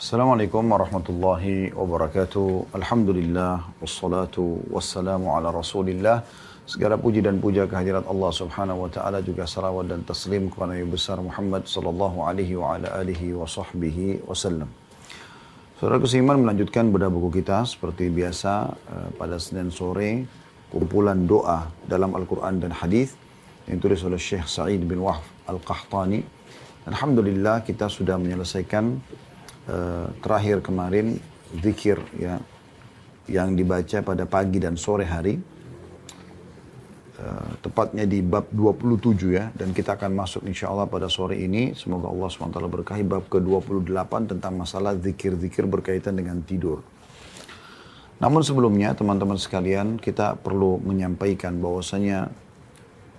Assalamualaikum 0.00 0.64
warahmatullahi 0.64 1.76
wabarakatuh. 1.76 2.72
Alhamdulillah 2.72 3.68
wassalatu 3.84 4.64
wassalamu 4.72 5.36
ala 5.36 5.52
Rasulillah. 5.52 6.24
Segala 6.64 6.96
puji 6.96 7.20
dan 7.20 7.36
puja 7.36 7.68
kehadirat 7.68 8.08
Allah 8.08 8.32
Subhanahu 8.32 8.88
wa 8.88 8.88
taala 8.88 9.20
juga 9.20 9.44
salawat 9.44 9.92
dan 9.92 10.00
taslim 10.00 10.48
kepada 10.48 10.72
Nabi 10.72 10.88
besar 10.88 11.20
Muhammad 11.20 11.68
sallallahu 11.68 12.24
alaihi 12.24 12.56
wa 12.56 12.80
ala 12.80 12.96
alihi 12.96 13.36
wa 13.36 13.44
sahbihi 13.44 14.24
wasallam. 14.24 14.72
Saudara 15.76 16.00
Kusiman 16.00 16.48
melanjutkan 16.48 16.88
bedah 16.88 17.12
buku 17.12 17.44
kita 17.44 17.68
seperti 17.68 18.08
biasa 18.08 18.72
eh, 18.72 19.08
pada 19.20 19.36
Senin 19.36 19.68
sore 19.68 20.24
kumpulan 20.72 21.28
doa 21.28 21.68
dalam 21.84 22.16
Al-Quran 22.16 22.56
dan 22.56 22.72
Hadis 22.72 23.12
yang 23.68 23.76
ditulis 23.76 24.00
oleh 24.08 24.16
Syekh 24.16 24.48
Sa'id 24.48 24.80
bin 24.80 25.04
Wahf 25.04 25.28
Al-Qahtani. 25.44 26.24
Alhamdulillah 26.88 27.68
kita 27.68 27.92
sudah 27.92 28.16
menyelesaikan 28.16 28.96
uh, 29.70 30.10
terakhir 30.18 30.60
kemarin 30.60 31.16
zikir 31.62 32.02
ya 32.18 32.42
yang 33.30 33.54
dibaca 33.54 34.02
pada 34.02 34.26
pagi 34.26 34.58
dan 34.58 34.74
sore 34.74 35.06
hari. 35.06 35.38
Uh, 37.20 37.52
tepatnya 37.60 38.08
di 38.08 38.24
bab 38.24 38.48
27 38.48 39.36
ya 39.36 39.52
dan 39.52 39.76
kita 39.76 39.92
akan 40.00 40.16
masuk 40.16 40.40
insya 40.48 40.72
Allah 40.72 40.88
pada 40.88 41.04
sore 41.04 41.36
ini 41.36 41.76
semoga 41.76 42.08
Allah 42.08 42.32
SWT 42.32 42.56
berkahi 42.56 43.04
bab 43.04 43.28
ke-28 43.28 44.12
tentang 44.24 44.56
masalah 44.56 44.96
zikir-zikir 44.96 45.68
berkaitan 45.68 46.16
dengan 46.16 46.40
tidur. 46.40 46.80
Namun 48.24 48.40
sebelumnya 48.40 48.96
teman-teman 48.96 49.36
sekalian 49.36 50.00
kita 50.00 50.40
perlu 50.40 50.80
menyampaikan 50.80 51.60
bahwasanya 51.60 52.32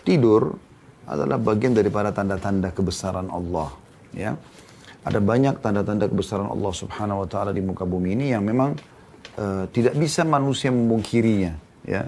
tidur 0.02 0.58
adalah 1.06 1.42
bagian 1.42 1.74
daripada 1.74 2.14
tanda-tanda 2.14 2.70
kebesaran 2.70 3.30
Allah. 3.34 3.74
Ya, 4.14 4.38
ada 5.02 5.18
banyak 5.18 5.58
tanda-tanda 5.66 6.06
kebesaran 6.06 6.50
Allah 6.50 6.74
Subhanahu 6.74 7.26
Wa 7.26 7.28
Taala 7.28 7.52
di 7.52 7.62
muka 7.66 7.90
bumi 7.90 8.14
ini 8.14 8.26
yang 8.34 8.46
memang 8.46 8.78
uh, 9.38 9.66
tidak 9.74 9.98
bisa 9.98 10.22
manusia 10.22 10.70
memungkirinya. 10.70 11.58
Ya, 11.82 12.06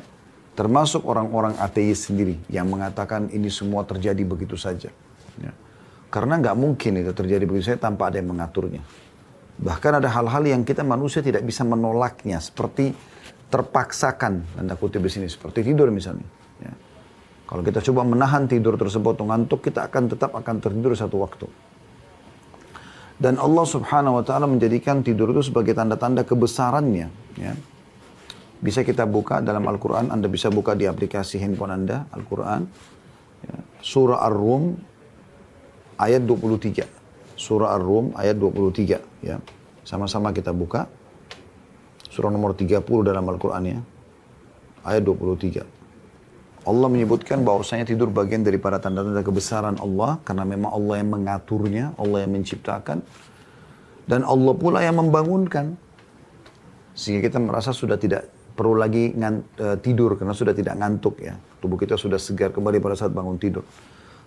termasuk 0.54 1.02
orang-orang 1.09 1.58
ateis 1.58 2.06
sendiri 2.06 2.38
yang 2.54 2.70
mengatakan 2.70 3.34
ini 3.34 3.50
semua 3.50 3.82
terjadi 3.82 4.22
begitu 4.22 4.54
saja. 4.54 4.94
Ya. 5.42 5.52
Karena 6.14 6.38
nggak 6.38 6.54
mungkin 6.54 7.02
itu 7.02 7.09
terjadi 7.17 7.44
begitu 7.50 7.73
saja 7.73 7.90
tanpa 7.90 8.14
ada 8.14 8.22
yang 8.22 8.30
mengaturnya. 8.30 8.86
Bahkan 9.58 10.02
ada 10.02 10.10
hal-hal 10.14 10.44
yang 10.45 10.62
kita 10.62 10.86
manusia 10.86 11.26
tidak 11.26 11.42
bisa 11.42 11.66
menolaknya, 11.66 12.38
seperti 12.38 12.94
terpaksakan, 13.50 14.45
tanda 14.58 14.78
kutip 14.78 15.02
di 15.02 15.10
sini, 15.10 15.26
seperti 15.26 15.66
tidur 15.66 15.89
misalnya. 15.89 16.26
Ya. 16.62 16.73
Kalau 17.50 17.66
kita 17.66 17.82
coba 17.82 18.06
menahan 18.06 18.45
tidur 18.45 18.78
tersebut 18.78 19.17
ngantuk, 19.17 19.66
kita 19.66 19.89
akan 19.89 20.14
tetap 20.14 20.38
akan 20.38 20.56
tertidur 20.62 20.94
satu 20.94 21.17
waktu. 21.22 21.50
Dan 23.24 23.40
Allah 23.40 23.64
subhanahu 23.64 24.20
wa 24.20 24.24
ta'ala 24.28 24.52
menjadikan 24.52 25.00
tidur 25.00 25.32
itu 25.32 25.48
sebagai 25.48 25.72
tanda-tanda 25.72 26.28
kebesarannya. 26.28 27.08
Ya. 27.40 27.56
Bisa 28.60 28.84
kita 28.84 29.08
buka 29.08 29.40
dalam 29.40 29.64
Al-Quran, 29.64 30.12
Anda 30.12 30.28
bisa 30.28 30.52
buka 30.52 30.76
di 30.76 30.92
aplikasi 30.92 31.40
handphone 31.40 31.72
Anda, 31.72 32.04
Al-Quran. 32.12 32.68
Ya. 33.48 33.56
Surah 33.80 34.28
Ar-Rum, 34.28 34.76
ayat 35.96 36.28
23. 36.28 36.84
Surah 37.40 37.80
Ar-Rum 37.80 38.12
ayat 38.20 38.36
23 38.36 39.00
ya. 39.24 39.40
Sama-sama 39.88 40.36
kita 40.36 40.52
buka. 40.52 40.92
Surah 42.12 42.28
nomor 42.28 42.60
30 42.60 42.84
dalam 43.08 43.24
Al-Qur'an 43.24 43.64
ya. 43.64 43.80
Ayat 44.84 45.08
23. 45.08 45.83
Allah 46.64 46.88
menyebutkan 46.88 47.44
bahwasanya 47.44 47.83
tidur 47.83 48.08
bagian 48.08 48.39
daripada 48.39 48.80
tanda-tanda 48.80 49.19
kebesaran 49.19 49.75
Allah 49.83 50.19
karena 50.23 50.47
memang 50.47 50.72
Allah 50.72 51.03
yang 51.03 51.09
mengaturnya, 51.11 51.92
Allah 52.00 52.23
yang 52.23 52.31
menciptakan 52.39 53.03
dan 54.08 54.22
Allah 54.23 54.53
pula 54.55 54.80
yang 54.83 55.00
membangunkan. 55.00 55.75
Sehingga 56.94 57.25
kita 57.25 57.42
merasa 57.42 57.73
sudah 57.73 57.97
tidak 57.97 58.30
perlu 58.53 58.78
lagi 58.78 59.11
ngan, 59.17 59.36
uh, 59.59 59.78
tidur 59.81 60.14
karena 60.14 60.31
sudah 60.31 60.53
tidak 60.53 60.78
ngantuk 60.78 61.20
ya. 61.20 61.33
Tubuh 61.58 61.75
kita 61.75 61.97
sudah 61.97 62.22
segar 62.22 62.54
kembali 62.54 62.77
pada 62.77 62.95
saat 62.95 63.09
bangun 63.09 63.36
tidur. 63.42 63.65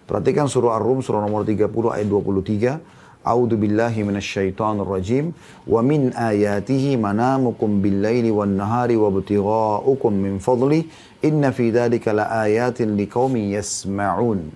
Perhatikan 0.07 0.51
surah 0.51 0.79
Ar-Rum 0.79 1.03
surah 1.03 1.23
nomor 1.23 1.47
30 1.47 1.71
ayat 1.95 2.07
23. 2.11 3.27
A'udzu 3.27 3.59
billahi 3.59 4.07
minasyaitonir 4.07 4.87
rajim 4.87 5.35
wa 5.67 5.83
min 5.83 6.15
ayatihi 6.15 6.95
manamukum 6.95 7.83
bil-laili 7.83 8.31
wan-nahari 8.31 8.95
wa 8.95 9.11
ibtigha'ukum 9.11 10.13
min 10.15 10.39
fadli 10.39 10.87
inna 11.27 11.51
fi 11.51 11.75
dzalika 11.75 12.15
laayatin 12.15 12.95
liqaumin 12.95 13.51
yasma'un. 13.59 14.47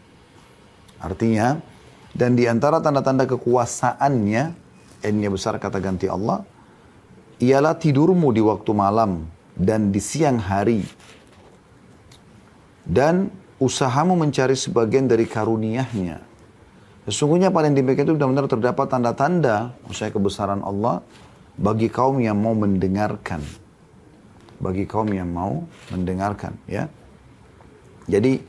Artinya 1.02 1.58
dan 2.14 2.38
di 2.38 2.46
antara 2.46 2.78
tanda-tanda 2.78 3.26
kekuasaannya 3.26 4.42
n 5.00 5.14
besar 5.30 5.58
kata 5.58 5.82
ganti 5.82 6.06
Allah 6.06 6.46
ialah 7.40 7.74
tidurmu 7.74 8.30
di 8.30 8.42
waktu 8.44 8.70
malam 8.70 9.24
dan 9.56 9.90
di 9.90 9.98
siang 9.98 10.38
hari 10.38 10.84
dan 12.84 13.32
usahamu 13.60 14.16
mencari 14.16 14.56
sebagian 14.56 15.06
dari 15.06 15.28
karuniahnya. 15.28 16.20
Sesungguhnya 17.08 17.48
paling 17.48 17.72
demikian 17.72 18.06
itu 18.08 18.14
benar-benar 18.16 18.46
terdapat 18.48 18.86
tanda-tanda 18.88 19.72
usai 19.88 20.12
kebesaran 20.12 20.60
Allah 20.60 21.00
bagi 21.56 21.88
kaum 21.92 22.20
yang 22.20 22.40
mau 22.40 22.56
mendengarkan. 22.56 23.40
Bagi 24.60 24.84
kaum 24.84 25.08
yang 25.08 25.32
mau 25.32 25.64
mendengarkan, 25.88 26.52
ya. 26.68 26.86
Jadi 28.04 28.44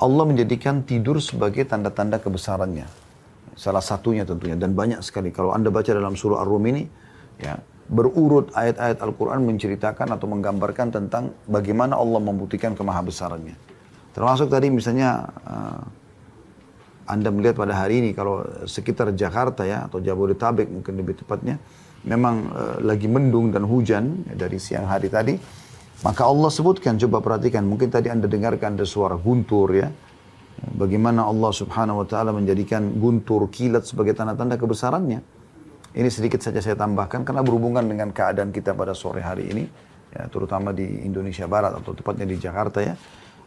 Allah 0.00 0.24
menjadikan 0.24 0.82
tidur 0.82 1.20
sebagai 1.20 1.68
tanda-tanda 1.68 2.16
kebesarannya. 2.18 2.88
Salah 3.54 3.84
satunya 3.84 4.24
tentunya 4.24 4.56
dan 4.56 4.72
banyak 4.72 5.04
sekali. 5.04 5.28
Kalau 5.28 5.52
Anda 5.52 5.68
baca 5.68 5.92
dalam 5.92 6.16
surah 6.16 6.40
Ar-Rum 6.40 6.64
ini, 6.72 6.88
ya, 7.36 7.60
berurut 7.92 8.48
ayat-ayat 8.56 9.04
Al-Quran 9.04 9.44
menceritakan 9.44 10.16
atau 10.16 10.24
menggambarkan 10.24 10.88
tentang 10.96 11.36
bagaimana 11.44 12.00
Allah 12.00 12.18
membuktikan 12.24 12.72
kemahabesarannya. 12.72 13.54
Termasuk 14.16 14.48
tadi 14.48 14.72
misalnya 14.72 15.28
uh, 15.44 15.82
Anda 17.04 17.28
melihat 17.28 17.60
pada 17.60 17.76
hari 17.76 18.00
ini 18.00 18.10
kalau 18.16 18.44
sekitar 18.64 19.12
Jakarta 19.12 19.68
ya 19.68 19.84
atau 19.88 20.00
Jabodetabek 20.00 20.72
mungkin 20.72 20.96
lebih 20.96 21.20
tepatnya 21.20 21.60
memang 22.06 22.34
uh, 22.50 22.76
lagi 22.82 23.06
mendung 23.06 23.50
dan 23.50 23.66
hujan 23.66 24.26
ya, 24.28 24.46
dari 24.46 24.58
siang 24.58 24.86
hari 24.86 25.08
tadi. 25.10 25.34
Maka 26.02 26.26
Allah 26.26 26.50
sebutkan 26.50 26.98
coba 26.98 27.22
perhatikan 27.22 27.62
mungkin 27.62 27.86
tadi 27.86 28.10
Anda 28.10 28.26
dengarkan 28.26 28.74
ada 28.74 28.86
suara 28.86 29.14
guntur 29.14 29.70
ya. 29.70 29.86
Bagaimana 30.62 31.26
Allah 31.26 31.50
Subhanahu 31.54 32.02
wa 32.02 32.06
taala 32.06 32.34
menjadikan 32.34 32.98
guntur 32.98 33.46
kilat 33.50 33.86
sebagai 33.86 34.14
tanda-tanda 34.14 34.58
kebesarannya. 34.58 35.22
Ini 35.92 36.08
sedikit 36.08 36.42
saja 36.42 36.58
saya 36.58 36.74
tambahkan 36.74 37.22
karena 37.22 37.44
berhubungan 37.44 37.84
dengan 37.84 38.10
keadaan 38.10 38.50
kita 38.50 38.72
pada 38.72 38.96
sore 38.96 39.20
hari 39.20 39.52
ini 39.52 39.64
ya 40.12 40.24
terutama 40.28 40.72
di 40.72 40.84
Indonesia 41.04 41.44
Barat 41.44 41.76
atau 41.76 41.92
tepatnya 41.92 42.24
di 42.24 42.36
Jakarta 42.40 42.80
ya 42.80 42.96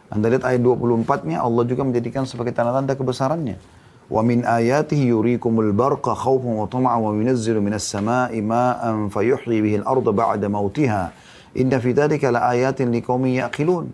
anda 0.06 0.30
lihat 0.30 0.46
ayat 0.46 0.62
24-nya 0.62 1.42
Allah 1.42 1.66
juga 1.66 1.82
menjadikan 1.82 2.22
sebagai 2.28 2.54
tanda-tanda 2.54 2.94
kebesarannya. 2.94 3.58
Barqa 4.06 6.12
khawfan 6.14 6.52
wa 6.62 6.66
tama'an 6.70 7.00
wa 7.02 7.10
yunazzilu 7.10 7.58
minas 7.58 7.90
sama'i 7.90 8.38
ma'an 8.38 9.10
fayuhyi 9.10 9.58
bihi 9.62 9.76
al-ardha 9.82 10.14
ba'da 10.14 10.46
mautiha. 10.46 11.10
Inna 11.58 11.82
fi 11.82 11.90
dhalika 11.90 12.30
la 12.30 12.54
ayatin 12.54 12.94
liqaumin 12.94 13.42
yaqilun. 13.42 13.90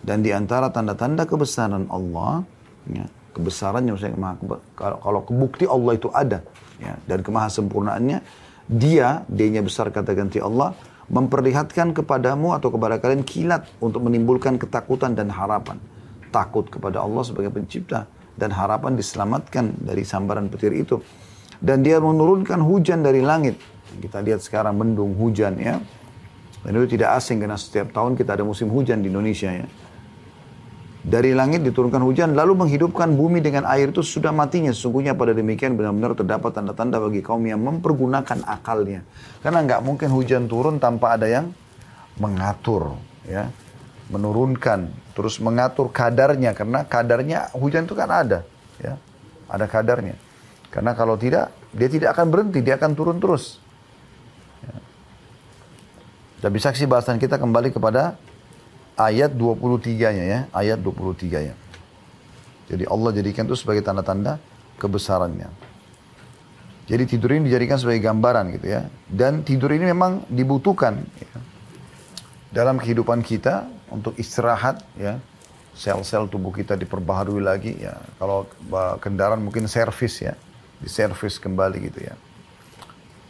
Dan 0.00 0.24
di 0.24 0.32
antara 0.32 0.72
tanda-tanda 0.72 1.28
kebesaran 1.28 1.88
Allah, 1.88 2.44
ya, 2.88 3.04
kebesarannya 3.36 3.96
maksudnya 3.96 4.36
kalau, 4.76 4.96
kalau 5.00 5.20
kebukti 5.24 5.64
Allah 5.64 5.92
itu 5.96 6.12
ada 6.12 6.44
ya, 6.76 6.92
dan 7.08 7.24
kemahasempurnaannya, 7.24 8.20
dia, 8.68 9.24
dia 9.28 9.62
besar 9.64 9.92
kata 9.92 10.12
ganti 10.12 10.40
Allah, 10.40 10.76
memperlihatkan 11.08 11.92
kepadamu 11.92 12.56
atau 12.56 12.72
kepada 12.72 12.96
kalian 12.96 13.24
kilat 13.24 13.68
untuk 13.80 14.08
menimbulkan 14.08 14.56
ketakutan 14.56 15.12
dan 15.12 15.28
harapan. 15.28 15.76
Takut 16.32 16.68
kepada 16.68 17.04
Allah 17.04 17.22
sebagai 17.24 17.52
pencipta 17.52 18.08
dan 18.34 18.50
harapan 18.50 18.98
diselamatkan 18.98 19.78
dari 19.78 20.02
sambaran 20.02 20.50
petir 20.50 20.74
itu. 20.74 20.98
Dan 21.62 21.80
dia 21.86 22.02
menurunkan 22.02 22.60
hujan 22.60 23.00
dari 23.00 23.24
langit. 23.24 23.56
Kita 23.98 24.20
lihat 24.20 24.42
sekarang 24.42 24.74
mendung 24.74 25.14
hujan 25.14 25.56
ya. 25.56 25.78
Dan 26.64 26.70
itu 26.80 26.96
tidak 26.98 27.20
asing 27.20 27.38
karena 27.40 27.60
setiap 27.60 27.92
tahun 27.92 28.16
kita 28.16 28.40
ada 28.40 28.44
musim 28.44 28.72
hujan 28.72 29.04
di 29.04 29.12
Indonesia 29.12 29.52
ya. 29.52 29.68
Dari 31.04 31.36
langit 31.36 31.60
diturunkan 31.60 32.00
hujan 32.00 32.32
lalu 32.32 32.64
menghidupkan 32.64 33.12
bumi 33.12 33.44
dengan 33.44 33.68
air 33.68 33.92
itu 33.92 34.00
sudah 34.00 34.32
matinya. 34.32 34.72
Sesungguhnya 34.72 35.12
pada 35.12 35.36
demikian 35.36 35.76
benar-benar 35.76 36.16
terdapat 36.16 36.56
tanda-tanda 36.56 36.96
bagi 36.96 37.20
kaum 37.20 37.44
yang 37.44 37.60
mempergunakan 37.60 38.40
akalnya. 38.48 39.04
Karena 39.44 39.60
nggak 39.68 39.84
mungkin 39.84 40.08
hujan 40.08 40.48
turun 40.48 40.80
tanpa 40.80 41.20
ada 41.20 41.28
yang 41.28 41.52
mengatur, 42.16 42.96
ya, 43.28 43.52
menurunkan, 44.12 44.92
terus 45.16 45.40
mengatur 45.40 45.88
kadarnya 45.88 46.52
karena 46.52 46.84
kadarnya 46.84 47.38
hujan 47.56 47.88
itu 47.88 47.96
kan 47.96 48.10
ada, 48.10 48.44
ya, 48.76 49.00
ada 49.48 49.64
kadarnya. 49.64 50.16
Karena 50.68 50.92
kalau 50.92 51.14
tidak, 51.14 51.54
dia 51.70 51.86
tidak 51.86 52.18
akan 52.18 52.26
berhenti, 52.34 52.58
dia 52.58 52.74
akan 52.74 52.92
turun 52.98 53.22
terus. 53.22 53.62
Ya. 54.60 54.76
Dan 56.42 56.50
saksi 56.50 56.84
bahasan 56.90 57.22
kita 57.22 57.38
kembali 57.38 57.70
kepada 57.70 58.18
ayat 58.98 59.30
23-nya 59.32 60.24
ya, 60.26 60.40
ayat 60.50 60.82
23 60.82 61.48
ya. 61.50 61.54
Jadi 62.64 62.84
Allah 62.90 63.10
jadikan 63.14 63.44
itu 63.46 63.54
sebagai 63.54 63.86
tanda-tanda 63.86 64.40
kebesarannya. 64.80 65.48
Jadi 66.84 67.02
tidur 67.08 67.32
ini 67.32 67.48
dijadikan 67.48 67.80
sebagai 67.80 68.04
gambaran 68.04 68.52
gitu 68.60 68.66
ya. 68.68 68.84
Dan 69.08 69.40
tidur 69.40 69.72
ini 69.72 69.88
memang 69.88 70.28
dibutuhkan 70.28 71.00
ya. 71.00 71.38
dalam 72.52 72.76
kehidupan 72.76 73.24
kita 73.24 73.64
untuk 73.94 74.18
istirahat 74.18 74.82
ya. 74.98 75.22
Sel-sel 75.74 76.30
tubuh 76.30 76.54
kita 76.54 76.78
diperbaharui 76.78 77.42
lagi 77.42 77.74
ya. 77.82 77.98
Kalau 78.18 78.46
kendaraan 79.02 79.42
mungkin 79.42 79.66
servis 79.66 80.22
ya, 80.22 80.38
diservis 80.78 81.42
kembali 81.42 81.90
gitu 81.90 82.06
ya. 82.06 82.14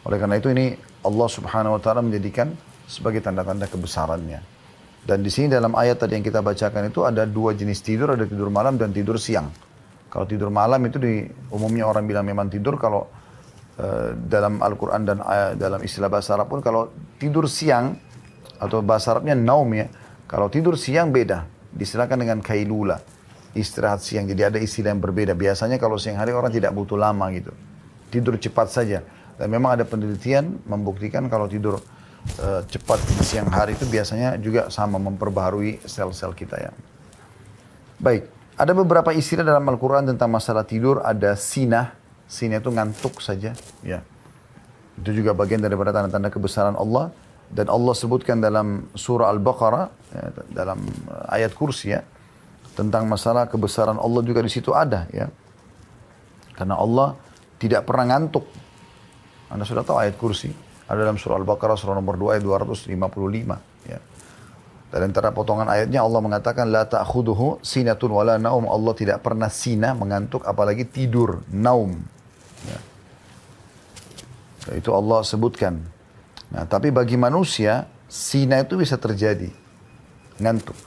Oleh 0.05 0.21
karena 0.21 0.37
itu 0.37 0.53
ini 0.53 0.77
Allah 1.01 1.29
Subhanahu 1.29 1.77
wa 1.77 1.81
taala 1.81 2.05
menjadikan 2.05 2.53
sebagai 2.85 3.25
tanda-tanda 3.25 3.65
kebesarannya. 3.65 4.45
Dan 5.05 5.21
di 5.21 5.29
sini 5.29 5.49
dalam 5.53 5.73
ayat 5.77 6.01
tadi 6.01 6.17
yang 6.17 6.25
kita 6.25 6.41
bacakan 6.41 6.89
itu 6.89 7.05
ada 7.05 7.29
dua 7.29 7.53
jenis 7.53 7.81
tidur, 7.81 8.13
ada 8.13 8.25
tidur 8.25 8.49
malam 8.49 8.77
dan 8.77 8.89
tidur 8.89 9.21
siang. 9.21 9.49
Kalau 10.09 10.25
tidur 10.25 10.49
malam 10.49 10.81
itu 10.85 10.97
di 10.97 11.25
umumnya 11.53 11.85
orang 11.85 12.09
bilang 12.09 12.25
memang 12.25 12.49
tidur 12.49 12.77
kalau 12.77 13.05
uh, 13.77 14.17
dalam 14.17 14.61
Al-Quran 14.61 15.01
dan 15.05 15.17
uh, 15.21 15.53
dalam 15.57 15.81
istilah 15.81 16.09
bahasa 16.09 16.33
Arab 16.37 16.49
pun 16.49 16.61
kalau 16.61 16.89
tidur 17.21 17.45
siang 17.45 17.97
atau 18.57 18.81
bahasa 18.81 19.13
Arabnya 19.13 19.37
naum 19.37 19.69
ya. 19.73 19.89
Kalau 20.25 20.49
tidur 20.49 20.73
siang 20.75 21.13
beda 21.13 21.45
disilakan 21.75 22.25
dengan 22.25 22.39
kailula, 22.41 22.97
istirahat 23.53 24.01
siang. 24.01 24.25
Jadi 24.25 24.41
ada 24.41 24.57
istilah 24.59 24.91
yang 24.91 25.01
berbeda. 25.01 25.33
Biasanya 25.37 25.77
kalau 25.77 25.95
siang 26.01 26.17
hari 26.17 26.35
orang 26.35 26.49
tidak 26.49 26.75
butuh 26.75 26.97
lama 26.99 27.29
gitu. 27.31 27.53
Tidur 28.09 28.35
cepat 28.41 28.67
saja. 28.69 28.99
Dan 29.35 29.51
memang 29.51 29.75
ada 29.75 29.83
penelitian 29.83 30.63
membuktikan 30.63 31.27
kalau 31.27 31.45
tidur 31.45 31.83
uh, 32.39 32.61
cepat 32.65 32.99
di 33.03 33.23
siang 33.23 33.51
hari 33.51 33.75
itu 33.75 33.83
biasanya 33.85 34.39
juga 34.39 34.71
sama 34.71 34.95
memperbaharui 34.97 35.83
sel-sel 35.83 36.31
kita 36.31 36.55
ya. 36.55 36.71
Baik, 37.99 38.27
ada 38.55 38.71
beberapa 38.71 39.11
istilah 39.11 39.43
dalam 39.43 39.67
Al-Quran 39.67 40.07
tentang 40.07 40.31
masalah 40.31 40.63
tidur. 40.63 41.03
Ada 41.03 41.35
sinah, 41.35 41.95
sinah 42.27 42.63
itu 42.63 42.71
ngantuk 42.71 43.19
saja. 43.19 43.51
Ya. 43.83 43.99
Itu 44.95 45.11
juga 45.11 45.35
bagian 45.35 45.59
daripada 45.59 45.91
tanda-tanda 45.91 46.31
kebesaran 46.31 46.79
Allah. 46.79 47.11
Dan 47.45 47.69
Allah 47.69 47.93
sebutkan 47.93 48.41
dalam 48.41 48.89
surah 48.97 49.29
Al-Baqarah, 49.29 49.85
ya, 50.11 50.25
dalam 50.51 50.81
uh, 51.07 51.35
ayat 51.35 51.53
kursi 51.53 51.93
ya, 51.93 52.01
tentang 52.75 53.07
masalah 53.07 53.47
kebesaran 53.47 53.95
Allah 53.95 54.21
juga 54.25 54.43
di 54.43 54.51
situ 54.51 54.75
ada 54.75 55.07
ya. 55.13 55.31
Karena 56.55 56.75
Allah 56.75 57.15
tidak 57.61 57.87
pernah 57.87 58.15
ngantuk. 58.15 58.45
Anda 59.51 59.63
sudah 59.63 59.85
tahu 59.85 59.97
ayat 60.01 60.15
kursi. 60.19 60.51
Ada 60.85 61.07
dalam 61.07 61.17
surah 61.17 61.39
Al-Baqarah 61.41 61.77
surah 61.79 61.95
nomor 61.97 62.19
2 62.19 62.37
ayat 62.37 62.43
255 62.43 63.89
ya. 63.89 63.99
Dan 64.95 65.11
antara 65.11 65.33
potongan 65.33 65.67
ayatnya 65.67 66.05
Allah 66.05 66.21
mengatakan 66.23 66.71
la 66.71 66.87
ta'khuduhu 66.87 67.59
sinatun 67.65 68.15
wala 68.15 68.39
naum. 68.39 68.69
Allah 68.69 68.93
tidak 68.95 69.19
pernah 69.25 69.51
sina 69.51 69.91
mengantuk 69.91 70.45
apalagi 70.47 70.87
tidur, 70.87 71.43
naum. 71.51 71.99
Ya. 72.63 72.79
Itu 74.77 74.95
Allah 74.95 75.25
sebutkan. 75.25 75.94
Nah, 76.55 76.63
tapi 76.63 76.87
bagi 76.87 77.19
manusia, 77.19 77.83
sina 78.07 78.63
itu 78.63 78.79
bisa 78.79 78.95
terjadi. 78.95 79.51
Ngantuk. 80.39 80.79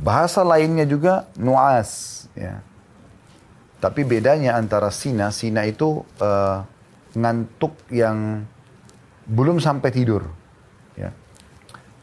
Bahasa 0.00 0.40
lainnya 0.40 0.88
juga 0.88 1.28
nuas. 1.36 2.24
Ya. 2.32 2.64
Tapi 3.76 4.08
bedanya 4.08 4.56
antara 4.56 4.88
sina, 4.88 5.28
sina 5.28 5.68
itu 5.68 6.00
uh, 6.16 6.64
ngantuk 7.12 7.76
yang 7.92 8.48
belum 9.28 9.60
sampai 9.60 9.92
tidur. 9.92 10.24
Ya. 10.96 11.12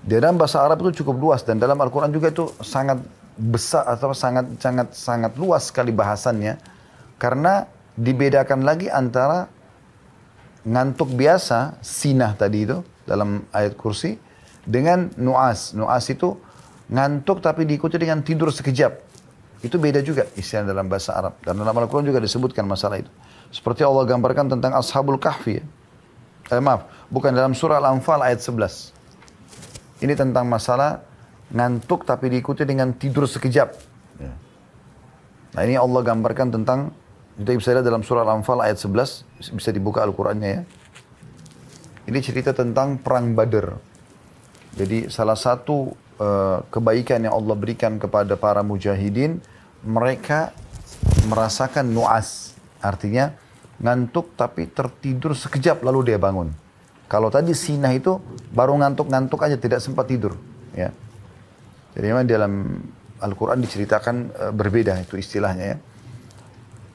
Di 0.06 0.22
dalam 0.22 0.38
bahasa 0.38 0.62
Arab 0.62 0.86
itu 0.86 1.02
cukup 1.02 1.18
luas 1.18 1.42
dan 1.42 1.58
dalam 1.58 1.82
Al-Quran 1.82 2.14
juga 2.14 2.30
itu 2.30 2.46
sangat 2.62 3.02
besar 3.40 3.90
atau 3.90 4.14
sangat 4.14 4.46
sangat 4.62 4.88
sangat 4.94 5.32
luas 5.40 5.72
sekali 5.72 5.96
bahasannya 5.96 6.60
karena 7.16 7.66
dibedakan 7.96 8.68
lagi 8.68 8.92
antara 8.92 9.48
ngantuk 10.68 11.16
biasa, 11.16 11.80
sinah 11.80 12.36
tadi 12.36 12.68
itu 12.68 12.84
dalam 13.10 13.50
ayat 13.50 13.74
kursi 13.74 14.22
dengan 14.62 15.10
nuas. 15.18 15.74
Nuas 15.74 16.06
itu 16.14 16.38
ngantuk 16.94 17.42
tapi 17.42 17.66
diikuti 17.66 17.98
dengan 17.98 18.22
tidur 18.22 18.54
sekejap. 18.54 19.10
Itu 19.66 19.82
beda 19.82 20.06
juga 20.06 20.30
istilah 20.38 20.70
dalam 20.70 20.86
bahasa 20.86 21.18
Arab. 21.18 21.42
Dan 21.42 21.58
dalam 21.58 21.74
Al-Quran 21.74 22.06
juga 22.06 22.22
disebutkan 22.22 22.64
masalah 22.70 23.02
itu. 23.02 23.12
Seperti 23.50 23.82
Allah 23.82 24.06
gambarkan 24.06 24.46
tentang 24.46 24.78
Ashabul 24.78 25.18
Kahfi. 25.18 25.58
Ya. 25.58 25.66
Eh, 26.50 26.62
maaf, 26.62 26.86
bukan 27.10 27.34
dalam 27.34 27.58
surah 27.58 27.82
Al-Anfal 27.82 28.22
ayat 28.22 28.42
11. 28.42 28.94
Ini 30.00 30.14
tentang 30.16 30.48
masalah 30.48 31.04
ngantuk 31.50 32.06
tapi 32.06 32.30
diikuti 32.30 32.64
dengan 32.64 32.94
tidur 32.94 33.26
sekejap. 33.26 33.70
Ya. 34.22 34.34
Nah 35.58 35.62
ini 35.66 35.76
Allah 35.76 36.02
gambarkan 36.06 36.54
tentang, 36.54 36.94
kita 37.42 37.58
bisa 37.58 37.70
lihat 37.74 37.86
dalam 37.86 38.06
surah 38.06 38.24
Al-Anfal 38.24 38.64
ayat 38.64 38.80
11, 38.80 39.28
bisa 39.54 39.70
dibuka 39.76 40.06
Al-Qurannya 40.06 40.50
ya. 40.50 40.62
Ini 42.10 42.26
cerita 42.26 42.58
tentang 42.58 42.98
perang 42.98 43.38
Badr. 43.38 43.70
Jadi 44.74 45.14
salah 45.14 45.38
satu 45.38 45.94
uh, 46.18 46.66
kebaikan 46.74 47.22
yang 47.22 47.38
Allah 47.38 47.54
berikan 47.54 48.02
kepada 48.02 48.34
para 48.34 48.66
mujahidin, 48.66 49.38
mereka 49.86 50.50
merasakan 51.30 51.94
nuas. 51.94 52.58
Artinya 52.82 53.38
ngantuk 53.78 54.34
tapi 54.34 54.66
tertidur 54.74 55.38
sekejap 55.38 55.86
lalu 55.86 56.10
dia 56.10 56.18
bangun. 56.18 56.50
Kalau 57.06 57.30
tadi 57.30 57.54
sinah 57.54 57.94
itu 57.94 58.18
baru 58.50 58.74
ngantuk-ngantuk 58.82 59.46
aja 59.46 59.62
tidak 59.62 59.78
sempat 59.78 60.10
tidur. 60.10 60.34
Ya. 60.74 60.90
Jadi 61.94 62.06
memang 62.10 62.26
dalam 62.26 62.54
Al-Quran 63.22 63.62
diceritakan 63.62 64.16
uh, 64.34 64.54
berbeda 64.54 64.98
itu 64.98 65.14
istilahnya 65.14 65.78
ya. 65.78 65.78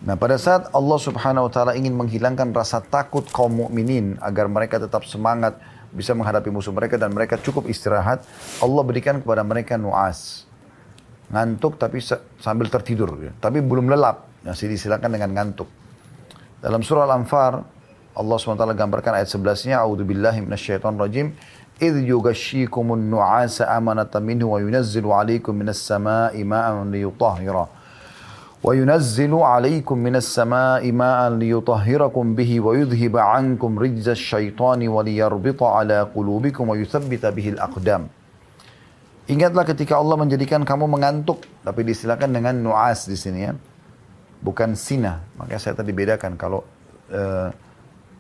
Nah 0.04 0.16
pada 0.16 0.40
saat 0.40 0.72
Allah 0.72 1.00
subhanahu 1.00 1.48
wa 1.48 1.52
ta'ala 1.52 1.72
ingin 1.76 1.92
menghilangkan 1.92 2.56
rasa 2.56 2.80
takut 2.80 3.28
kaum 3.36 3.52
mukminin 3.52 4.16
agar 4.24 4.48
mereka 4.48 4.80
tetap 4.80 5.04
semangat 5.04 5.60
bisa 5.92 6.14
menghadapi 6.16 6.48
musuh 6.54 6.72
mereka 6.72 6.96
dan 6.96 7.12
mereka 7.12 7.36
cukup 7.42 7.66
istirahat, 7.68 8.24
Allah 8.62 8.84
berikan 8.86 9.20
kepada 9.20 9.42
mereka 9.42 9.76
nuas. 9.76 10.46
Ngantuk 11.30 11.78
tapi 11.78 12.02
sambil 12.42 12.70
tertidur. 12.70 13.14
Ya. 13.22 13.32
Tapi 13.38 13.62
belum 13.62 13.90
lelap. 13.90 14.30
Masih 14.46 14.72
disilakan 14.72 15.10
dengan 15.14 15.30
ngantuk. 15.36 15.68
Dalam 16.64 16.80
surah 16.80 17.06
Al-Anfar, 17.06 17.62
Allah 18.16 18.36
SWT 18.36 18.66
gambarkan 18.76 19.20
ayat 19.20 19.30
11-nya, 19.30 19.84
A'udhu 19.84 20.08
billahi 20.08 20.42
minasyaitan 20.42 20.96
rajim, 20.96 21.36
إذ 21.80 21.96
يغشيكم 22.12 22.86
النعاس 22.94 23.64
أمنة 23.64 24.12
منه 24.12 24.46
وينزل 24.46 25.06
عليكم 25.08 25.54
من 25.56 25.70
السماء 25.72 26.36
ماء 26.44 26.84
ليطهره 26.84 27.66
وينزل 28.64 29.34
عليكم 29.34 29.98
من 29.98 30.16
السماء 30.20 30.84
ماء 30.92 31.20
ليطهركم 31.32 32.26
به 32.36 32.52
ويذهب 32.60 33.16
عنكم 33.18 33.72
رجز 33.80 34.08
الشيطان 34.10 34.88
وليربط 34.88 35.64
على 35.64 35.98
قلوبكم 36.16 36.64
ويثبت 36.70 37.24
به 37.26 37.48
الأقدام 37.56 38.04
Ingatlah 39.30 39.62
ketika 39.62 39.94
Allah 39.94 40.18
menjadikan 40.18 40.66
kamu 40.66 40.90
mengantuk, 40.90 41.46
tapi 41.62 41.86
disilakan 41.86 42.34
dengan 42.34 42.66
nuas 42.66 43.06
di 43.06 43.14
sini 43.14 43.46
ya, 43.46 43.54
bukan 44.42 44.74
sina. 44.74 45.22
Makanya 45.38 45.62
saya 45.62 45.78
tadi 45.78 45.94
bedakan 45.94 46.34
kalau 46.34 46.66
uh, 47.14 47.54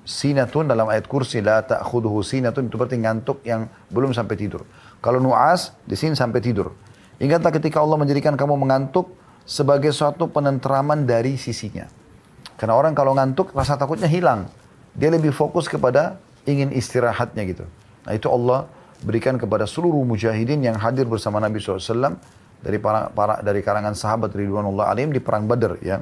sinatun 0.05 0.69
dalam 0.69 0.85
ayat 0.85 1.09
kursi 1.09 1.41
la 1.41 1.65
ta'khuduhu 1.65 2.21
sinatun 2.21 2.69
itu 2.69 2.77
berarti 2.77 3.01
ngantuk 3.01 3.41
yang 3.41 3.65
belum 3.89 4.13
sampai 4.13 4.37
tidur. 4.37 4.61
Kalau 5.01 5.17
nuas 5.17 5.73
di 5.81 5.97
sini 5.97 6.13
sampai 6.13 6.45
tidur. 6.45 6.77
Ingatlah 7.17 7.57
ketika 7.57 7.81
Allah 7.81 7.97
menjadikan 7.97 8.37
kamu 8.37 8.53
mengantuk, 8.61 9.09
sebagai 9.44 9.92
suatu 9.92 10.28
penentraman 10.28 11.04
dari 11.04 11.36
sisinya. 11.36 11.84
Karena 12.56 12.74
orang 12.76 12.96
kalau 12.96 13.12
ngantuk 13.12 13.52
rasa 13.52 13.76
takutnya 13.76 14.08
hilang. 14.08 14.48
Dia 14.94 15.10
lebih 15.10 15.34
fokus 15.34 15.66
kepada 15.66 16.16
ingin 16.48 16.70
istirahatnya 16.70 17.42
gitu. 17.50 17.64
Nah 18.06 18.12
itu 18.14 18.28
Allah 18.30 18.68
berikan 19.04 19.36
kepada 19.36 19.68
seluruh 19.68 20.00
mujahidin 20.06 20.64
yang 20.64 20.76
hadir 20.78 21.04
bersama 21.04 21.42
Nabi 21.42 21.58
SAW 21.58 22.16
dari 22.62 22.78
para, 22.78 23.10
para 23.10 23.42
dari 23.42 23.60
kalangan 23.60 23.92
sahabat 23.92 24.32
Ridwanullah 24.32 24.88
alim 24.88 25.10
di 25.10 25.20
perang 25.20 25.44
Badar 25.44 25.76
ya. 25.82 26.00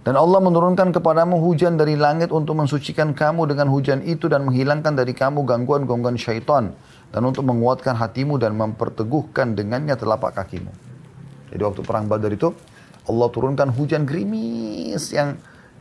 Dan 0.00 0.16
Allah 0.16 0.40
menurunkan 0.40 0.96
kepadamu 0.96 1.36
hujan 1.44 1.76
dari 1.76 1.92
langit 1.92 2.32
untuk 2.32 2.56
mensucikan 2.56 3.12
kamu 3.12 3.52
dengan 3.52 3.68
hujan 3.68 4.00
itu 4.00 4.32
dan 4.32 4.48
menghilangkan 4.48 4.96
dari 4.96 5.12
kamu 5.12 5.44
gangguan-gangguan 5.44 6.16
syaitan 6.16 6.72
dan 7.12 7.22
untuk 7.28 7.44
menguatkan 7.44 8.00
hatimu 8.00 8.40
dan 8.40 8.56
memperteguhkan 8.56 9.52
dengannya 9.52 9.92
telapak 10.00 10.40
kakimu. 10.40 10.89
Jadi 11.50 11.62
waktu 11.62 11.82
perang 11.82 12.06
Badar 12.06 12.30
itu 12.30 12.54
Allah 13.06 13.28
turunkan 13.28 13.74
hujan 13.74 14.06
gerimis 14.06 15.10
yang 15.10 15.36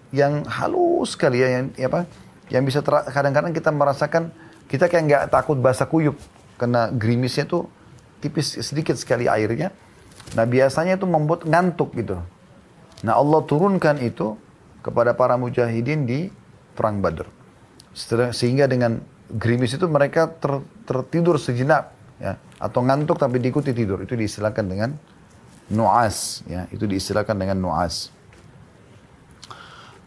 yang 0.10 0.42
halus 0.50 1.14
sekali 1.14 1.46
ya 1.46 1.62
yang 1.62 1.66
ya 1.78 1.86
apa 1.86 2.10
yang 2.50 2.66
bisa 2.66 2.82
kadang-kadang 2.86 3.54
kita 3.54 3.70
merasakan 3.70 4.34
kita 4.66 4.90
kayak 4.90 5.04
nggak 5.06 5.24
takut 5.30 5.58
basah 5.62 5.86
kuyup 5.86 6.18
karena 6.58 6.90
gerimisnya 6.90 7.46
tuh 7.46 7.70
tipis 8.20 8.60
sedikit 8.60 8.98
sekali 9.00 9.30
airnya. 9.30 9.72
Nah 10.36 10.46
biasanya 10.46 11.00
itu 11.00 11.08
membuat 11.10 11.48
ngantuk 11.48 11.96
gitu. 11.96 12.20
Nah 13.06 13.14
Allah 13.16 13.42
turunkan 13.48 13.98
itu 14.04 14.36
kepada 14.84 15.16
para 15.16 15.40
mujahidin 15.40 16.06
di 16.06 16.30
perang 16.76 17.00
Badr. 17.00 17.26
Sehingga 18.34 18.70
dengan 18.70 19.02
gerimis 19.30 19.78
itu 19.78 19.86
mereka 19.90 20.30
ter, 20.30 20.62
tertidur 20.90 21.38
sejenak 21.38 21.94
ya 22.20 22.36
atau 22.60 22.84
ngantuk 22.84 23.16
tapi 23.22 23.40
diikuti 23.40 23.72
tidur 23.72 24.02
itu 24.04 24.18
diistilahkan 24.18 24.66
dengan 24.66 24.90
nuas 25.70 26.46
ya 26.50 26.66
itu 26.74 26.86
diistilahkan 26.90 27.38
dengan 27.38 27.58
nuas 27.62 28.10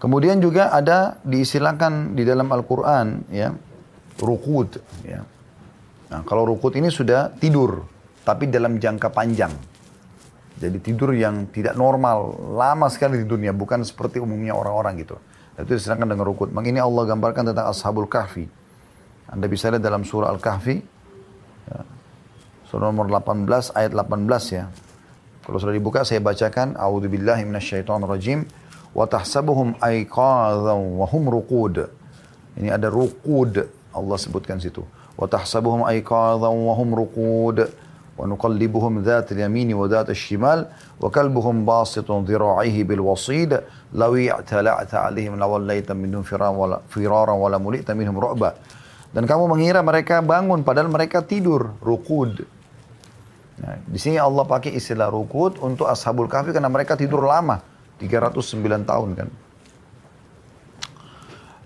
Kemudian 0.02 0.42
juga 0.42 0.74
ada 0.74 1.22
diistilahkan 1.22 2.18
di 2.18 2.26
dalam 2.26 2.50
Al-Quran 2.50 3.22
ya 3.30 3.54
rukud 4.18 4.82
ya. 5.06 5.22
Nah, 6.10 6.26
kalau 6.26 6.42
rukud 6.42 6.74
ini 6.74 6.90
sudah 6.90 7.30
tidur 7.38 7.86
tapi 8.26 8.50
dalam 8.50 8.82
jangka 8.82 9.14
panjang. 9.14 9.54
Jadi 10.58 10.78
tidur 10.82 11.14
yang 11.14 11.46
tidak 11.54 11.78
normal, 11.78 12.34
lama 12.58 12.90
sekali 12.90 13.22
tidurnya, 13.22 13.54
bukan 13.54 13.86
seperti 13.86 14.18
umumnya 14.18 14.58
orang-orang 14.58 15.06
gitu. 15.06 15.14
Itu 15.54 15.78
diistilahkan 15.78 16.10
dengan 16.10 16.26
rukud. 16.26 16.50
Maka 16.50 16.66
ini 16.66 16.82
Allah 16.82 17.06
gambarkan 17.06 17.54
tentang 17.54 17.70
Ashabul 17.70 18.10
Kahfi. 18.10 18.46
Anda 19.30 19.46
bisa 19.46 19.70
lihat 19.70 19.86
dalam 19.86 20.02
surah 20.02 20.34
Al-Kahfi, 20.34 20.76
ya. 21.70 21.80
surah 22.66 22.90
nomor 22.90 23.06
18 23.06 23.46
ayat 23.78 23.90
18 23.94 24.50
ya. 24.50 24.66
Kalau 25.42 25.58
sudah 25.58 25.74
dibuka 25.74 26.06
saya 26.06 26.22
bacakan, 26.22 26.78
A'udzubillahi 26.78 27.42
minasyaitonirrajim. 27.46 28.46
rajim 28.46 28.62
wa 28.92 29.08
tahsabuhum 29.08 29.80
aiqadhan 29.80 30.80
wa 31.00 31.06
hum 31.08 31.22
ruqud. 31.32 31.88
Ini 32.60 32.68
ada 32.76 32.92
ruqud 32.92 33.64
Allah 33.92 34.16
sebutkan 34.20 34.60
situ. 34.60 34.84
Wa 35.16 35.24
tahsabuhum 35.28 35.88
aiqadhan 35.88 36.52
wa 36.52 36.72
hum 36.76 36.92
ruqud 36.92 37.58
wa 38.12 38.28
nuqallibuhum 38.28 39.00
dhat 39.00 39.32
al-yamin 39.32 39.72
wa 39.72 39.88
dhat 39.88 40.12
al-shimal 40.12 40.68
wa 41.00 41.08
kalbuhum 41.08 41.64
basitun 41.64 42.28
dhira'ihi 42.28 42.84
bil 42.84 43.08
wasid 43.08 43.56
law 43.96 44.12
i'tala'ta 44.12 45.08
'alaihim 45.08 45.40
minhum 45.96 46.20
firaran 46.20 46.52
wala 46.52 46.84
firaran 46.92 47.40
wala 47.40 47.56
mulita 47.56 47.96
minhum 47.96 48.20
ru'ba. 48.20 48.52
Dan 49.12 49.28
kamu 49.28 49.44
mengira 49.48 49.80
mereka 49.84 50.20
bangun 50.24 50.64
padahal 50.64 50.88
mereka 50.88 51.24
tidur, 51.24 51.76
ruqud. 51.80 52.44
Nah, 53.62 53.78
di 53.86 53.98
sini 53.98 54.18
Allah 54.18 54.42
pakai 54.42 54.74
istilah 54.74 55.06
rukud 55.06 55.62
untuk 55.62 55.86
ashabul 55.86 56.26
kahfi 56.26 56.50
karena 56.50 56.66
mereka 56.66 56.98
tidur 56.98 57.22
lama. 57.22 57.62
309 58.02 58.82
tahun 58.82 59.10
kan. 59.14 59.28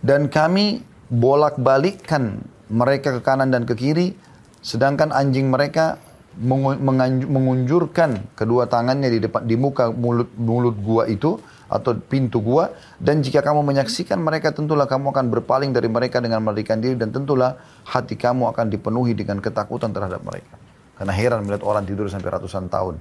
Dan 0.05 0.29
kami 0.29 0.85
bolak-balikkan 1.09 2.45
mereka 2.69 3.17
ke 3.17 3.21
kanan 3.25 3.49
dan 3.49 3.65
ke 3.65 3.73
kiri, 3.73 4.13
sedangkan 4.61 5.09
anjing 5.09 5.49
mereka 5.49 5.97
mengunjurkan 6.37 8.37
kedua 8.37 8.69
tangannya 8.69 9.09
di 9.09 9.25
depan 9.25 9.49
di 9.49 9.57
muka 9.57 9.89
mulut 9.89 10.29
mulut 10.37 10.77
gua 10.85 11.09
itu 11.09 11.41
atau 11.65 11.97
pintu 11.97 12.45
gua 12.45 12.77
dan 13.01 13.25
jika 13.25 13.41
kamu 13.41 13.65
menyaksikan 13.65 14.21
mereka 14.21 14.53
tentulah 14.53 14.85
kamu 14.85 15.17
akan 15.17 15.33
berpaling 15.33 15.73
dari 15.73 15.89
mereka 15.89 16.21
dengan 16.21 16.45
melarikan 16.45 16.77
diri 16.77 16.93
dan 16.93 17.09
tentulah 17.09 17.57
hati 17.89 18.21
kamu 18.21 18.53
akan 18.53 18.69
dipenuhi 18.69 19.17
dengan 19.17 19.41
ketakutan 19.41 19.97
terhadap 19.97 20.21
mereka 20.29 20.61
karena 20.97 21.13
heran 21.13 21.45
melihat 21.45 21.65
orang 21.65 21.85
tidur 21.85 22.09
sampai 22.09 22.33
ratusan 22.33 22.69
tahun 22.73 22.97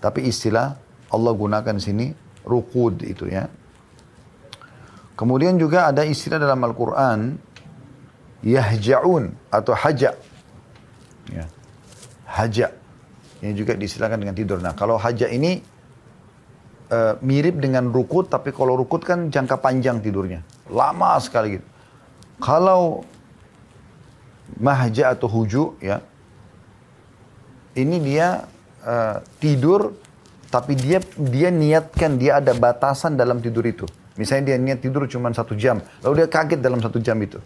tapi 0.00 0.24
istilah 0.26 0.80
Allah 1.12 1.32
gunakan 1.36 1.76
di 1.76 1.82
sini 1.84 2.06
rukud 2.48 3.04
itu 3.04 3.28
ya. 3.28 3.44
Kemudian 5.14 5.60
juga 5.60 5.92
ada 5.92 6.00
istilah 6.00 6.40
dalam 6.40 6.64
Al-Quran 6.64 7.36
yahja'un 8.40 9.52
atau 9.52 9.76
haja. 9.76 10.16
Ya. 11.28 11.44
Haja. 12.24 12.72
Ini 13.44 13.52
juga 13.52 13.76
diistilahkan 13.76 14.16
dengan 14.16 14.32
tidur. 14.32 14.64
Nah 14.64 14.72
kalau 14.72 14.96
haja 14.96 15.28
ini 15.28 15.60
uh, 16.88 17.20
mirip 17.20 17.60
dengan 17.60 17.92
rukud 17.92 18.32
tapi 18.32 18.56
kalau 18.56 18.80
rukud 18.80 19.04
kan 19.04 19.28
jangka 19.28 19.60
panjang 19.60 20.00
tidurnya. 20.00 20.40
Lama 20.72 21.20
sekali 21.20 21.60
gitu. 21.60 21.66
Kalau 22.40 23.04
mahja 24.56 25.12
atau 25.12 25.28
huju 25.28 25.76
ya 25.84 26.00
ini 27.76 27.96
dia 28.02 28.46
uh, 28.82 29.22
tidur 29.38 29.94
tapi 30.50 30.74
dia 30.74 30.98
dia 31.14 31.48
niatkan 31.54 32.18
dia 32.18 32.42
ada 32.42 32.50
batasan 32.54 33.14
dalam 33.14 33.38
tidur 33.38 33.62
itu. 33.62 33.86
Misalnya 34.18 34.52
dia 34.52 34.56
niat 34.58 34.82
tidur 34.82 35.06
cuma 35.06 35.30
satu 35.30 35.54
jam, 35.54 35.80
lalu 36.02 36.24
dia 36.24 36.28
kaget 36.28 36.60
dalam 36.60 36.82
satu 36.82 36.98
jam 36.98 37.16
itu. 37.22 37.38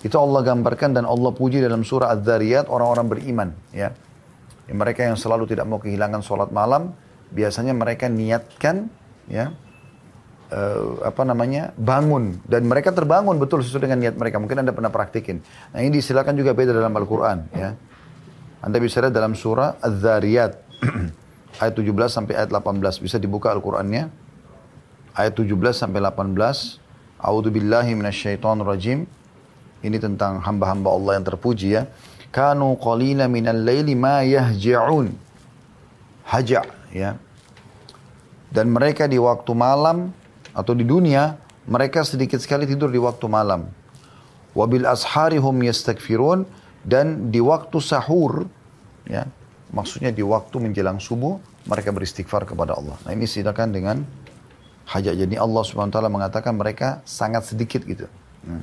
Itu 0.00 0.16
Allah 0.16 0.40
gambarkan 0.40 0.96
dan 0.96 1.04
Allah 1.04 1.30
puji 1.30 1.60
dalam 1.60 1.84
surah 1.84 2.16
Az-Zariyat 2.16 2.72
orang-orang 2.72 3.06
beriman. 3.06 3.48
Ya. 3.70 3.92
ya. 4.64 4.74
Mereka 4.74 5.04
yang 5.04 5.20
selalu 5.20 5.44
tidak 5.52 5.68
mau 5.68 5.76
kehilangan 5.76 6.24
sholat 6.24 6.48
malam, 6.48 6.96
biasanya 7.28 7.76
mereka 7.76 8.08
niatkan 8.08 8.88
ya 9.28 9.52
uh, 10.50 11.04
apa 11.06 11.22
namanya 11.22 11.70
bangun 11.78 12.42
dan 12.48 12.66
mereka 12.66 12.90
terbangun 12.90 13.38
betul 13.38 13.60
sesuai 13.60 13.86
dengan 13.86 14.00
niat 14.08 14.16
mereka. 14.16 14.40
Mungkin 14.40 14.64
anda 14.64 14.72
pernah 14.72 14.90
praktikin. 14.90 15.44
Nah 15.70 15.84
ini 15.84 16.00
disilakan 16.00 16.34
juga 16.34 16.56
beda 16.56 16.72
dalam 16.72 16.90
Al-Quran. 16.96 17.38
Ya. 17.54 17.76
Anda 18.60 18.76
bisa 18.76 19.00
lihat 19.00 19.16
dalam 19.16 19.32
surah 19.32 19.80
Az-Zariyat. 19.80 20.60
ayat 21.62 21.74
17 21.76 21.92
sampai 22.08 22.36
ayat 22.36 22.52
18. 22.52 23.00
Bisa 23.00 23.16
dibuka 23.16 23.48
Al-Qur'annya. 23.52 24.12
Ayat 25.16 25.32
17 25.32 25.56
sampai 25.72 26.00
18. 26.04 26.36
A'udzu 27.20 27.48
billahi 27.52 27.96
minasyaitonir 27.96 28.68
rajim. 28.68 29.08
Ini 29.80 29.96
tentang 29.96 30.44
hamba-hamba 30.44 30.92
Allah 30.92 31.12
yang 31.20 31.24
terpuji 31.24 31.72
ya. 31.72 31.88
Kanu 32.28 32.76
qalila 32.76 33.26
minal 33.32 33.56
laili 33.56 33.96
ma 33.96 34.20
yahja'un. 34.20 35.08
Haja' 36.28 36.68
ya. 36.92 37.16
Dan 38.52 38.70
mereka 38.70 39.08
di 39.08 39.16
waktu 39.16 39.52
malam 39.56 40.12
atau 40.52 40.76
di 40.76 40.84
dunia 40.84 41.38
mereka 41.64 42.02
sedikit 42.02 42.42
sekali 42.42 42.66
tidur 42.68 42.92
di 42.92 43.00
waktu 43.00 43.24
malam. 43.30 43.70
Wabil 44.52 44.84
asharihum 44.84 45.54
yastakfirun 45.62 46.42
dan 46.84 47.28
di 47.28 47.40
waktu 47.42 47.76
sahur 47.80 48.48
ya 49.04 49.28
Maksudnya 49.70 50.10
di 50.10 50.22
waktu 50.26 50.58
menjelang 50.58 50.98
subuh 50.98 51.38
mereka 51.70 51.94
beristighfar 51.94 52.42
kepada 52.42 52.74
Allah. 52.74 52.98
Nah 53.06 53.14
ini 53.14 53.30
silakan 53.30 53.70
dengan 53.70 54.02
hajat. 54.90 55.14
Jadi 55.14 55.38
Allah 55.38 55.62
subhanahu 55.62 55.94
wa 55.94 55.96
ta'ala 55.96 56.10
mengatakan 56.10 56.58
mereka 56.58 56.98
sangat 57.06 57.46
sedikit 57.46 57.86
gitu. 57.86 58.10
Hmm. 58.42 58.62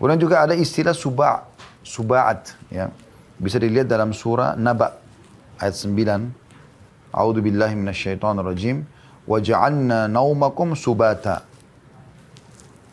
Kemudian 0.00 0.16
juga 0.16 0.40
ada 0.40 0.56
istilah 0.56 0.96
suba' 0.96 1.44
suba'at 1.84 2.56
ya. 2.72 2.88
Bisa 3.36 3.60
dilihat 3.60 3.84
dalam 3.84 4.16
surah 4.16 4.56
Naba 4.56 4.96
ayat 5.60 5.76
9. 5.76 7.12
A'udzu 7.12 7.40
billahi 7.44 7.76
minasyaitonir 7.76 8.40
rajim. 8.40 8.88
Wa 9.28 9.36
ja'alna 9.36 10.08
naumakum 10.08 10.72
subata 10.72 11.44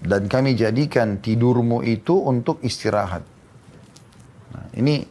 dan 0.04 0.30
kami 0.30 0.54
jadikan 0.54 1.18
tidurmu 1.18 1.82
itu 1.82 2.14
untuk 2.22 2.62
istirahat. 2.62 3.26
Nah, 4.54 4.66
ini 4.78 5.06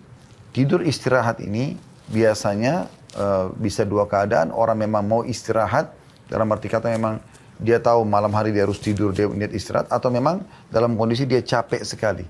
tidur 0.54 0.82
istirahat 0.86 1.42
ini 1.42 1.74
biasanya 2.06 2.86
uh, 3.18 3.50
bisa 3.58 3.82
dua 3.82 4.06
keadaan. 4.06 4.54
Orang 4.54 4.78
memang 4.78 5.02
mau 5.02 5.22
istirahat 5.26 5.90
dalam 6.30 6.46
arti 6.54 6.70
kata 6.70 6.94
memang 6.94 7.18
dia 7.58 7.82
tahu 7.82 8.06
malam 8.06 8.30
hari 8.30 8.54
dia 8.54 8.68
harus 8.68 8.78
tidur, 8.78 9.10
dia 9.10 9.26
niat 9.26 9.50
istirahat. 9.50 9.90
Atau 9.90 10.14
memang 10.14 10.46
dalam 10.70 10.94
kondisi 10.94 11.26
dia 11.26 11.42
capek 11.42 11.82
sekali. 11.82 12.26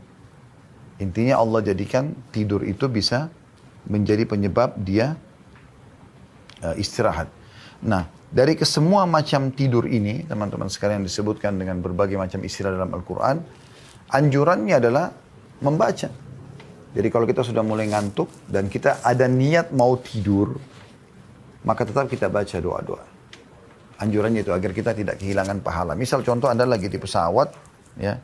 Intinya 0.96 1.36
Allah 1.36 1.60
jadikan 1.60 2.16
tidur 2.32 2.64
itu 2.64 2.88
bisa 2.88 3.28
menjadi 3.84 4.24
penyebab 4.24 4.80
dia 4.80 5.12
uh, 6.64 6.72
istirahat. 6.80 7.28
Nah, 7.84 8.08
dari 8.26 8.58
kesemua 8.58 9.06
macam 9.06 9.54
tidur 9.54 9.86
ini, 9.86 10.26
teman-teman 10.26 10.66
sekalian 10.66 11.06
disebutkan 11.06 11.54
dengan 11.56 11.78
berbagai 11.78 12.18
macam 12.18 12.42
istilah 12.42 12.74
dalam 12.74 12.90
Al-Quran, 12.90 13.38
anjurannya 14.10 14.74
adalah 14.82 15.14
membaca. 15.62 16.10
Jadi 16.96 17.08
kalau 17.12 17.28
kita 17.28 17.44
sudah 17.44 17.60
mulai 17.60 17.92
ngantuk 17.92 18.26
dan 18.48 18.66
kita 18.72 19.04
ada 19.04 19.28
niat 19.28 19.70
mau 19.70 19.94
tidur, 20.00 20.58
maka 21.62 21.86
tetap 21.86 22.08
kita 22.08 22.26
baca 22.26 22.56
doa-doa. 22.56 23.04
Anjurannya 24.00 24.44
itu 24.44 24.52
agar 24.52 24.72
kita 24.74 24.92
tidak 24.92 25.16
kehilangan 25.20 25.60
pahala. 25.60 25.92
Misal 25.96 26.20
contoh 26.26 26.50
Anda 26.50 26.64
lagi 26.64 26.88
di 26.90 26.98
pesawat, 26.98 27.48
ya, 28.00 28.16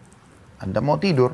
Anda 0.60 0.80
mau 0.84 0.96
tidur. 0.96 1.32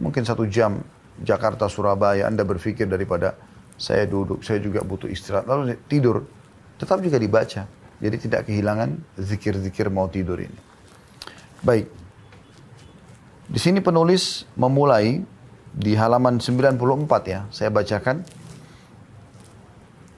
Mungkin 0.00 0.26
satu 0.26 0.48
jam 0.50 0.82
Jakarta, 1.22 1.70
Surabaya, 1.70 2.26
Anda 2.26 2.42
berpikir 2.42 2.90
daripada 2.90 3.38
saya 3.74 4.06
duduk, 4.06 4.46
saya 4.46 4.62
juga 4.62 4.80
butuh 4.86 5.10
istirahat, 5.10 5.46
lalu 5.50 5.74
tidur. 5.90 6.26
Tetap 6.78 7.02
juga 7.02 7.18
dibaca. 7.18 7.66
Jadi 8.02 8.16
tidak 8.18 8.50
kehilangan 8.50 8.98
zikir-zikir 9.18 9.88
mau 9.90 10.10
tidur 10.10 10.42
ini. 10.42 10.58
Baik. 11.62 11.88
Di 13.48 13.60
sini 13.60 13.78
penulis 13.80 14.48
memulai 14.56 15.22
di 15.74 15.92
halaman 15.96 16.38
94 16.38 16.78
ya, 17.26 17.40
saya 17.50 17.70
bacakan. 17.70 18.24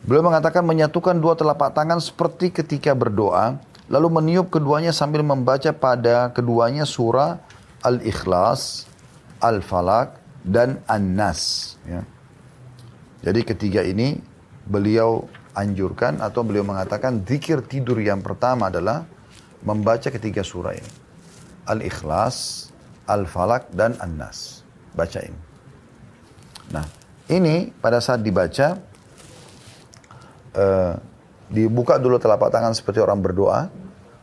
Beliau 0.07 0.23
mengatakan 0.23 0.63
menyatukan 0.63 1.19
dua 1.19 1.35
telapak 1.35 1.75
tangan 1.75 1.99
seperti 1.99 2.55
ketika 2.55 2.95
berdoa, 2.95 3.59
lalu 3.91 4.09
meniup 4.23 4.55
keduanya 4.55 4.95
sambil 4.95 5.27
membaca 5.27 5.75
pada 5.75 6.31
keduanya 6.31 6.87
surah 6.87 7.43
Al-Ikhlas, 7.83 8.87
Al-Falak, 9.43 10.19
dan 10.47 10.79
An-Nas. 10.87 11.75
Ya. 11.83 12.07
Jadi 13.25 13.41
ketiga 13.47 13.81
ini 13.81 14.21
beliau 14.67 15.25
anjurkan 15.57 16.21
atau 16.21 16.45
beliau 16.45 16.67
mengatakan 16.67 17.25
zikir 17.25 17.65
tidur 17.65 17.97
yang 18.03 18.21
pertama 18.21 18.69
adalah 18.69 19.09
membaca 19.65 20.13
ketiga 20.13 20.45
surah 20.45 20.77
ini. 20.77 20.93
Al-Ikhlas, 21.67 22.69
Al-Falak, 23.09 23.73
dan 23.73 23.97
An-Nas. 23.99 24.63
Baca 24.93 25.19
ini. 25.25 25.41
Nah, 26.71 26.87
ini 27.33 27.73
pada 27.75 27.99
saat 27.99 28.23
dibaca, 28.23 28.79
uh, 30.55 30.95
dibuka 31.51 31.99
dulu 31.99 32.19
telapak 32.19 32.51
tangan 32.51 32.75
seperti 32.75 33.03
orang 33.03 33.19
berdoa 33.19 33.67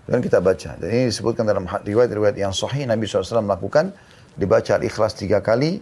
dan 0.08 0.20
kita 0.20 0.40
baca. 0.44 0.76
Dan 0.80 0.88
ini 0.92 1.04
disebutkan 1.12 1.48
dalam 1.48 1.68
riwayat-riwayat 1.68 2.36
yang 2.36 2.52
sahih 2.52 2.84
Nabi 2.88 3.08
SAW 3.08 3.44
melakukan 3.44 3.96
dibaca 4.36 4.80
al-ikhlas 4.80 5.16
tiga 5.16 5.40
kali 5.40 5.80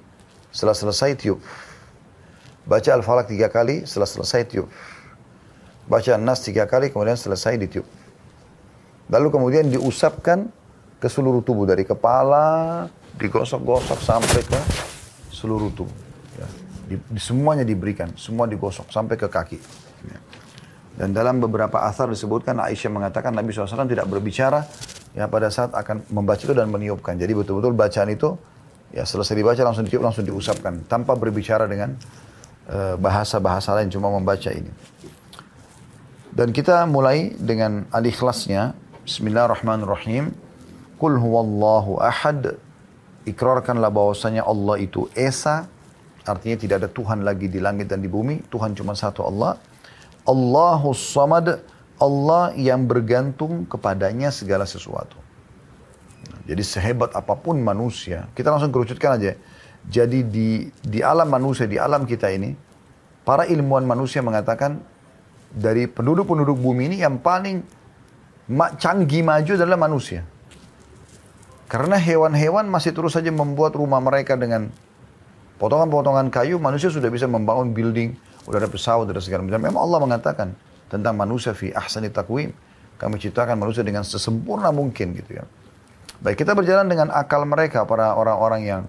setelah 0.53 0.77
selesai 0.77 1.17
tiup. 1.17 1.39
Baca 2.65 2.89
al-falak 2.93 3.29
tiga 3.29 3.49
kali 3.49 3.83
setelah 3.89 4.09
selesai 4.09 4.41
tiup. 4.45 4.67
Baca 5.89 6.15
nas 6.21 6.45
tiga 6.45 6.69
kali 6.69 6.93
kemudian 6.93 7.17
selesai 7.17 7.57
ditiup. 7.57 7.87
Lalu 9.11 9.27
kemudian 9.27 9.65
diusapkan 9.67 10.47
ke 11.01 11.09
seluruh 11.09 11.41
tubuh 11.41 11.65
dari 11.65 11.83
kepala 11.83 12.85
digosok-gosok 13.17 13.99
sampai 13.99 14.39
ke 14.45 14.59
seluruh 15.33 15.73
tubuh. 15.73 15.97
Ya. 16.37 16.47
Di, 16.87 16.95
di, 16.95 17.19
semuanya 17.19 17.65
diberikan, 17.65 18.13
semua 18.15 18.45
digosok 18.47 18.87
sampai 18.93 19.17
ke 19.17 19.27
kaki. 19.27 19.59
Ya. 20.07 20.19
Dan 21.01 21.17
dalam 21.17 21.41
beberapa 21.41 21.81
asar 21.83 22.07
disebutkan 22.13 22.61
Aisyah 22.61 22.91
mengatakan 22.93 23.33
Nabi 23.33 23.51
SAW 23.51 23.89
tidak 23.89 24.05
berbicara 24.05 24.63
ya 25.17 25.27
pada 25.27 25.49
saat 25.51 25.73
akan 25.73 26.07
membaca 26.13 26.39
itu 26.39 26.53
dan 26.53 26.69
meniupkan. 26.69 27.17
Jadi 27.17 27.33
betul-betul 27.35 27.73
bacaan 27.73 28.13
itu 28.13 28.37
ya 28.93 29.03
selesai 29.03 29.33
dibaca 29.35 29.61
langsung 29.63 29.87
ditiup 29.87 30.03
langsung 30.03 30.23
diusapkan 30.23 30.87
tanpa 30.87 31.15
berbicara 31.15 31.67
dengan 31.67 31.95
bahasa-bahasa 32.97 33.75
uh, 33.75 33.75
lain 33.81 33.91
cuma 33.91 34.07
membaca 34.07 34.47
ini. 34.47 34.71
Dan 36.31 36.55
kita 36.55 36.87
mulai 36.87 37.35
dengan 37.35 37.83
al-ikhlasnya. 37.91 38.71
Bismillahirrahmanirrahim. 39.03 40.31
Qul 40.95 41.19
huwallahu 41.19 41.99
ahad. 41.99 42.55
Ikrarkanlah 43.27 43.91
bahwasanya 43.91 44.47
Allah 44.47 44.79
itu 44.79 45.11
Esa. 45.11 45.67
Artinya 46.23 46.55
tidak 46.55 46.75
ada 46.85 46.89
Tuhan 46.89 47.27
lagi 47.27 47.51
di 47.51 47.59
langit 47.59 47.91
dan 47.91 47.99
di 47.99 48.07
bumi. 48.07 48.47
Tuhan 48.47 48.71
cuma 48.71 48.95
satu 48.95 49.27
Allah. 49.27 49.59
Allahus 50.23 51.03
samad. 51.03 51.59
Allah 52.01 52.55
yang 52.57 52.87
bergantung 52.89 53.67
kepadanya 53.69 54.33
segala 54.33 54.65
sesuatu. 54.65 55.19
Jadi 56.49 56.63
sehebat 56.65 57.13
apa 57.13 57.37
pun 57.37 57.59
manusia. 57.61 58.25
Kita 58.33 58.49
langsung 58.49 58.73
kerucutkan 58.73 59.21
aja. 59.21 59.37
Jadi 59.89 60.27
di, 60.29 60.69
di 60.81 60.99
alam 61.01 61.29
manusia, 61.31 61.65
di 61.65 61.81
alam 61.81 62.05
kita 62.05 62.29
ini. 62.29 62.53
Para 63.21 63.45
ilmuwan 63.45 63.85
manusia 63.85 64.25
mengatakan 64.25 64.81
dari 65.53 65.85
penduduk-penduduk 65.85 66.57
bumi 66.57 66.89
ini 66.89 66.97
yang 67.05 67.21
paling 67.21 67.61
canggih 68.81 69.21
maju 69.21 69.51
adalah 69.53 69.77
manusia. 69.77 70.25
Karena 71.71 71.95
hewan-hewan 71.95 72.67
masih 72.67 72.91
terus 72.91 73.15
saja 73.15 73.31
membuat 73.31 73.77
rumah 73.79 74.03
mereka 74.03 74.35
dengan 74.35 74.67
potongan-potongan 75.55 76.27
kayu, 76.33 76.59
manusia 76.59 76.91
sudah 76.91 77.07
bisa 77.07 77.29
membangun 77.29 77.71
building, 77.71 78.17
udah 78.49 78.59
ada 78.59 78.67
pesawat, 78.67 79.07
ada 79.07 79.21
segala 79.23 79.47
macam. 79.47 79.61
Memang 79.61 79.81
Allah 79.85 79.99
mengatakan 80.03 80.47
tentang 80.91 81.15
manusia 81.15 81.55
fi 81.55 81.71
ahsani 81.71 82.11
takwim. 82.11 82.51
Kami 82.99 83.17
ciptakan 83.17 83.57
manusia 83.57 83.81
dengan 83.81 84.05
sesempurna 84.05 84.69
mungkin 84.69 85.15
gitu 85.15 85.41
ya. 85.41 85.45
Baik 86.21 86.45
kita 86.45 86.53
berjalan 86.53 86.85
dengan 86.85 87.09
akal 87.09 87.47
mereka 87.49 87.81
para 87.87 88.13
orang-orang 88.13 88.61
yang 88.61 88.81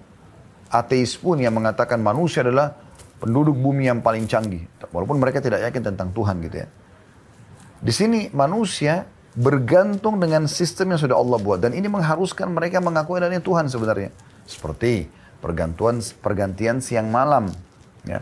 ateis 0.73 1.13
pun 1.21 1.37
yang 1.37 1.53
mengatakan 1.53 2.01
manusia 2.01 2.41
adalah 2.41 2.73
penduduk 3.21 3.53
bumi 3.53 3.87
yang 3.87 4.01
paling 4.01 4.25
canggih. 4.25 4.65
Walaupun 4.89 5.21
mereka 5.21 5.37
tidak 5.39 5.61
yakin 5.69 5.93
tentang 5.93 6.09
Tuhan 6.11 6.41
gitu 6.41 6.65
ya. 6.65 6.67
Di 7.83 7.93
sini 7.93 8.33
manusia 8.33 9.05
bergantung 9.37 10.17
dengan 10.17 10.49
sistem 10.49 10.97
yang 10.97 10.99
sudah 10.99 11.17
Allah 11.17 11.39
buat. 11.39 11.61
Dan 11.61 11.77
ini 11.77 11.85
mengharuskan 11.85 12.49
mereka 12.49 12.81
mengakui 12.81 13.21
adanya 13.21 13.39
Tuhan 13.39 13.69
sebenarnya. 13.69 14.09
Seperti 14.49 15.07
pergantuan 15.39 16.01
pergantian 16.19 16.81
siang 16.81 17.13
malam 17.13 17.53
ya. 18.03 18.19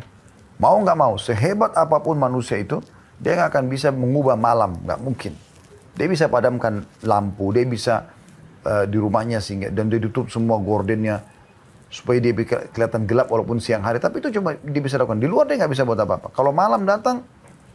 Mau 0.61 0.77
nggak 0.77 0.97
mau 0.97 1.17
sehebat 1.17 1.73
apa 1.73 1.97
pun 2.03 2.19
manusia 2.19 2.61
itu 2.61 2.77
dia 3.17 3.33
nggak 3.37 3.49
akan 3.53 3.65
bisa 3.71 3.89
mengubah 3.89 4.37
malam. 4.37 4.77
Nggak 4.85 4.99
mungkin. 5.01 5.33
Dia 5.97 6.07
bisa 6.07 6.29
padamkan 6.29 6.85
lampu 7.03 7.51
dia 7.51 7.65
bisa 7.65 7.95
uh, 8.65 8.85
di 8.85 8.97
rumahnya 9.01 9.41
sehingga 9.41 9.73
dan 9.73 9.89
dia 9.89 9.99
tutup 10.01 10.29
semua 10.29 10.61
gordennya 10.61 11.21
supaya 11.91 12.23
dia 12.23 12.31
kelihatan 12.71 13.03
gelap 13.03 13.27
walaupun 13.27 13.59
siang 13.59 13.83
hari 13.83 13.99
tapi 13.99 14.23
itu 14.23 14.31
cuma 14.39 14.55
dia 14.55 14.81
bisa 14.81 14.95
lakukan 14.95 15.19
di 15.19 15.27
luar 15.27 15.45
dia 15.45 15.59
nggak 15.59 15.71
bisa 15.75 15.83
buat 15.83 15.99
apa-apa 15.99 16.31
kalau 16.31 16.55
malam 16.55 16.87
datang 16.87 17.21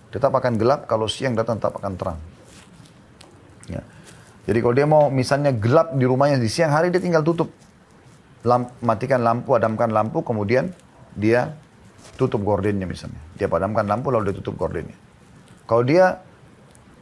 tetap 0.09 0.33
akan 0.33 0.57
gelap 0.57 0.88
kalau 0.88 1.05
siang 1.05 1.37
datang 1.37 1.61
tetap 1.61 1.76
akan 1.76 1.94
terang 2.00 2.18
Ya. 3.70 3.83
Jadi 4.46 4.59
kalau 4.62 4.74
dia 4.74 4.87
mau 4.87 5.11
misalnya 5.11 5.50
gelap 5.50 5.94
di 5.94 6.07
rumahnya 6.07 6.38
di 6.38 6.50
siang 6.50 6.70
hari 6.70 6.94
dia 6.94 7.02
tinggal 7.02 7.26
tutup. 7.26 7.50
Lamp, 8.46 8.79
matikan 8.79 9.26
lampu, 9.26 9.59
padamkan 9.59 9.90
lampu, 9.90 10.22
kemudian 10.22 10.70
dia 11.18 11.59
tutup 12.14 12.46
gordennya 12.46 12.87
misalnya. 12.87 13.18
Dia 13.35 13.50
padamkan 13.50 13.90
lampu 13.90 14.14
lalu 14.14 14.31
dia 14.31 14.37
tutup 14.38 14.55
gordennya. 14.55 14.94
Kalau 15.66 15.83
dia 15.83 16.22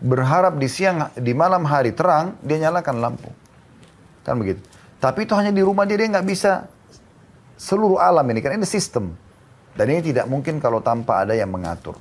berharap 0.00 0.56
di 0.56 0.68
siang, 0.72 1.12
di 1.12 1.36
malam 1.36 1.68
hari 1.68 1.92
terang, 1.92 2.40
dia 2.40 2.64
nyalakan 2.64 2.96
lampu. 2.96 3.28
Kan 4.24 4.40
begitu. 4.40 4.64
Tapi 5.04 5.28
itu 5.28 5.36
hanya 5.36 5.52
di 5.52 5.60
rumah 5.60 5.84
dia, 5.84 6.00
dia 6.00 6.08
nggak 6.08 6.24
bisa 6.24 6.64
seluruh 7.58 7.98
alam 7.98 8.24
ini. 8.30 8.40
Kan 8.42 8.56
ini 8.58 8.66
sistem. 8.66 9.14
Dan 9.74 9.90
ini 9.90 10.00
tidak 10.14 10.30
mungkin 10.30 10.62
kalau 10.62 10.78
tanpa 10.78 11.26
ada 11.26 11.34
yang 11.34 11.50
mengatur. 11.50 11.98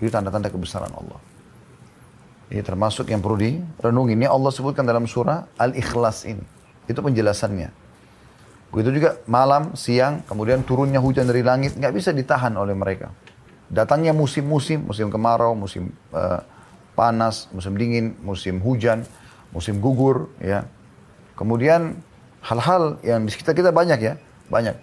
Itu 0.00 0.12
tanda-tanda 0.12 0.52
kebesaran 0.52 0.92
Allah. 0.92 1.20
Ini 2.50 2.60
termasuk 2.66 3.08
yang 3.08 3.22
perlu 3.22 3.38
direnungi. 3.40 4.18
Ini 4.18 4.26
Allah 4.26 4.50
sebutkan 4.50 4.82
dalam 4.82 5.06
surah 5.06 5.48
Al-Ikhlas 5.56 6.26
ini. 6.26 6.42
Itu 6.90 7.00
penjelasannya. 7.00 7.70
Begitu 8.70 9.02
juga 9.02 9.18
malam, 9.26 9.74
siang, 9.74 10.22
kemudian 10.26 10.62
turunnya 10.62 10.98
hujan 11.02 11.26
dari 11.26 11.42
langit. 11.42 11.78
Nggak 11.78 11.94
bisa 11.94 12.10
ditahan 12.10 12.54
oleh 12.58 12.74
mereka. 12.74 13.10
Datangnya 13.70 14.10
musim-musim, 14.10 14.82
musim 14.82 15.10
kemarau, 15.14 15.54
musim 15.54 15.94
uh, 16.10 16.42
panas, 16.98 17.46
musim 17.54 17.78
dingin, 17.78 18.18
musim 18.22 18.58
hujan, 18.58 19.06
musim 19.54 19.78
gugur. 19.78 20.30
ya. 20.42 20.66
Kemudian 21.38 22.02
hal-hal 22.42 22.98
yang 23.06 23.26
di 23.26 23.30
sekitar 23.30 23.54
kita 23.54 23.70
banyak 23.70 23.98
ya. 24.02 24.14
Banyak. 24.50 24.76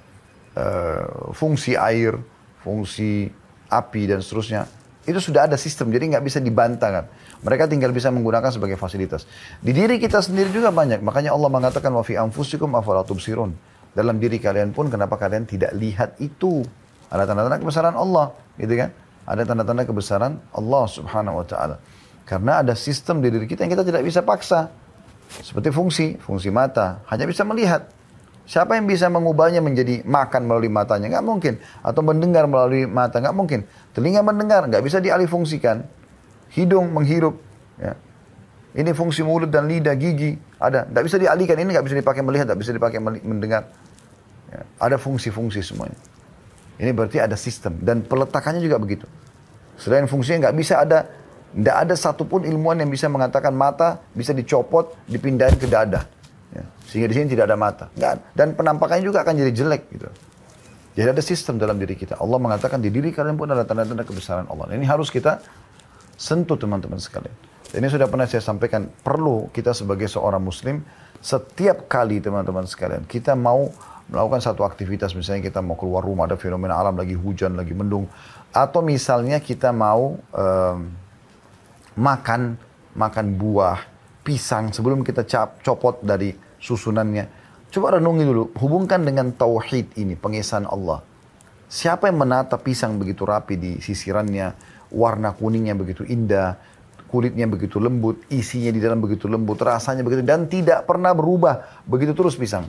Uh, 0.57 1.35
fungsi 1.37 1.77
air, 1.77 2.17
fungsi 2.65 3.29
api 3.69 4.01
dan 4.09 4.23
seterusnya. 4.23 4.65
Itu 5.07 5.23
sudah 5.23 5.47
ada 5.47 5.55
sistem, 5.55 5.93
jadi 5.93 6.17
nggak 6.17 6.23
bisa 6.25 6.39
dibantah 6.43 6.89
kan. 6.91 7.05
Mereka 7.45 7.69
tinggal 7.69 7.93
bisa 7.93 8.09
menggunakan 8.11 8.49
sebagai 8.49 8.75
fasilitas. 8.75 9.23
Di 9.61 9.71
diri 9.71 10.01
kita 10.01 10.19
sendiri 10.19 10.51
juga 10.51 10.73
banyak. 10.73 10.99
Makanya 10.99 11.31
Allah 11.31 11.47
mengatakan 11.47 11.93
wa 11.93 12.03
fi 12.03 12.17
anfusikum 12.17 12.73
afala 12.75 13.05
tubsirun. 13.07 13.53
Dalam 13.95 14.19
diri 14.19 14.41
kalian 14.41 14.75
pun 14.75 14.91
kenapa 14.91 15.15
kalian 15.15 15.47
tidak 15.47 15.71
lihat 15.77 16.19
itu? 16.19 16.65
Ada 17.07 17.23
tanda-tanda 17.23 17.55
kebesaran 17.61 17.95
Allah, 17.95 18.35
gitu 18.59 18.73
kan? 18.75 18.91
Ada 19.23 19.41
tanda-tanda 19.47 19.83
kebesaran 19.87 20.33
Allah 20.51 20.83
Subhanahu 20.91 21.39
wa 21.39 21.45
taala. 21.47 21.75
Karena 22.27 22.59
ada 22.59 22.75
sistem 22.75 23.23
di 23.23 23.31
diri 23.31 23.47
kita 23.47 23.63
yang 23.63 23.71
kita 23.71 23.87
tidak 23.87 24.03
bisa 24.03 24.19
paksa. 24.19 24.67
Seperti 25.27 25.71
fungsi, 25.71 26.19
fungsi 26.19 26.51
mata, 26.51 26.99
hanya 27.07 27.23
bisa 27.23 27.47
melihat. 27.47 27.87
Siapa 28.47 28.79
yang 28.79 28.87
bisa 28.87 29.11
mengubahnya 29.11 29.59
menjadi 29.59 30.07
makan 30.07 30.47
melalui 30.47 30.71
matanya? 30.71 31.11
Nggak 31.11 31.25
mungkin. 31.27 31.53
Atau 31.83 31.99
mendengar 31.99 32.47
melalui 32.47 32.87
mata? 32.87 33.19
Nggak 33.19 33.35
mungkin. 33.35 33.59
Telinga 33.91 34.23
mendengar, 34.23 34.63
nggak 34.71 34.79
bisa 34.87 35.03
dialih 35.03 35.27
fungsikan 35.27 35.83
hidung 36.55 36.95
menghirup. 36.95 37.35
Ya. 37.75 37.99
Ini 38.71 38.95
fungsi 38.95 39.19
mulut 39.27 39.51
dan 39.51 39.67
lidah, 39.67 39.99
gigi 39.99 40.39
ada. 40.63 40.87
Tidak 40.87 41.03
bisa 41.03 41.19
dialihkan. 41.19 41.59
Ini 41.59 41.75
nggak 41.75 41.85
bisa 41.91 41.95
dipakai 41.99 42.23
melihat, 42.23 42.47
tidak 42.47 42.59
bisa 42.63 42.71
dipakai 42.71 43.03
mendengar. 43.03 43.67
Ya. 44.47 44.63
Ada 44.79 44.95
fungsi-fungsi 44.95 45.59
semuanya. 45.59 45.99
Ini 46.79 46.95
berarti 46.95 47.19
ada 47.19 47.35
sistem 47.35 47.83
dan 47.83 47.99
peletakannya 48.05 48.63
juga 48.63 48.79
begitu. 48.79 49.03
Selain 49.75 50.07
fungsinya 50.07 50.47
nggak 50.47 50.55
bisa 50.55 50.87
ada, 50.87 51.03
tidak 51.51 51.75
ada 51.83 51.93
satupun 51.99 52.47
ilmuwan 52.47 52.79
yang 52.79 52.87
bisa 52.87 53.11
mengatakan 53.11 53.51
mata 53.51 53.99
bisa 54.15 54.31
dicopot, 54.31 54.95
dipindahin 55.09 55.59
ke 55.59 55.67
dada. 55.67 56.07
Ya. 56.55 56.63
Sehingga 56.87 57.07
di 57.11 57.15
sini 57.19 57.27
tidak 57.31 57.51
ada 57.51 57.57
mata. 57.59 57.85
Nggak, 57.95 58.13
dan 58.35 58.47
penampakannya 58.55 59.03
juga 59.03 59.23
akan 59.23 59.33
jadi 59.35 59.51
jelek 59.51 59.83
gitu. 59.91 60.07
Jadi 60.97 61.07
ada 61.13 61.21
sistem 61.21 61.61
dalam 61.61 61.77
diri 61.77 61.93
kita. 61.93 62.17
Allah 62.17 62.41
mengatakan 62.41 62.81
di 62.81 62.89
diri 62.89 63.13
kalian 63.13 63.37
pun 63.37 63.51
ada 63.53 63.61
tanda-tanda 63.61 64.01
kebesaran 64.01 64.49
Allah. 64.49 64.73
Ini 64.73 64.87
harus 64.89 65.13
kita 65.13 65.37
sentuh 66.17 66.57
teman-teman 66.57 66.97
sekalian. 66.97 67.35
Ini 67.67 67.85
sudah 67.91 68.07
pernah 68.09 68.25
saya 68.25 68.41
sampaikan, 68.41 68.89
perlu 68.89 69.51
kita 69.53 69.75
sebagai 69.75 70.07
seorang 70.09 70.39
muslim, 70.41 70.81
setiap 71.19 71.85
kali 71.91 72.23
teman-teman 72.23 72.63
sekalian, 72.63 73.03
kita 73.03 73.35
mau 73.35 73.67
melakukan 74.07 74.39
satu 74.39 74.63
aktivitas, 74.63 75.11
misalnya 75.11 75.51
kita 75.51 75.59
mau 75.59 75.75
keluar 75.75 75.99
rumah, 75.99 76.31
ada 76.31 76.39
fenomena 76.39 76.79
alam, 76.79 76.95
lagi 76.95 77.11
hujan, 77.11 77.59
lagi 77.59 77.75
mendung, 77.75 78.07
atau 78.55 78.79
misalnya 78.79 79.43
kita 79.43 79.75
mau 79.75 80.15
um, 80.15 80.77
makan, 81.99 82.55
makan 82.95 83.25
buah, 83.35 83.83
pisang, 84.27 84.75
sebelum 84.75 85.07
kita 85.07 85.23
cap, 85.23 85.63
copot 85.63 86.03
dari 86.03 86.35
susunannya, 86.59 87.23
coba 87.71 87.95
renungi 87.95 88.23
dulu, 88.27 88.43
hubungkan 88.59 89.07
dengan 89.07 89.31
tauhid 89.31 89.95
ini, 89.95 90.19
pengesahan 90.19 90.67
Allah. 90.67 90.99
Siapa 91.71 92.11
yang 92.11 92.19
menata 92.19 92.59
pisang 92.59 92.99
begitu 92.99 93.23
rapi 93.23 93.55
di 93.55 93.71
sisirannya, 93.79 94.51
warna 94.91 95.31
kuningnya 95.31 95.79
begitu 95.79 96.03
indah, 96.03 96.59
kulitnya 97.07 97.47
begitu 97.47 97.79
lembut, 97.79 98.27
isinya 98.27 98.67
di 98.67 98.83
dalam 98.83 98.99
begitu 98.99 99.31
lembut, 99.31 99.63
rasanya 99.63 100.03
begitu 100.03 100.27
dan 100.27 100.51
tidak 100.51 100.83
pernah 100.83 101.15
berubah, 101.15 101.87
begitu 101.87 102.11
terus 102.11 102.35
pisang. 102.35 102.67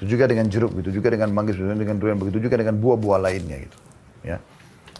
Itu 0.00 0.08
juga 0.08 0.24
dengan 0.24 0.48
jeruk, 0.48 0.72
begitu 0.72 1.04
juga 1.04 1.12
dengan 1.12 1.28
manggis, 1.36 1.60
begitu 1.60 1.76
dengan 1.76 2.00
durian, 2.00 2.16
begitu 2.16 2.40
juga 2.48 2.56
dengan 2.56 2.80
buah-buah 2.80 3.20
lainnya 3.28 3.56
gitu. 3.60 3.76
Ya. 4.24 4.40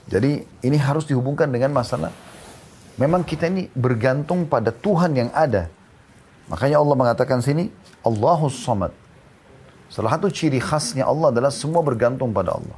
Jadi 0.09 0.45
ini 0.65 0.77
harus 0.77 1.09
dihubungkan 1.09 1.49
dengan 1.49 1.73
masalah 1.73 2.13
memang 2.99 3.25
kita 3.25 3.49
ini 3.49 3.71
bergantung 3.73 4.45
pada 4.45 4.75
Tuhan 4.75 5.15
yang 5.15 5.31
ada. 5.33 5.71
Makanya 6.51 6.83
Allah 6.83 6.97
mengatakan 6.99 7.41
sini 7.41 7.71
Allahus 8.03 8.59
Samad. 8.61 8.93
Salah 9.89 10.19
satu 10.19 10.29
ciri 10.29 10.61
khasnya 10.61 11.09
Allah 11.09 11.33
adalah 11.33 11.49
semua 11.49 11.81
bergantung 11.81 12.35
pada 12.37 12.53
Allah. 12.59 12.77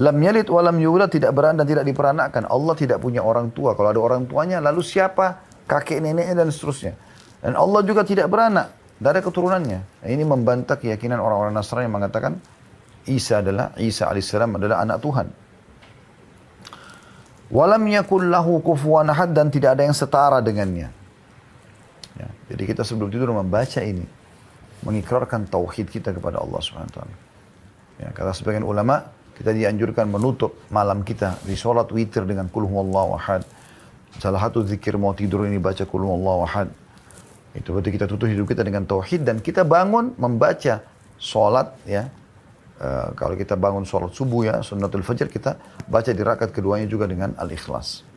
Lam 0.00 0.16
yalid 0.16 0.48
wa 0.48 0.60
lam 0.64 0.76
yulad 0.80 1.12
tidak 1.12 1.32
beranak 1.32 1.64
dan 1.64 1.66
tidak 1.76 1.84
diperanakkan. 1.88 2.42
Allah 2.48 2.74
tidak 2.76 3.04
punya 3.04 3.20
orang 3.20 3.52
tua. 3.52 3.76
Kalau 3.76 3.88
ada 3.92 4.00
orang 4.00 4.24
tuanya 4.24 4.60
lalu 4.60 4.80
siapa? 4.80 5.44
Kakek 5.68 6.00
neneknya 6.00 6.44
dan 6.44 6.48
seterusnya. 6.48 6.96
Dan 7.40 7.56
Allah 7.56 7.80
juga 7.84 8.04
tidak 8.04 8.28
beranak. 8.28 8.72
Tidak 9.00 9.10
ada 9.16 9.22
keturunannya. 9.24 9.80
Nah, 9.80 10.08
ini 10.12 10.24
membantah 10.28 10.76
keyakinan 10.76 11.16
orang-orang 11.20 11.56
Nasrani 11.56 11.88
yang 11.88 11.96
mengatakan 11.96 12.36
Isa 13.08 13.40
adalah 13.40 13.72
Isa 13.80 14.08
alaihissalam 14.12 14.60
adalah 14.60 14.84
anak 14.84 15.00
Tuhan. 15.00 15.26
Walam 17.50 17.82
yakul 17.90 18.30
lahu 18.30 18.62
kufuwan 18.62 19.10
ahad 19.10 19.34
dan 19.34 19.50
tidak 19.50 19.74
ada 19.74 19.82
yang 19.82 19.96
setara 19.96 20.38
dengannya. 20.38 20.86
Ya, 22.14 22.28
jadi 22.54 22.62
kita 22.62 22.86
sebelum 22.86 23.10
tidur 23.10 23.34
membaca 23.34 23.82
ini. 23.82 24.06
Mengikrarkan 24.80 25.44
tauhid 25.50 25.92
kita 25.92 26.16
kepada 26.16 26.40
Allah 26.40 26.56
SWT. 26.56 26.98
Ya, 28.00 28.08
kata 28.16 28.32
sebagian 28.32 28.64
ulama, 28.64 29.12
kita 29.36 29.52
dianjurkan 29.52 30.08
menutup 30.08 30.56
malam 30.72 31.04
kita 31.04 31.36
di 31.44 31.52
sholat 31.52 31.90
witir 31.92 32.24
dengan 32.24 32.48
kulhu 32.48 32.80
Allah 32.80 33.08
ahad. 33.18 33.42
Salah 34.16 34.40
satu 34.40 34.64
zikir 34.64 34.96
mau 34.96 35.12
tidur 35.12 35.44
ini 35.44 35.60
baca 35.60 35.84
kulhu 35.84 36.16
Allah 36.16 36.38
ahad. 36.48 36.68
Itu 37.52 37.74
berarti 37.76 37.90
kita 37.92 38.06
tutup 38.06 38.30
hidup 38.30 38.46
kita 38.46 38.62
dengan 38.62 38.86
tauhid 38.86 39.26
dan 39.26 39.42
kita 39.42 39.66
bangun 39.66 40.14
membaca 40.16 40.80
sholat 41.18 41.76
ya 41.84 42.08
Uh, 42.80 43.12
kalau 43.12 43.36
kita 43.36 43.60
bangun 43.60 43.84
sholat 43.84 44.16
subuh 44.16 44.48
ya, 44.48 44.64
sunnatul 44.64 45.04
fajr, 45.04 45.28
kita 45.28 45.60
baca 45.84 46.10
di 46.16 46.22
rakaat 46.24 46.48
keduanya 46.48 46.88
juga 46.88 47.04
dengan 47.04 47.36
al-ikhlas. 47.36 48.08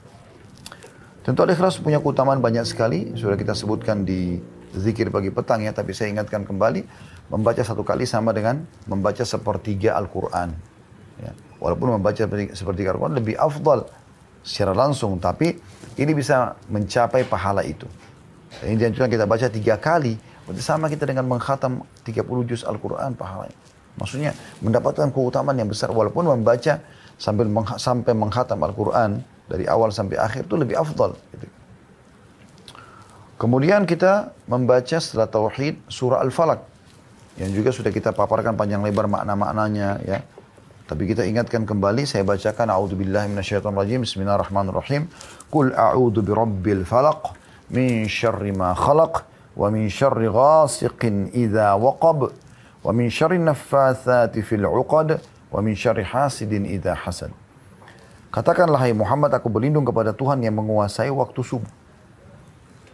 Tentu 1.20 1.44
al-ikhlas 1.44 1.84
punya 1.84 2.00
keutamaan 2.00 2.40
banyak 2.40 2.64
sekali, 2.64 3.12
sudah 3.12 3.36
kita 3.36 3.52
sebutkan 3.52 4.08
di 4.08 4.40
zikir 4.72 5.12
pagi 5.12 5.36
petang 5.36 5.68
ya, 5.68 5.76
tapi 5.76 5.92
saya 5.92 6.16
ingatkan 6.16 6.48
kembali, 6.48 6.80
membaca 7.28 7.60
satu 7.60 7.84
kali 7.84 8.08
sama 8.08 8.32
dengan 8.32 8.64
membaca 8.88 9.28
sepertiga 9.28 10.00
Al-Quran. 10.00 10.56
Ya. 11.20 11.36
Walaupun 11.60 12.00
membaca 12.00 12.24
sepertiga 12.56 12.96
Al-Quran 12.96 13.20
lebih 13.20 13.36
afdal 13.36 13.84
secara 14.48 14.72
langsung, 14.72 15.20
tapi 15.20 15.60
ini 16.00 16.12
bisa 16.16 16.56
mencapai 16.72 17.28
pahala 17.28 17.68
itu. 17.68 17.88
Ini 18.64 18.80
dianjurkan 18.80 19.12
kita 19.12 19.28
baca 19.28 19.48
tiga 19.52 19.76
kali, 19.76 20.16
berarti 20.48 20.64
sama 20.64 20.88
kita 20.88 21.04
dengan 21.04 21.28
menghatam 21.28 21.84
30 22.08 22.48
juz 22.48 22.64
Al-Quran 22.64 23.16
pahalanya. 23.20 23.56
Maksudnya 23.98 24.34
mendapatkan 24.66 25.14
keutamaan 25.14 25.58
yang 25.58 25.70
besar 25.70 25.94
walaupun 25.94 26.26
membaca 26.26 26.82
sambil 27.22 27.46
mengh 27.46 27.78
sampai 27.78 28.14
menghatam 28.18 28.58
Al-Quran 28.66 29.22
dari 29.46 29.70
awal 29.70 29.94
sampai 29.94 30.18
akhir 30.18 30.50
itu 30.50 30.56
lebih 30.58 30.76
afdal. 30.80 31.14
Gitu. 31.36 31.46
Kemudian 33.38 33.84
kita 33.84 34.34
membaca 34.48 34.98
setelah 34.98 35.28
tauhid 35.28 35.78
surah 35.92 36.24
Al-Falaq 36.24 36.64
yang 37.38 37.50
juga 37.54 37.74
sudah 37.74 37.90
kita 37.90 38.14
paparkan 38.14 38.54
panjang 38.54 38.82
lebar 38.82 39.10
makna-maknanya 39.10 40.02
ya. 40.06 40.22
Tapi 40.84 41.10
kita 41.10 41.24
ingatkan 41.24 41.64
kembali 41.64 42.04
saya 42.04 42.28
bacakan 42.28 42.70
a'udzubillahi 42.70 43.32
minasyaitonirrajim 43.32 44.04
bismillahirrahmanirrahim 44.04 45.08
qul 45.48 45.72
a'udzu 45.72 46.20
birabbil 46.22 46.84
falaq 46.84 47.34
min 47.72 48.06
syarri 48.06 48.52
ma 48.52 48.76
khalaq 48.76 49.26
wa 49.56 49.68
min 49.72 49.88
syarri 49.88 50.28
ghasiqin 50.28 51.32
idza 51.34 51.74
waqab 51.80 52.36
wa 52.84 52.92
min 52.92 53.08
syarri 53.08 53.40
naffatsati 53.40 54.44
fil 54.44 54.68
'uqad 54.68 55.24
wa 55.50 55.60
min 55.64 55.74
syarri 55.74 56.04
hasidin 56.04 56.68
idza 56.68 56.94
hasad. 56.94 57.32
Katakanlah 58.34 58.82
hai 58.84 58.94
Muhammad 58.98 59.32
aku 59.32 59.48
berlindung 59.48 59.86
kepada 59.86 60.12
Tuhan 60.12 60.42
yang 60.42 60.58
menguasai 60.58 61.14
waktu 61.14 61.42
subuh. 61.46 61.70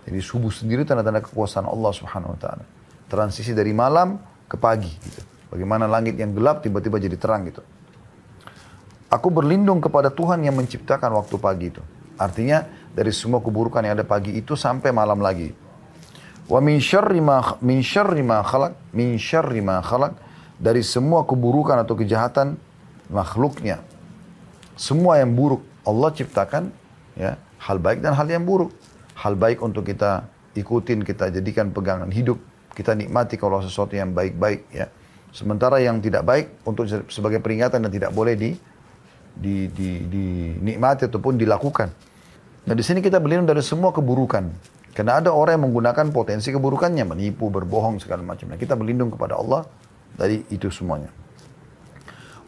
Jadi 0.04 0.19
subuh 0.19 0.52
sendiri 0.52 0.84
tanda-tanda 0.84 1.23
kekuasaan 1.23 1.63
Allah 1.63 1.91
Subhanahu 1.95 2.36
wa 2.36 2.39
taala. 2.39 2.63
Transisi 3.08 3.56
dari 3.56 3.71
malam 3.71 4.19
ke 4.52 4.60
pagi 4.60 4.91
gitu. 4.91 5.21
Bagaimana 5.49 5.89
langit 5.89 6.19
yang 6.19 6.36
gelap 6.36 6.62
tiba-tiba 6.62 7.02
jadi 7.02 7.17
terang 7.17 7.47
gitu. 7.47 7.63
Aku 9.10 9.34
berlindung 9.34 9.82
kepada 9.82 10.13
Tuhan 10.13 10.45
yang 10.45 10.54
menciptakan 10.54 11.10
waktu 11.17 11.36
pagi 11.41 11.73
itu. 11.73 11.82
Artinya 12.19 12.67
dari 12.93 13.10
semua 13.10 13.41
keburukan 13.41 13.82
yang 13.82 13.97
ada 13.97 14.06
pagi 14.06 14.36
itu 14.38 14.54
sampai 14.54 14.93
malam 14.93 15.17
lagi. 15.23 15.49
Wa 16.50 16.58
min 16.66 16.82
syarri 16.82 17.22
ma 17.22 17.62
min 17.62 17.86
syarri 17.86 18.26
ma 18.26 18.42
khalaq 18.42 18.74
min 18.98 19.22
syarri 19.22 19.62
ma 19.62 19.86
khalaq 19.86 20.18
dari 20.58 20.82
semua 20.82 21.22
keburukan 21.22 21.78
atau 21.86 21.94
kejahatan 21.94 22.58
makhluknya. 23.14 23.86
Semua 24.74 25.22
yang 25.22 25.38
buruk 25.38 25.62
Allah 25.86 26.10
ciptakan 26.10 26.74
ya, 27.14 27.38
hal 27.62 27.78
baik 27.78 28.02
dan 28.02 28.18
hal 28.18 28.26
yang 28.26 28.44
buruk. 28.44 28.74
Hal 29.14 29.38
baik 29.38 29.62
untuk 29.62 29.86
kita 29.86 30.26
ikutin, 30.56 31.04
kita 31.04 31.30
jadikan 31.30 31.70
pegangan 31.70 32.08
hidup, 32.10 32.40
kita 32.74 32.96
nikmati 32.96 33.36
kalau 33.38 33.62
sesuatu 33.62 33.94
yang 33.94 34.16
baik-baik 34.16 34.66
ya. 34.74 34.90
Sementara 35.30 35.78
yang 35.78 36.02
tidak 36.02 36.26
baik 36.26 36.66
untuk 36.66 36.90
sebagai 37.14 37.38
peringatan 37.38 37.86
dan 37.86 37.92
tidak 37.94 38.10
boleh 38.10 38.34
di 38.34 38.58
di, 39.38 39.70
di, 39.70 39.90
dinikmati 40.10 41.06
ataupun 41.06 41.38
dilakukan. 41.38 41.94
Nah 42.66 42.74
di 42.74 42.84
sini 42.84 43.00
kita 43.00 43.22
berlindung 43.22 43.54
dari 43.54 43.62
semua 43.62 43.94
keburukan. 43.94 44.50
Karena 45.00 45.24
ada 45.24 45.32
orang 45.32 45.56
yang 45.56 45.72
menggunakan 45.72 46.12
potensi 46.12 46.52
keburukannya, 46.52 47.08
menipu, 47.08 47.48
berbohong, 47.48 48.04
segala 48.04 48.20
macam. 48.20 48.52
Nah, 48.52 48.60
kita 48.60 48.76
berlindung 48.76 49.08
kepada 49.08 49.40
Allah 49.40 49.64
dari 50.12 50.44
itu 50.52 50.68
semuanya. 50.68 51.08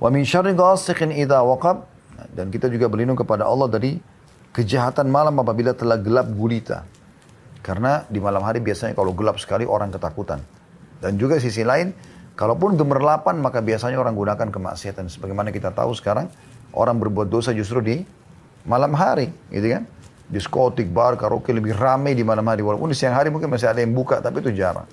Wa 0.04 0.12
min 0.12 0.28
syarri 0.28 0.52
ghasiqin 0.52 1.16
idza 1.16 1.40
waqab 1.48 1.88
dan 2.36 2.52
kita 2.52 2.68
juga 2.68 2.92
berlindung 2.92 3.16
kepada 3.16 3.48
Allah 3.48 3.72
dari 3.72 4.04
kejahatan 4.52 5.08
malam 5.08 5.40
apabila 5.40 5.72
telah 5.72 5.96
gelap 5.96 6.28
gulita. 6.36 6.84
Karena 7.64 8.04
di 8.12 8.20
malam 8.20 8.44
hari 8.44 8.60
biasanya 8.60 9.00
kalau 9.00 9.16
gelap 9.16 9.40
sekali 9.40 9.64
orang 9.64 9.88
ketakutan. 9.88 10.44
Dan 11.00 11.16
juga 11.16 11.40
sisi 11.40 11.64
lain, 11.64 11.96
kalaupun 12.36 12.76
gemerlapan 12.76 13.40
maka 13.40 13.64
biasanya 13.64 13.96
orang 13.96 14.12
gunakan 14.12 14.52
kemaksiatan. 14.52 15.08
Sebagaimana 15.08 15.56
kita 15.56 15.72
tahu 15.72 15.96
sekarang, 15.96 16.28
orang 16.76 17.00
berbuat 17.00 17.32
dosa 17.32 17.56
justru 17.56 17.80
di 17.80 18.04
malam 18.68 18.92
hari, 18.92 19.32
gitu 19.56 19.72
kan? 19.72 19.88
Diskotik, 20.32 20.88
bar, 20.89 21.20
karaoke 21.20 21.52
lebih 21.52 21.76
ramai 21.76 22.15
di 22.15 22.24
malam 22.24 22.48
hari. 22.48 22.63
Walaupun 22.63 22.89
di 22.89 22.98
siang 22.98 23.13
hari 23.13 23.28
mungkin 23.28 23.52
masih 23.52 23.67
ada 23.67 23.84
yang 23.84 23.91
buka, 23.91 24.24
tapi 24.24 24.39
itu 24.39 24.56
jarang. 24.56 24.88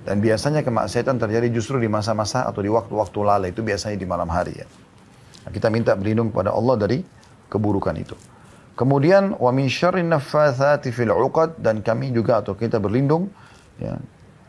Dan 0.00 0.24
biasanya 0.24 0.64
kemaksiatan 0.64 1.20
terjadi 1.20 1.52
justru 1.52 1.76
di 1.76 1.86
masa-masa 1.86 2.48
atau 2.48 2.64
di 2.64 2.72
waktu-waktu 2.72 3.18
lalai. 3.20 3.48
Itu 3.52 3.60
biasanya 3.60 4.00
di 4.00 4.08
malam 4.08 4.32
hari 4.32 4.56
ya. 4.56 4.66
Nah, 5.44 5.52
kita 5.52 5.68
minta 5.68 5.92
berlindung 5.92 6.32
kepada 6.32 6.56
Allah 6.56 6.80
dari 6.80 7.04
keburukan 7.52 7.92
itu. 8.00 8.16
Kemudian 8.80 9.36
wa 9.36 9.52
min 9.52 9.68
syarri 9.68 10.00
naffatsati 10.00 10.88
fil 10.88 11.12
'uqad 11.12 11.60
dan 11.60 11.84
kami 11.84 12.16
juga 12.16 12.40
atau 12.40 12.56
kita 12.56 12.80
berlindung 12.80 13.28
ya, 13.76 14.00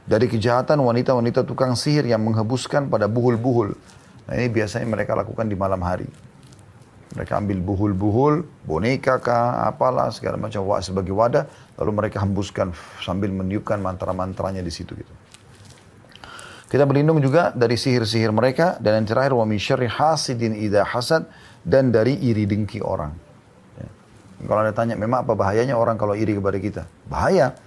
dari 0.08 0.32
kejahatan 0.32 0.80
wanita-wanita 0.80 1.44
tukang 1.44 1.76
sihir 1.76 2.08
yang 2.08 2.24
menghembuskan 2.24 2.88
pada 2.88 3.12
buhul-buhul. 3.12 3.76
Nah, 4.32 4.34
ini 4.40 4.48
biasanya 4.48 4.88
mereka 4.88 5.20
lakukan 5.20 5.52
di 5.52 5.60
malam 5.60 5.84
hari. 5.84 6.08
Mereka 7.12 7.44
ambil 7.44 7.60
buhul-buhul, 7.60 8.48
boneka 8.64 9.20
kah, 9.20 9.68
apalah, 9.68 10.08
segala 10.16 10.40
macam 10.40 10.64
sebagai 10.80 11.12
wadah. 11.12 11.44
Lalu 11.76 11.92
mereka 11.92 12.24
hembuskan 12.24 12.72
sambil 13.04 13.36
meniupkan 13.36 13.84
mantra-mantranya 13.84 14.64
di 14.64 14.72
situ 14.72 14.96
gitu. 14.96 15.14
Kita 16.72 16.88
berlindung 16.88 17.20
juga 17.20 17.52
dari 17.52 17.76
sihir-sihir 17.76 18.32
mereka. 18.32 18.80
Dan 18.80 19.04
yang 19.04 19.08
terakhir, 19.12 19.36
wa 19.36 19.44
min 19.44 19.60
hasidin 19.60 20.56
idha 20.56 20.88
hasad. 20.88 21.28
Dan 21.62 21.92
dari 21.92 22.16
iri 22.16 22.48
dengki 22.48 22.80
orang. 22.80 23.12
Ya. 23.76 23.88
Kalau 24.48 24.60
ada 24.64 24.72
tanya, 24.72 24.96
memang 24.96 25.28
apa 25.28 25.36
bahayanya 25.36 25.76
orang 25.76 26.00
kalau 26.00 26.16
iri 26.16 26.40
kepada 26.40 26.58
kita? 26.64 26.84
Bahaya. 27.12 27.60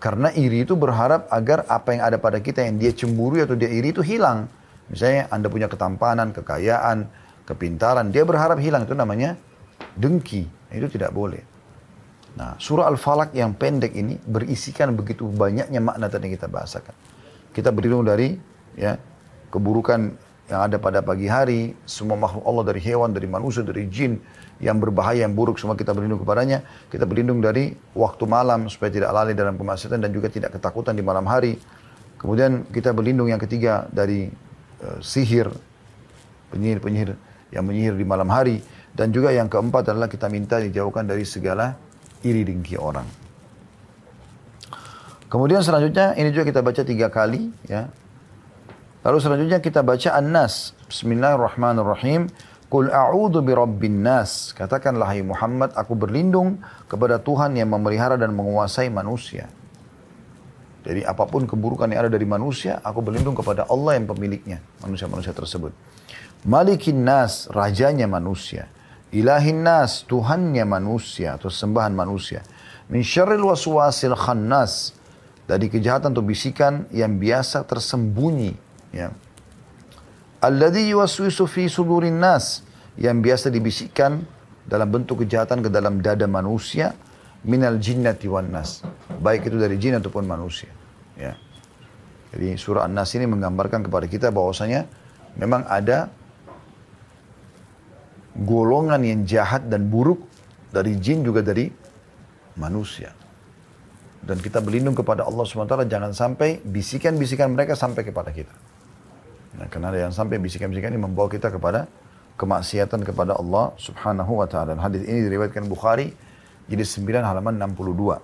Karena 0.00 0.32
iri 0.32 0.64
itu 0.64 0.72
berharap 0.72 1.28
agar 1.28 1.68
apa 1.68 1.92
yang 1.92 2.02
ada 2.08 2.16
pada 2.16 2.40
kita 2.40 2.64
yang 2.64 2.80
dia 2.80 2.96
cemburu 2.96 3.44
atau 3.44 3.60
dia 3.60 3.68
iri 3.68 3.92
itu 3.92 4.00
hilang. 4.00 4.48
Misalnya 4.88 5.28
Anda 5.28 5.52
punya 5.52 5.68
ketampanan, 5.68 6.32
kekayaan, 6.32 7.12
kepintaran, 7.46 8.10
dia 8.10 8.26
berharap 8.26 8.58
hilang 8.58 8.84
itu 8.84 8.92
namanya 8.92 9.38
dengki. 9.94 10.44
Itu 10.68 10.90
tidak 10.90 11.14
boleh. 11.14 11.40
Nah, 12.36 12.52
surah 12.60 12.90
Al-Falaq 12.92 13.32
yang 13.32 13.56
pendek 13.56 13.96
ini 13.96 14.20
berisikan 14.20 14.92
begitu 14.92 15.24
banyaknya 15.24 15.80
makna 15.80 16.12
tadi 16.12 16.28
kita 16.28 16.52
bahasakan. 16.52 16.92
Kita 17.56 17.72
berlindung 17.72 18.04
dari 18.04 18.36
ya 18.76 19.00
keburukan 19.48 20.12
yang 20.46 20.60
ada 20.68 20.76
pada 20.76 21.00
pagi 21.00 21.26
hari, 21.26 21.72
semua 21.88 22.14
makhluk 22.20 22.44
Allah 22.44 22.64
dari 22.68 22.80
hewan, 22.84 23.10
dari 23.16 23.24
manusia, 23.24 23.64
dari 23.64 23.88
jin 23.88 24.20
yang 24.60 24.76
berbahaya, 24.78 25.24
yang 25.24 25.32
buruk, 25.32 25.56
semua 25.56 25.74
kita 25.74 25.96
berlindung 25.96 26.20
kepadanya. 26.20 26.60
Kita 26.92 27.08
berlindung 27.08 27.40
dari 27.40 27.72
waktu 27.96 28.24
malam 28.28 28.68
supaya 28.68 28.92
tidak 28.92 29.10
lalai 29.16 29.32
dalam 29.32 29.56
kemaksiatan 29.56 29.98
dan 29.98 30.12
juga 30.12 30.28
tidak 30.28 30.60
ketakutan 30.60 30.92
di 30.92 31.00
malam 31.00 31.24
hari. 31.24 31.56
Kemudian 32.20 32.68
kita 32.68 32.92
berlindung 32.92 33.32
yang 33.32 33.40
ketiga 33.40 33.88
dari 33.88 34.28
uh, 34.84 35.00
sihir, 35.00 35.48
penyihir-penyihir 36.52 37.16
yang 37.50 37.66
menyihir 37.66 37.94
di 37.94 38.06
malam 38.06 38.30
hari. 38.30 38.62
Dan 38.96 39.12
juga 39.12 39.28
yang 39.28 39.46
keempat 39.46 39.92
adalah 39.92 40.08
kita 40.08 40.26
minta 40.32 40.56
dijauhkan 40.56 41.04
dari 41.04 41.28
segala 41.28 41.76
iri 42.24 42.42
dengki 42.42 42.80
orang. 42.80 43.04
Kemudian 45.26 45.60
selanjutnya 45.60 46.16
ini 46.16 46.32
juga 46.32 46.48
kita 46.48 46.60
baca 46.64 46.82
tiga 46.86 47.12
kali 47.12 47.50
ya. 47.68 47.90
Lalu 49.04 49.18
selanjutnya 49.20 49.58
kita 49.60 49.84
baca 49.84 50.16
An-Nas. 50.16 50.74
Bismillahirrahmanirrahim. 50.88 52.30
Qul 52.66 52.90
a'udhu 52.90 53.46
birabbin 53.46 54.02
nas. 54.02 54.50
Katakanlah 54.50 55.14
hai 55.14 55.22
Muhammad, 55.22 55.70
aku 55.78 55.94
berlindung 55.94 56.58
kepada 56.90 57.22
Tuhan 57.22 57.54
yang 57.54 57.70
memelihara 57.70 58.18
dan 58.18 58.34
menguasai 58.34 58.90
manusia. 58.90 59.46
Jadi 60.82 61.02
apa 61.02 61.26
pun 61.26 61.46
keburukan 61.46 61.90
yang 61.90 62.06
ada 62.06 62.10
dari 62.10 62.26
manusia, 62.26 62.78
aku 62.82 63.02
berlindung 63.02 63.34
kepada 63.38 63.66
Allah 63.70 63.98
yang 63.98 64.06
pemiliknya, 64.06 64.62
manusia-manusia 64.82 65.34
tersebut. 65.34 65.70
Malikin 66.46 67.02
nas, 67.02 67.50
rajanya 67.50 68.06
manusia. 68.06 68.70
Ilahin 69.10 69.66
nas, 69.66 70.06
Tuhannya 70.06 70.62
manusia 70.62 71.34
atau 71.34 71.50
sembahan 71.50 71.90
manusia. 71.90 72.46
Min 72.86 73.02
syarril 73.02 73.42
waswasil 73.42 74.14
khannas. 74.14 74.94
Dari 75.46 75.66
kejahatan 75.70 76.14
atau 76.14 76.22
bisikan 76.22 76.86
yang 76.94 77.18
biasa 77.18 77.66
tersembunyi. 77.66 78.54
Ya. 78.94 79.14
Alladhi 80.42 80.90
yuwaswisu 80.90 81.46
fi 81.50 81.66
sudurin 81.66 82.18
nas. 82.18 82.62
Yang 82.94 83.16
biasa 83.26 83.46
dibisikkan 83.50 84.22
dalam 84.66 84.90
bentuk 84.90 85.26
kejahatan 85.26 85.66
ke 85.66 85.70
dalam 85.70 85.98
dada 85.98 86.30
manusia. 86.30 86.94
Minal 87.46 87.78
jinnati 87.78 88.26
wan 88.26 88.50
nas. 88.50 88.82
Baik 89.22 89.50
itu 89.50 89.58
dari 89.58 89.78
jin 89.78 89.98
ataupun 89.98 90.26
manusia. 90.26 90.70
Ya. 91.14 91.38
Jadi 92.34 92.58
surah 92.58 92.90
An-Nas 92.90 93.14
ini 93.14 93.30
menggambarkan 93.30 93.86
kepada 93.86 94.06
kita 94.10 94.28
bahwasanya 94.34 94.90
memang 95.38 95.62
ada 95.70 96.10
golongan 98.44 99.00
yang 99.00 99.24
jahat 99.24 99.68
dan 99.70 99.88
buruk 99.88 100.20
dari 100.68 100.98
jin 101.00 101.24
juga 101.24 101.40
dari 101.40 101.72
manusia. 102.60 103.12
Dan 104.26 104.42
kita 104.42 104.58
berlindung 104.58 104.98
kepada 104.98 105.22
Allah 105.22 105.46
SWT 105.46 105.86
jangan 105.86 106.10
sampai 106.10 106.58
bisikan-bisikan 106.60 107.54
mereka 107.54 107.78
sampai 107.78 108.02
kepada 108.02 108.34
kita. 108.34 108.50
Nah, 109.56 109.70
karena 109.70 109.94
ada 109.94 110.10
yang 110.10 110.12
sampai 110.12 110.42
bisikan-bisikan 110.42 110.90
ini 110.92 111.00
membawa 111.00 111.30
kita 111.30 111.48
kepada 111.48 111.86
kemaksiatan 112.36 113.06
kepada 113.06 113.38
Allah 113.38 113.72
Subhanahu 113.80 114.42
wa 114.42 114.46
taala. 114.50 114.76
Dan 114.76 114.82
hadis 114.82 115.06
ini 115.06 115.24
diriwayatkan 115.30 115.64
Bukhari 115.70 116.12
jadi 116.66 116.82
9 116.82 117.22
halaman 117.22 117.54
62. 117.56 118.18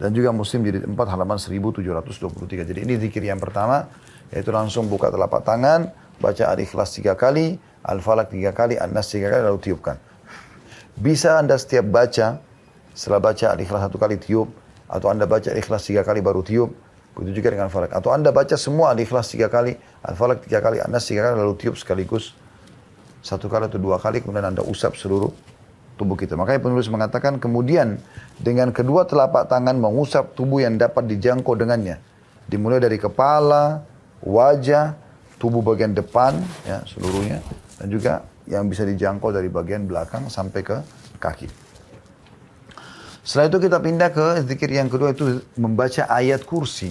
Dan 0.00 0.10
juga 0.14 0.30
Muslim 0.30 0.60
jadi 0.66 0.78
4 0.86 0.94
halaman 0.94 1.36
1723. 1.36 2.62
Jadi 2.62 2.80
ini 2.86 2.94
zikir 2.96 3.22
yang 3.26 3.42
pertama 3.42 3.90
yaitu 4.32 4.48
langsung 4.48 4.88
buka 4.88 5.12
telapak 5.12 5.44
tangan, 5.44 5.92
baca 6.16 6.44
Al-Ikhlas 6.48 6.96
tiga 6.96 7.12
kali, 7.12 7.60
Al-Falak 7.82 8.30
tiga 8.30 8.54
kali, 8.54 8.78
An-Nas 8.78 9.10
tiga 9.10 9.30
kali, 9.30 9.42
lalu 9.42 9.58
tiupkan. 9.58 9.98
Bisa 10.94 11.38
Anda 11.38 11.58
setiap 11.58 11.88
baca, 11.90 12.38
setelah 12.94 13.20
baca 13.20 13.46
Al-Ikhlas 13.54 13.90
satu 13.90 13.98
kali 13.98 14.16
tiup, 14.22 14.50
atau 14.86 15.10
Anda 15.10 15.26
baca 15.26 15.50
Al-Ikhlas 15.50 15.82
tiga 15.88 16.06
kali 16.06 16.22
baru 16.22 16.46
tiup, 16.46 16.70
begitu 17.18 17.42
juga 17.42 17.58
dengan 17.58 17.66
Al-Falak. 17.66 17.90
Atau 17.90 18.14
Anda 18.14 18.30
baca 18.30 18.54
semua 18.54 18.94
Al-Ikhlas 18.94 19.34
tiga 19.34 19.50
kali, 19.50 19.74
Al-Falak 20.06 20.46
tiga 20.46 20.62
kali, 20.62 20.78
An-Nas 20.78 21.10
tiga 21.10 21.26
kali, 21.26 21.42
lalu 21.42 21.54
tiup 21.58 21.74
sekaligus. 21.74 22.38
Satu 23.22 23.46
kali 23.46 23.70
atau 23.70 23.78
dua 23.78 24.02
kali, 24.02 24.18
kemudian 24.22 24.50
Anda 24.50 24.66
usap 24.66 24.98
seluruh 24.98 25.30
tubuh 25.94 26.18
kita. 26.18 26.34
Makanya 26.34 26.58
penulis 26.58 26.90
mengatakan 26.90 27.38
kemudian 27.38 28.02
dengan 28.42 28.74
kedua 28.74 29.06
telapak 29.06 29.46
tangan 29.46 29.78
mengusap 29.78 30.34
tubuh 30.34 30.58
yang 30.58 30.74
dapat 30.74 31.06
dijangkau 31.06 31.54
dengannya. 31.54 32.02
Dimulai 32.50 32.82
dari 32.82 32.98
kepala, 32.98 33.86
wajah, 34.18 34.98
tubuh 35.38 35.62
bagian 35.62 35.94
depan, 35.94 36.42
ya 36.66 36.82
seluruhnya, 36.90 37.38
dan 37.80 37.86
juga 37.88 38.24
yang 38.50 38.66
bisa 38.66 38.82
dijangkau 38.82 39.30
dari 39.30 39.46
bagian 39.46 39.86
belakang 39.86 40.26
sampai 40.26 40.60
ke 40.66 40.76
kaki. 41.22 41.48
Setelah 43.22 43.54
itu 43.54 43.58
kita 43.70 43.78
pindah 43.78 44.10
ke 44.10 44.26
zikir 44.50 44.66
yang 44.74 44.90
kedua 44.90 45.14
itu 45.14 45.46
membaca 45.54 46.10
ayat 46.10 46.42
kursi. 46.42 46.90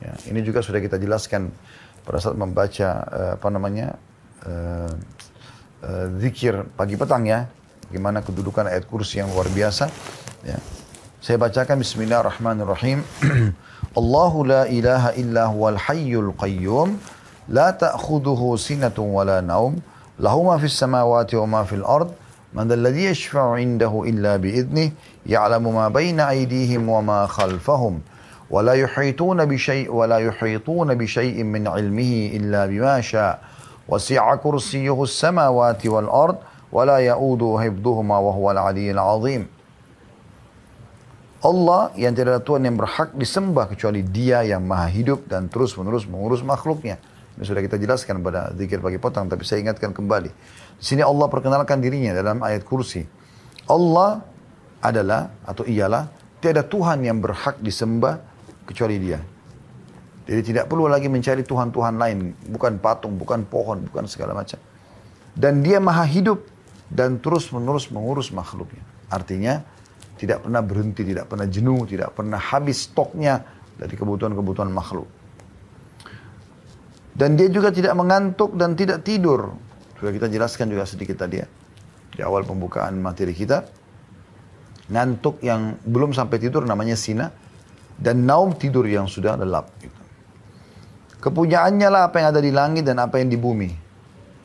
Ya, 0.00 0.16
ini 0.28 0.40
juga 0.40 0.64
sudah 0.64 0.80
kita 0.80 0.96
jelaskan 0.96 1.52
pada 2.00 2.16
saat 2.16 2.36
membaca 2.36 2.88
uh, 3.04 3.32
apa 3.36 3.48
namanya 3.52 4.00
uh, 4.48 4.92
uh, 5.84 6.06
zikir 6.16 6.64
pagi 6.72 6.96
petang 6.96 7.28
ya. 7.28 7.44
Bagaimana 7.92 8.24
kedudukan 8.24 8.72
ayat 8.72 8.88
kursi 8.88 9.20
yang 9.20 9.28
luar 9.36 9.52
biasa. 9.52 9.92
Ya. 10.48 10.58
Saya 11.20 11.36
bacakan 11.36 11.84
Bismillahirrahmanirrahim. 11.84 13.04
Allahu 14.00 14.48
la 14.48 14.64
ilaha 14.72 15.12
illa 15.12 15.48
huwal 15.52 15.76
hayyul 15.76 16.32
qayyum 16.40 16.96
la 17.52 17.72
ta'khudhuhu 17.76 18.56
sinatun 18.56 19.12
wa 19.12 19.22
la 19.28 19.44
naum 19.44 19.76
له 20.20 20.42
ما 20.42 20.58
في 20.58 20.64
السماوات 20.64 21.34
وما 21.34 21.64
في 21.64 21.74
الأرض 21.74 22.12
من 22.54 22.72
الذي 22.72 23.04
يشفع 23.04 23.52
عنده 23.52 24.02
إلا 24.06 24.36
بإذنه 24.36 24.90
يعلم 25.26 25.74
ما 25.74 25.88
بين 25.88 26.20
أيديهم 26.20 26.88
وما 26.88 27.26
خلفهم 27.26 28.00
ولا 28.50 28.72
يحيطون 28.72 29.44
بشيء 29.44 29.92
ولا 29.92 30.18
يحيطون 30.18 30.94
بشيء 30.94 31.44
من 31.44 31.68
علمه 31.68 32.30
إلا 32.34 32.66
بما 32.66 33.00
شاء 33.00 33.40
وسع 33.88 34.34
كرسيه 34.34 35.02
السماوات 35.02 35.86
والأرض 35.86 36.36
ولا 36.72 36.96
يؤود 36.96 37.60
حفظهما 37.60 38.18
وهو 38.18 38.50
العلي 38.50 38.90
العظيم 38.90 39.46
Allah 41.46 41.94
yang 41.94 42.16
tidak 42.16 42.32
ada 42.32 42.42
Tuhan 42.42 42.66
yang 42.66 42.74
berhak 42.74 43.14
disembah 43.14 43.70
kecuali 43.70 44.02
dia 44.02 44.42
yang 44.42 44.66
maha 44.66 44.90
hidup 44.90 45.30
dan 45.30 45.46
terus 45.46 45.78
menerus 45.78 46.08
mengurus 46.08 46.42
makhluknya. 46.42 46.98
Sudah 47.36 47.60
kita 47.60 47.76
jelaskan 47.76 48.24
pada 48.24 48.48
zikir 48.56 48.80
pagi 48.80 48.96
potong, 48.96 49.28
tapi 49.28 49.44
saya 49.44 49.60
ingatkan 49.60 49.92
kembali. 49.92 50.30
Di 50.80 50.84
sini 50.84 51.04
Allah 51.04 51.28
perkenalkan 51.28 51.84
dirinya 51.84 52.16
dalam 52.16 52.40
ayat 52.40 52.64
kursi. 52.64 53.04
Allah 53.68 54.24
adalah 54.80 55.36
atau 55.44 55.68
ialah 55.68 56.08
tiada 56.40 56.64
Tuhan 56.64 57.04
yang 57.04 57.20
berhak 57.20 57.60
disembah 57.60 58.22
kecuali 58.64 58.96
dia. 58.96 59.20
Jadi 60.26 60.42
tidak 60.42 60.66
perlu 60.66 60.90
lagi 60.90 61.06
mencari 61.06 61.44
Tuhan-Tuhan 61.44 61.94
lain. 62.00 62.34
Bukan 62.50 62.82
patung, 62.82 63.14
bukan 63.20 63.46
pohon, 63.46 63.84
bukan 63.84 64.08
segala 64.10 64.34
macam. 64.34 64.58
Dan 65.36 65.60
dia 65.60 65.78
maha 65.78 66.02
hidup 66.08 66.42
dan 66.88 67.20
terus 67.22 67.52
menerus 67.52 67.92
mengurus 67.92 68.32
makhluknya. 68.32 68.82
Artinya 69.12 69.62
tidak 70.16 70.48
pernah 70.48 70.64
berhenti, 70.64 71.04
tidak 71.04 71.28
pernah 71.28 71.46
jenuh, 71.46 71.84
tidak 71.84 72.10
pernah 72.16 72.40
habis 72.40 72.88
stoknya 72.88 73.44
dari 73.76 73.94
kebutuhan-kebutuhan 73.94 74.72
makhluk. 74.72 75.06
Dan 77.16 77.32
dia 77.40 77.48
juga 77.48 77.72
tidak 77.72 77.96
mengantuk 77.96 78.60
dan 78.60 78.76
tidak 78.76 79.00
tidur. 79.00 79.56
Sudah 79.96 80.12
kita 80.12 80.28
jelaskan 80.28 80.68
juga 80.68 80.84
sedikit 80.84 81.16
tadi 81.16 81.40
ya. 81.40 81.48
Di 82.12 82.20
awal 82.20 82.44
pembukaan 82.44 83.00
materi 83.00 83.32
kita. 83.32 83.64
Ngantuk 84.92 85.40
yang 85.40 85.80
belum 85.80 86.12
sampai 86.12 86.36
tidur 86.36 86.68
namanya 86.68 86.92
sina. 86.92 87.32
Dan 87.96 88.28
naum 88.28 88.52
tidur 88.52 88.84
yang 88.84 89.08
sudah 89.08 89.40
lelap. 89.40 89.72
Kepunyaannya 91.16 91.88
lah 91.88 92.12
apa 92.12 92.20
yang 92.20 92.28
ada 92.36 92.44
di 92.44 92.52
langit 92.52 92.84
dan 92.84 93.00
apa 93.00 93.16
yang 93.16 93.32
di 93.32 93.40
bumi. 93.40 93.72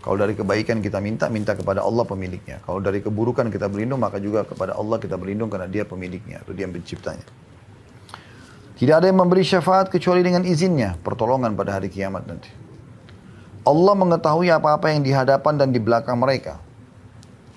Kalau 0.01 0.17
dari 0.17 0.33
kebaikan 0.33 0.79
kita 0.79 0.97
minta, 1.03 1.27
minta 1.27 1.53
kepada 1.53 1.83
Allah 1.83 2.07
pemiliknya. 2.07 2.63
Kalau 2.63 2.79
dari 2.79 3.03
keburukan 3.03 3.51
kita 3.51 3.67
berlindung, 3.67 4.01
maka 4.01 4.17
juga 4.17 4.47
kepada 4.47 4.73
Allah 4.79 4.97
kita 4.97 5.13
berlindung 5.19 5.51
karena 5.51 5.67
dia 5.67 5.83
pemiliknya 5.85 6.41
atau 6.41 6.55
dia 6.55 6.65
penciptanya. 6.65 7.27
Tidak 8.81 8.95
ada 8.97 9.05
yang 9.05 9.21
memberi 9.21 9.45
syafaat 9.45 9.93
kecuali 9.93 10.25
dengan 10.25 10.41
izinnya, 10.41 10.97
pertolongan 11.05 11.53
pada 11.53 11.77
hari 11.77 11.93
kiamat 11.93 12.25
nanti. 12.25 12.60
Allah 13.61 13.93
mengetahui 13.93 14.49
apa-apa 14.49 14.89
yang 14.89 15.05
di 15.05 15.13
hadapan 15.13 15.53
dan 15.53 15.69
di 15.69 15.77
belakang 15.77 16.17
mereka. 16.17 16.57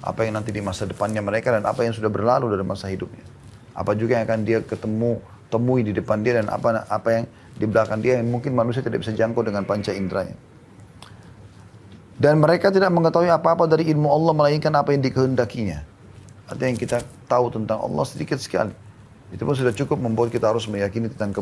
Apa 0.05 0.29
yang 0.29 0.37
nanti 0.37 0.53
di 0.53 0.61
masa 0.61 0.85
depannya 0.85 1.25
mereka 1.25 1.49
dan 1.49 1.64
apa 1.64 1.81
yang 1.81 1.97
sudah 1.97 2.12
berlalu 2.12 2.53
dari 2.53 2.61
masa 2.61 2.93
hidupnya. 2.93 3.25
Apa 3.73 3.97
juga 3.97 4.21
yang 4.21 4.29
akan 4.29 4.40
dia 4.45 4.61
ketemu, 4.61 5.17
temui 5.49 5.81
di 5.81 5.97
depan 5.97 6.21
dia 6.21 6.45
dan 6.45 6.53
apa 6.53 6.85
apa 6.93 7.09
yang 7.09 7.25
di 7.57 7.64
belakang 7.64 8.05
dia 8.05 8.21
yang 8.21 8.29
mungkin 8.29 8.53
manusia 8.53 8.85
tidak 8.85 9.01
bisa 9.01 9.17
jangkau 9.17 9.40
dengan 9.40 9.64
panca 9.64 9.97
inderanya. 9.97 10.37
Dan 12.21 12.37
mereka 12.37 12.69
tidak 12.69 12.93
mengetahui 12.93 13.33
apa-apa 13.33 13.64
dari 13.64 13.88
ilmu 13.88 14.12
Allah 14.12 14.37
melainkan 14.37 14.77
apa 14.77 14.93
yang 14.93 15.01
dikehendakinya. 15.01 15.81
Artinya 16.53 16.69
yang 16.69 16.81
kita 16.85 17.01
tahu 17.25 17.49
tentang 17.49 17.81
Allah 17.81 18.05
sedikit 18.05 18.37
sekali. 18.37 18.77
Itu 19.33 19.49
pun 19.49 19.57
sudah 19.57 19.73
cukup 19.73 19.97
membuat 19.99 20.29
kita 20.29 20.53
harus 20.53 20.69
meyakini 20.69 21.09
tentang 21.17 21.33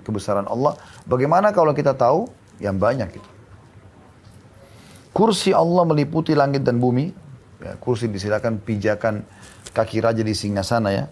kebesaran 0.00 0.48
Allah. 0.48 0.72
Bagaimana 1.04 1.52
kalau 1.52 1.76
kita 1.76 1.92
tahu 1.92 2.26
yang 2.58 2.80
banyak 2.80 3.12
itu. 3.12 3.35
Kursi 5.16 5.56
Allah 5.56 5.88
meliputi 5.88 6.36
langit 6.36 6.60
dan 6.60 6.76
bumi. 6.76 7.08
Ya, 7.64 7.72
kursi 7.80 8.04
disilakan 8.04 8.60
pijakan 8.60 9.24
kaki 9.72 10.04
raja 10.04 10.20
di 10.20 10.36
sana 10.36 10.92
ya. 10.92 11.08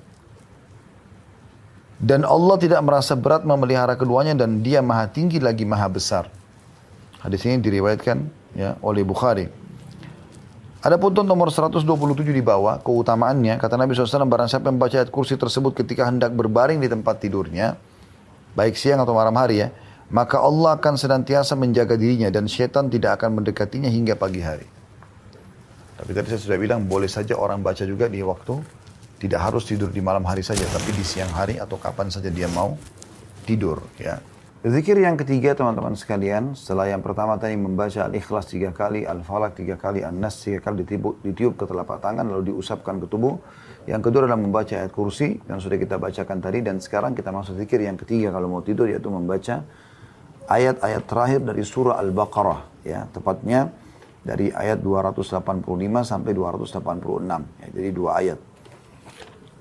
Dan 1.96 2.28
Allah 2.28 2.60
tidak 2.60 2.84
merasa 2.84 3.16
berat 3.16 3.48
memelihara 3.48 3.96
keduanya 3.96 4.36
dan 4.36 4.60
dia 4.60 4.84
maha 4.84 5.08
tinggi 5.08 5.40
lagi 5.40 5.64
maha 5.64 5.88
besar. 5.88 6.28
Hadis 7.24 7.48
ini 7.48 7.64
diriwayatkan 7.64 8.28
ya 8.52 8.76
oleh 8.84 9.00
Bukhari. 9.00 9.48
Ada 10.84 11.00
pun 11.00 11.16
nomor 11.24 11.48
127 11.48 11.80
di 12.28 12.44
bawah, 12.44 12.76
keutamaannya, 12.84 13.56
kata 13.56 13.80
Nabi 13.80 13.96
SAW, 13.96 14.28
barang 14.28 14.52
siapa 14.52 14.68
yang 14.68 14.76
membaca 14.76 15.00
ayat 15.00 15.08
kursi 15.08 15.32
tersebut 15.40 15.72
ketika 15.80 16.04
hendak 16.04 16.36
berbaring 16.36 16.76
di 16.76 16.92
tempat 16.92 17.24
tidurnya, 17.24 17.80
baik 18.52 18.76
siang 18.76 19.00
atau 19.00 19.16
malam 19.16 19.32
hari 19.32 19.64
ya, 19.64 19.72
maka 20.14 20.38
Allah 20.38 20.78
akan 20.78 20.94
senantiasa 20.94 21.58
menjaga 21.58 21.98
dirinya 21.98 22.30
dan 22.30 22.46
syaitan 22.46 22.86
tidak 22.86 23.18
akan 23.18 23.42
mendekatinya 23.42 23.90
hingga 23.90 24.14
pagi 24.14 24.38
hari. 24.38 24.62
Tapi 25.98 26.10
tadi 26.14 26.30
saya 26.30 26.38
sudah 26.38 26.58
bilang, 26.58 26.86
boleh 26.86 27.10
saja 27.10 27.34
orang 27.34 27.66
baca 27.66 27.82
juga 27.82 28.06
di 28.06 28.22
waktu, 28.22 28.54
tidak 29.18 29.42
harus 29.42 29.66
tidur 29.66 29.90
di 29.90 29.98
malam 29.98 30.22
hari 30.22 30.46
saja, 30.46 30.62
tapi 30.70 30.94
di 30.94 31.02
siang 31.02 31.34
hari 31.34 31.58
atau 31.58 31.74
kapan 31.82 32.14
saja 32.14 32.30
dia 32.30 32.46
mau 32.46 32.78
tidur 33.42 33.82
ya. 33.98 34.22
Zikir 34.64 34.96
yang 34.96 35.18
ketiga 35.20 35.52
teman-teman 35.52 35.92
sekalian, 35.92 36.56
setelah 36.56 36.88
yang 36.88 37.04
pertama 37.04 37.36
tadi 37.36 37.52
membaca 37.52 38.08
Al-Ikhlas 38.08 38.48
tiga 38.48 38.72
kali, 38.72 39.04
Al-Falak 39.04 39.60
tiga 39.60 39.76
kali, 39.76 40.00
An-Nas 40.00 40.40
tiga 40.40 40.62
kali 40.64 40.86
ditiup, 40.86 41.20
ditiup 41.20 41.52
ke 41.58 41.68
telapak 41.68 42.00
tangan 42.00 42.24
lalu 42.24 42.54
diusapkan 42.54 42.96
ke 43.02 43.06
tubuh. 43.10 43.36
Yang 43.84 44.08
kedua 44.08 44.24
adalah 44.24 44.40
membaca 44.40 44.72
ayat 44.72 44.88
kursi 44.88 45.36
yang 45.44 45.60
sudah 45.60 45.76
kita 45.76 46.00
bacakan 46.00 46.40
tadi 46.40 46.64
dan 46.64 46.80
sekarang 46.80 47.12
kita 47.12 47.28
masuk 47.28 47.60
zikir 47.60 47.84
yang 47.84 48.00
ketiga 48.00 48.32
kalau 48.32 48.48
mau 48.48 48.64
tidur 48.64 48.88
yaitu 48.88 49.12
membaca 49.12 49.60
ayat-ayat 50.48 51.02
terakhir 51.08 51.40
dari 51.44 51.62
surah 51.64 52.00
Al-Baqarah 52.00 52.84
ya, 52.84 53.08
tepatnya 53.10 53.72
dari 54.24 54.48
ayat 54.48 54.80
285 54.80 55.44
sampai 56.04 56.32
286. 56.32 57.60
Ya, 57.60 57.66
jadi 57.72 57.88
dua 57.92 58.10
ayat. 58.24 58.40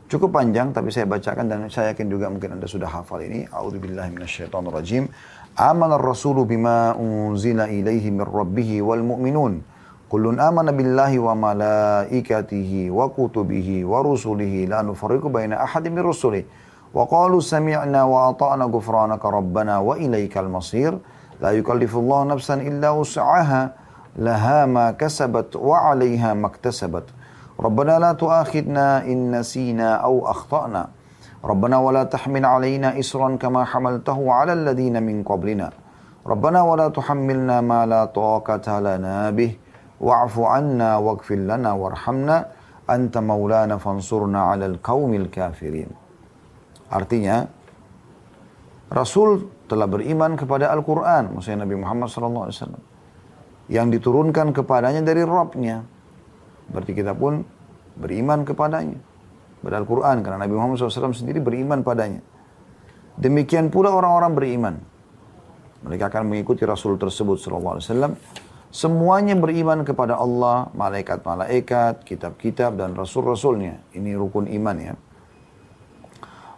Cukup 0.08 0.30
panjang 0.30 0.70
tapi 0.72 0.94
saya 0.94 1.10
bacakan 1.10 1.50
dan 1.50 1.60
saya 1.74 1.92
yakin 1.92 2.08
juga 2.08 2.30
mungkin 2.30 2.56
Anda 2.56 2.70
sudah 2.70 2.86
hafal 2.86 3.26
ini. 3.26 3.50
A'udzubillahi 3.50 4.14
minasyaitonirrajim. 4.14 5.10
Amana 5.58 5.98
ar-rasulu 5.98 6.46
bima 6.46 6.94
unzila 6.94 7.66
ilaihi 7.66 8.14
min 8.14 8.22
rabbih 8.22 8.86
wal 8.86 9.02
mu'minun. 9.02 9.66
Kullun 10.14 10.38
amana 10.38 10.70
billahi 10.70 11.18
wa 11.18 11.34
malaikatihi 11.34 12.94
wa 12.94 13.10
kutubihi 13.10 13.82
wa 13.82 14.06
rusulihi 14.06 14.70
la 14.70 14.86
nufarriqu 14.86 15.34
baina 15.34 15.66
ahadin 15.66 15.98
min 15.98 16.06
rusulihi. 16.06 16.46
Sami'na 16.94 18.06
wa 18.06 18.30
ata'na 18.30 18.70
ghufranaka 18.70 19.26
rabbana 19.26 19.82
wa 19.82 19.98
ilaikal 19.98 20.46
masir. 20.46 20.94
La 21.42 21.50
yukallifullahu 21.52 22.30
nafsan 22.30 22.62
illa 22.62 22.94
wus'aha 22.94 23.74
laha 24.22 24.70
ma 24.70 24.94
kasabat 24.94 25.58
wa 25.58 25.90
'alaiha 25.90 26.38
maktasabat. 26.38 27.04
ربنا 27.54 28.00
لا 28.00 28.14
تؤاخذنا 28.14 29.06
إن 29.06 29.30
نسينا 29.30 29.96
أو 30.02 30.26
أخطأنا. 30.26 30.90
ربنا 31.46 31.78
ولا 31.78 32.04
تحمل 32.04 32.46
علينا 32.46 33.00
إسرا 33.00 33.38
كما 33.38 33.64
حملته 33.64 34.32
على 34.34 34.54
الذين 34.54 35.04
من 35.04 35.24
قبلنا. 35.24 35.70
ربنا 36.28 36.62
ولا 36.62 36.88
تحملنا 36.90 37.62
ما 37.62 37.86
لا 37.86 38.06
طاقة 38.06 38.80
لنا 38.80 39.30
به. 39.30 39.58
واعف 40.02 40.40
عنا 40.40 40.98
واغفر 40.98 41.36
لنا 41.36 41.72
وارحمنا. 41.74 42.38
أنت 42.90 43.18
مولانا 43.18 43.78
فانصرنا 43.78 44.42
على 44.42 44.66
القوم 44.66 45.14
الكافرين. 45.14 46.03
Artinya, 46.94 47.50
Rasul 48.94 49.50
telah 49.66 49.90
beriman 49.90 50.38
kepada 50.38 50.70
Al-Quran, 50.70 51.34
maksudnya 51.34 51.66
Nabi 51.66 51.74
Muhammad 51.82 52.14
SAW, 52.14 52.54
yang 53.66 53.90
diturunkan 53.90 54.54
kepadanya 54.54 55.02
dari 55.02 55.26
Rabbnya. 55.26 55.82
Berarti 56.70 56.94
kita 56.94 57.18
pun 57.18 57.42
beriman 57.98 58.46
kepadanya. 58.46 59.02
Pada 59.66 59.82
Al-Quran, 59.82 60.22
karena 60.22 60.38
Nabi 60.38 60.54
Muhammad 60.54 60.78
SAW 60.78 61.16
sendiri 61.18 61.42
beriman 61.42 61.82
padanya. 61.82 62.22
Demikian 63.18 63.74
pula 63.74 63.90
orang-orang 63.90 64.32
beriman. 64.38 64.76
Mereka 65.88 66.14
akan 66.14 66.30
mengikuti 66.30 66.62
Rasul 66.68 67.00
tersebut 67.02 67.42
SAW. 67.42 67.80
Semuanya 68.74 69.38
beriman 69.38 69.86
kepada 69.86 70.18
Allah, 70.18 70.70
malaikat-malaikat, 70.74 72.06
kitab-kitab, 72.06 72.78
dan 72.78 72.98
Rasul-Rasulnya. 72.98 73.82
Ini 73.94 74.18
rukun 74.18 74.50
iman 74.50 74.78
ya. 74.78 74.94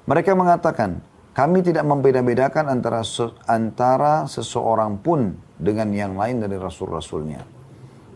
Mereka 0.06 0.38
mengatakan, 0.38 1.02
kami 1.34 1.66
tidak 1.66 1.82
membeda-bedakan 1.82 2.70
antara 2.70 3.02
antara 3.50 4.30
seseorang 4.30 5.02
pun 5.02 5.34
dengan 5.58 5.90
yang 5.90 6.14
lain 6.14 6.46
dari 6.46 6.62
Rasul-Rasulnya. 6.62 7.42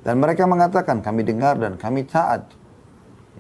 Dan 0.06 0.21
mereka 0.21 0.45
mengatakan, 0.45 1.02
kami 1.02 1.25
dengar 1.25 1.58
dan 1.58 1.82
kami 1.82 2.06
taat. 2.06 2.45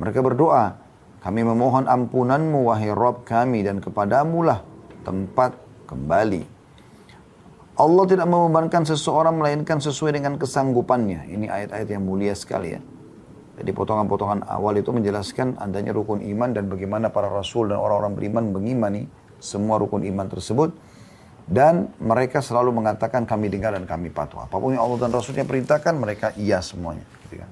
Mereka 0.01 0.25
berdoa, 0.25 0.81
kami 1.21 1.45
memohon 1.45 1.85
ampunanmu 1.85 2.73
wahai 2.73 2.89
Rob 2.89 3.21
kami 3.21 3.61
dan 3.61 3.77
kepadamu 3.77 4.41
lah 4.41 4.65
tempat 5.05 5.53
kembali. 5.85 6.43
Allah 7.79 8.05
tidak 8.11 8.27
membebankan 8.27 8.83
seseorang 8.83 9.39
melainkan 9.39 9.79
sesuai 9.79 10.19
dengan 10.19 10.35
kesanggupannya. 10.35 11.31
Ini 11.31 11.45
ayat-ayat 11.47 11.87
yang 11.87 12.03
mulia 12.03 12.35
sekali 12.35 12.75
ya. 12.75 12.81
Jadi 13.59 13.75
potongan-potongan 13.75 14.47
awal 14.47 14.79
itu 14.79 14.95
menjelaskan 14.95 15.59
adanya 15.59 15.91
rukun 15.91 16.23
iman 16.23 16.55
dan 16.55 16.71
bagaimana 16.71 17.11
para 17.11 17.27
rasul 17.27 17.67
dan 17.67 17.75
orang-orang 17.75 18.15
beriman 18.15 18.43
mengimani 18.55 19.11
semua 19.43 19.75
rukun 19.75 20.07
iman 20.07 20.31
tersebut. 20.31 20.71
Dan 21.49 21.91
mereka 21.97 22.45
selalu 22.45 22.71
mengatakan 22.71 23.25
kami 23.25 23.49
dengar 23.49 23.73
dan 23.73 23.83
kami 23.83 24.13
patuh. 24.13 24.45
Apa 24.45 24.61
pun 24.61 24.77
yang 24.77 24.85
Allah 24.85 25.09
dan 25.09 25.09
Rasulnya 25.09 25.49
perintahkan, 25.49 25.97
mereka 25.97 26.29
iya 26.37 26.61
semuanya. 26.61 27.01
Gitu 27.25 27.41
kan. 27.41 27.49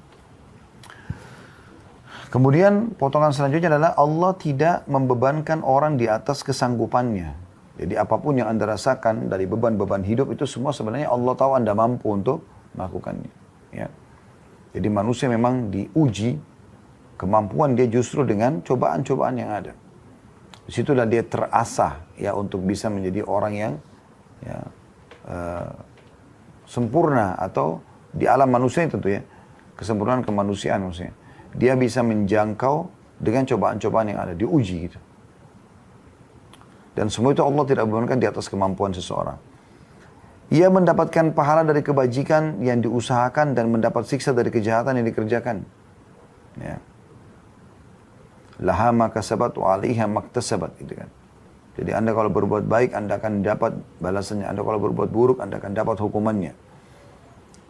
Kemudian 2.30 2.93
potongan 2.93 3.34
selanjutnya 3.34 3.74
adalah 3.74 3.98
Allah 3.98 4.38
tidak 4.38 4.86
membebankan 4.86 5.65
orang 5.65 5.98
di 5.98 6.06
atas 6.06 6.46
kesanggupannya. 6.46 7.34
Jadi 7.78 7.93
apa 7.98 8.22
pun 8.22 8.38
yang 8.38 8.54
anda 8.54 8.70
rasakan 8.70 9.34
dari 9.34 9.50
beban-beban 9.50 10.06
hidup 10.06 10.30
itu 10.30 10.46
semua 10.46 10.70
sebenarnya 10.70 11.10
Allah 11.10 11.34
tahu 11.34 11.58
anda 11.58 11.74
mampu 11.74 12.13
untuk 12.13 12.46
melakukannya. 12.78 13.32
Ya. 13.74 13.89
Jadi 14.78 14.94
manusia 14.94 15.26
memang 15.26 15.74
diuji 15.74 16.38
kemampuan 17.18 17.74
dia 17.74 17.90
justru 17.90 18.22
dengan 18.22 18.62
cobaan-cobaan 18.62 19.34
yang 19.34 19.50
ada. 19.50 19.74
Di 20.70 20.70
situlah 20.70 21.10
dia 21.10 21.26
terasah 21.26 22.06
ya 22.13 22.38
untuk 22.38 22.62
bisa 22.62 22.86
menjadi 22.94 23.26
orang 23.26 23.54
yang 23.58 23.74
ya, 24.46 24.58
uh, 25.26 25.74
sempurna 26.70 27.34
atau 27.42 27.82
di 28.13 28.30
alam 28.30 28.54
manusia 28.54 28.86
tentu 28.86 29.10
ya 29.10 29.26
kesempurnaan 29.74 30.22
kemanusiaan 30.22 30.86
maksudnya. 30.86 31.18
Dia 31.58 31.74
bisa 31.74 32.06
menjangkau 32.06 32.94
dengan 33.18 33.50
cobaan-cobaan 33.50 34.13
yang 34.13 34.22
ada 34.22 34.38
diuji 34.38 34.94
gitu. 34.94 35.00
Dan 36.94 37.10
semua 37.10 37.34
itu 37.34 37.42
Allah 37.42 37.66
tidak 37.66 37.90
bebankan 37.90 38.22
di 38.22 38.30
atas 38.30 38.46
kemampuan 38.46 38.94
seseorang 38.94 39.47
ia 40.48 40.68
mendapatkan 40.72 41.36
pahala 41.36 41.68
dari 41.68 41.84
kebajikan 41.84 42.64
yang 42.64 42.80
diusahakan 42.80 43.52
dan 43.52 43.68
mendapat 43.68 44.08
siksa 44.08 44.32
dari 44.32 44.48
kejahatan 44.48 45.04
yang 45.04 45.08
dikerjakan 45.12 45.68
ya 46.58 46.80
laha 48.58 48.90
makasabat 48.90 49.54
wa 49.58 49.78
alaiha 49.78 50.10
maktasabat 50.10 50.74
gitu 50.82 50.98
kan. 50.98 51.10
Jadi 51.78 51.94
Anda 51.94 52.10
kalau 52.18 52.34
berbuat 52.34 52.66
baik 52.66 52.98
Anda 52.98 53.22
akan 53.22 53.46
dapat 53.46 53.78
balasannya. 54.02 54.50
Anda 54.50 54.66
kalau 54.66 54.82
berbuat 54.82 55.10
buruk 55.14 55.38
Anda 55.38 55.62
akan 55.62 55.78
dapat 55.78 56.02
hukumannya. 56.02 56.58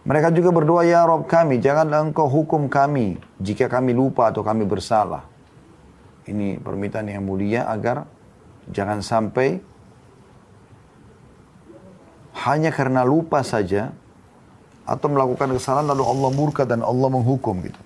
Mereka 0.08 0.32
juga 0.32 0.56
berdoa, 0.56 0.88
Ya 0.88 1.04
Rob 1.04 1.28
kami, 1.28 1.60
janganlah 1.60 2.00
engkau 2.00 2.32
hukum 2.32 2.72
kami 2.72 3.20
jika 3.44 3.68
kami 3.68 3.92
lupa 3.92 4.32
atau 4.32 4.40
kami 4.40 4.63
bersalah. 4.63 5.28
Ini 6.24 6.63
permintaan 6.63 7.12
yang 7.12 7.28
mulia 7.28 7.68
agar 7.68 8.08
jangan 8.72 9.04
sampai 9.04 9.60
hanya 12.45 12.69
karena 12.69 13.02
lupa 13.02 13.41
saja 13.41 13.95
atau 14.86 15.08
melakukan 15.10 15.52
kesalahan 15.58 15.89
lalu 15.89 16.04
Allah 16.06 16.30
murka 16.32 16.63
dan 16.63 16.86
Allah 16.86 17.10
menghukum 17.10 17.65
gitu. 17.65 17.82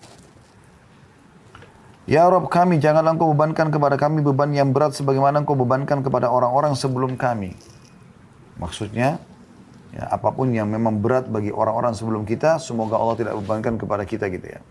Ya 2.10 2.28
Rob 2.28 2.50
kami, 2.52 2.82
janganlah 2.82 3.16
engkau 3.16 3.32
bebankan 3.32 3.72
kepada 3.72 3.96
kami 3.96 4.20
beban 4.20 4.52
yang 4.52 4.76
berat 4.76 4.92
sebagaimana 4.98 5.46
engkau 5.46 5.56
bebankan 5.56 6.04
kepada 6.04 6.28
orang-orang 6.28 6.76
sebelum 6.76 7.16
kami. 7.16 7.56
Maksudnya, 8.60 9.22
ya, 9.96 10.04
apa 10.12 10.34
pun 10.36 10.52
yang 10.52 10.68
memang 10.68 11.00
berat 11.00 11.32
bagi 11.32 11.54
orang-orang 11.54 11.96
sebelum 11.96 12.28
kita, 12.28 12.60
semoga 12.60 13.00
Allah 13.00 13.16
tidak 13.16 13.34
bebankan 13.40 13.80
kepada 13.80 14.04
kita 14.04 14.28
gitu 14.28 14.44
ya. 14.44 14.62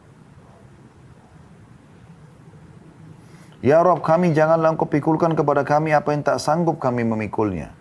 Ya 3.61 3.79
Rob 3.81 4.05
kami, 4.05 4.37
janganlah 4.37 4.77
engkau 4.77 4.91
pikulkan 4.91 5.33
kepada 5.33 5.65
kami 5.65 5.97
apa 5.97 6.13
yang 6.13 6.21
tak 6.21 6.43
sanggup 6.43 6.77
kami 6.77 7.09
memikulnya. 7.09 7.80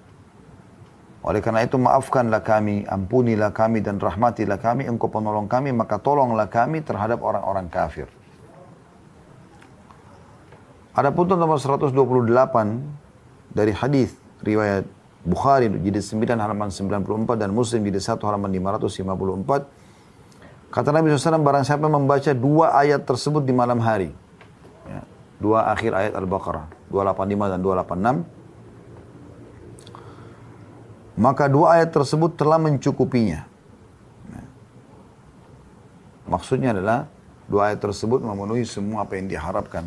Oleh 1.19 1.43
karena 1.43 1.67
itu 1.67 1.75
maafkanlah 1.75 2.39
kami, 2.39 2.87
ampunilah 2.87 3.51
kami 3.51 3.83
dan 3.83 3.99
rahmatilah 3.99 4.55
kami, 4.55 4.87
engkau 4.87 5.11
penolong 5.11 5.51
kami, 5.51 5.75
maka 5.75 5.99
tolonglah 5.99 6.47
kami 6.47 6.79
terhadap 6.79 7.19
orang-orang 7.19 7.67
kafir. 7.67 8.07
Ada 10.95 11.11
pun 11.11 11.27
nomor 11.27 11.59
128 11.59 11.91
dari 13.51 13.75
hadis 13.75 14.15
riwayat 14.43 14.83
Bukhari 15.19 15.67
jadi 15.67 15.99
9 15.99 16.39
halaman 16.39 16.71
94 16.71 17.35
dan 17.35 17.51
Muslim 17.51 17.83
jadi 17.83 17.99
1 17.99 18.23
halaman 18.23 18.47
554. 18.55 20.71
Kata 20.71 20.95
Nabi 20.95 21.11
SAW 21.11 21.43
barang 21.43 21.67
siapa 21.67 21.91
membaca 21.91 22.31
dua 22.31 22.71
ayat 22.77 23.03
tersebut 23.03 23.43
di 23.43 23.51
malam 23.51 23.83
hari. 23.83 24.15
Ya, 24.87 25.03
dua 25.41 25.67
akhir 25.75 25.91
ayat 25.91 26.15
Al-Baqarah. 26.15 26.71
285 26.93 27.51
dan 27.51 27.59
286. 27.59 28.38
Maka 31.19 31.51
dua 31.51 31.75
ayat 31.75 31.91
tersebut 31.91 32.39
telah 32.39 32.55
mencukupinya. 32.55 33.43
Ya. 34.31 34.43
Maksudnya 36.31 36.71
adalah 36.71 37.11
dua 37.51 37.67
ayat 37.69 37.83
tersebut 37.83 38.23
memenuhi 38.23 38.63
semua 38.63 39.03
apa 39.03 39.19
yang 39.19 39.27
diharapkan 39.27 39.83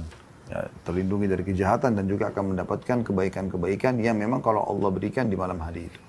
ya, 0.53 0.69
terlindungi 0.85 1.33
dari 1.33 1.41
kejahatan 1.41 1.97
dan 1.97 2.05
juga 2.05 2.29
akan 2.29 2.53
mendapatkan 2.53 3.01
kebaikan-kebaikan 3.01 3.97
yang 4.05 4.21
memang 4.21 4.45
kalau 4.45 4.61
Allah 4.61 4.93
berikan 4.93 5.33
di 5.33 5.37
malam 5.41 5.57
hari 5.57 5.89
itu. 5.89 6.01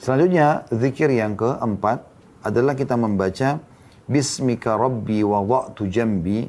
Selanjutnya, 0.00 0.64
zikir 0.72 1.12
yang 1.12 1.36
keempat 1.36 2.02
adalah 2.42 2.72
kita 2.72 2.96
membaca 2.96 3.60
Bismika 4.08 4.74
Rabbi 4.74 5.22
wa 5.22 5.44
wa'tu 5.44 5.86
jambi 5.86 6.48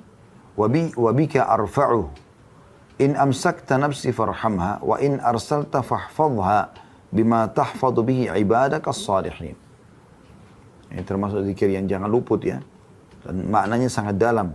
wa 0.57 1.11
bika 1.13 1.45
arfa'u 1.45 2.22
In 3.01 3.17
amsakta 3.17 3.81
nafsi 3.81 4.13
farhamha 4.13 4.77
wa 4.85 5.01
in 5.01 5.17
arsalta 5.17 5.81
fahfadha 5.81 6.69
bima 7.09 7.49
tahfadu 7.49 8.05
bihi 8.05 8.29
ibadak 8.37 8.85
as-salihin. 8.85 9.57
Ini 10.93 11.01
termasuk 11.01 11.41
zikir 11.49 11.73
yang 11.73 11.89
jangan 11.89 12.05
luput 12.05 12.45
ya. 12.45 12.61
Dan 13.25 13.49
maknanya 13.49 13.89
sangat 13.89 14.21
dalam. 14.21 14.53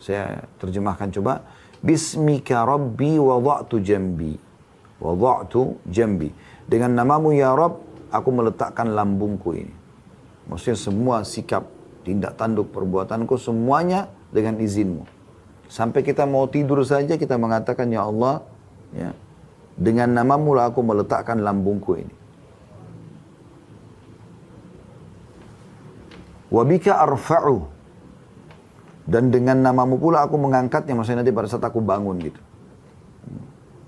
Saya 0.00 0.48
terjemahkan 0.56 1.12
coba. 1.12 1.44
Bismika 1.84 2.64
Rabbi 2.64 3.20
wada'tu 3.20 3.84
jambi. 3.84 4.38
Wada'tu 4.96 5.76
jambi. 5.84 6.32
Dengan 6.64 6.96
namamu 6.96 7.36
ya 7.36 7.52
Rabb, 7.52 8.08
aku 8.08 8.28
meletakkan 8.32 8.96
lambungku 8.96 9.52
ini. 9.52 9.74
Maksudnya 10.48 10.78
semua 10.78 11.16
sikap, 11.22 11.68
tindak 12.06 12.38
tanduk, 12.40 12.72
perbuatanku 12.72 13.36
semuanya 13.36 14.08
dengan 14.32 14.56
izinmu. 14.56 15.04
Sampai 15.72 16.04
kita 16.04 16.28
mau 16.28 16.44
tidur 16.52 16.84
saja 16.84 17.16
kita 17.16 17.40
mengatakan 17.40 17.88
ya 17.88 18.04
Allah, 18.04 18.44
ya, 18.92 19.16
dengan 19.72 20.12
namamu 20.12 20.52
lah 20.52 20.68
aku 20.68 20.84
meletakkan 20.84 21.40
lambungku 21.40 21.96
ini. 21.96 22.12
Wabika 26.52 27.00
arfa'u. 27.00 27.72
Dan 29.08 29.32
dengan 29.32 29.64
namamu 29.64 29.96
pula 29.96 30.28
aku 30.28 30.36
mengangkatnya, 30.36 30.92
maksudnya 30.92 31.24
nanti 31.24 31.32
pada 31.32 31.48
saat 31.48 31.64
aku 31.64 31.80
bangun 31.80 32.20
gitu. 32.20 32.40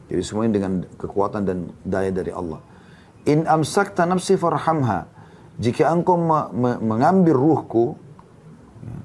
Jadi 0.08 0.22
semuanya 0.24 0.52
dengan 0.56 0.72
kekuatan 0.96 1.44
dan 1.44 1.68
daya 1.84 2.08
dari 2.08 2.32
Allah. 2.32 2.64
In 3.28 3.44
amsakta 3.44 4.08
nafsi 4.08 4.40
farhamha. 4.40 5.04
Jika 5.60 5.92
engkau 5.92 6.16
mengambil 6.80 7.36
ruhku, 7.36 7.94
ya, 8.80 8.96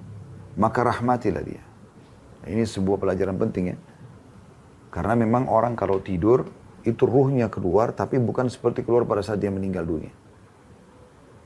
maka 0.56 0.80
rahmatilah 0.82 1.44
dia. 1.44 1.69
Ini 2.50 2.66
sebuah 2.66 2.98
pelajaran 2.98 3.38
penting 3.38 3.64
ya. 3.74 3.78
Karena 4.90 5.14
memang 5.14 5.46
orang 5.46 5.78
kalau 5.78 6.02
tidur 6.02 6.50
itu 6.82 7.06
ruhnya 7.06 7.46
keluar 7.52 7.94
tapi 7.94 8.18
bukan 8.18 8.50
seperti 8.50 8.82
keluar 8.82 9.06
pada 9.06 9.22
saat 9.22 9.38
dia 9.38 9.54
meninggal 9.54 9.86
dunia. 9.86 10.10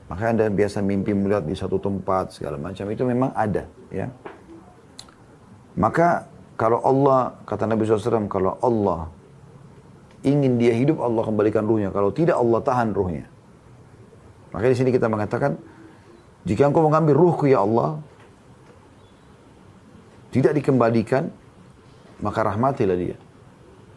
Makanya 0.08 0.30
Anda 0.32 0.46
biasa 0.52 0.80
mimpi 0.80 1.12
melihat 1.12 1.44
di 1.44 1.52
satu 1.52 1.76
tempat 1.76 2.32
segala 2.36 2.56
macam 2.56 2.88
itu 2.88 3.04
memang 3.04 3.36
ada 3.36 3.68
ya. 3.92 4.08
Maka 5.76 6.28
kalau 6.54 6.80
Allah 6.80 7.36
kata 7.44 7.68
Nabi 7.68 7.84
SAW 7.84 8.30
kalau 8.30 8.56
Allah 8.64 9.10
ingin 10.24 10.56
dia 10.56 10.72
hidup 10.72 11.04
Allah 11.04 11.24
kembalikan 11.24 11.68
ruhnya. 11.68 11.92
Kalau 11.92 12.08
tidak 12.14 12.40
Allah 12.40 12.60
tahan 12.64 12.96
ruhnya. 12.96 13.26
Makanya 14.56 14.72
di 14.72 14.78
sini 14.78 14.90
kita 14.94 15.10
mengatakan 15.10 15.58
jika 16.46 16.68
engkau 16.68 16.86
mengambil 16.86 17.16
ruhku 17.16 17.50
ya 17.50 17.60
Allah 17.60 18.00
tidak 20.34 20.58
dikembalikan, 20.58 21.30
maka 22.18 22.42
rahmatilah 22.42 22.98
dia. 22.98 23.14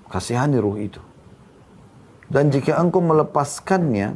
Kasihani 0.05 0.61
ruh 0.61 0.77
itu. 0.77 1.01
Dan 2.29 2.53
jika 2.53 2.77
engkau 2.77 3.01
melepaskannya, 3.01 4.13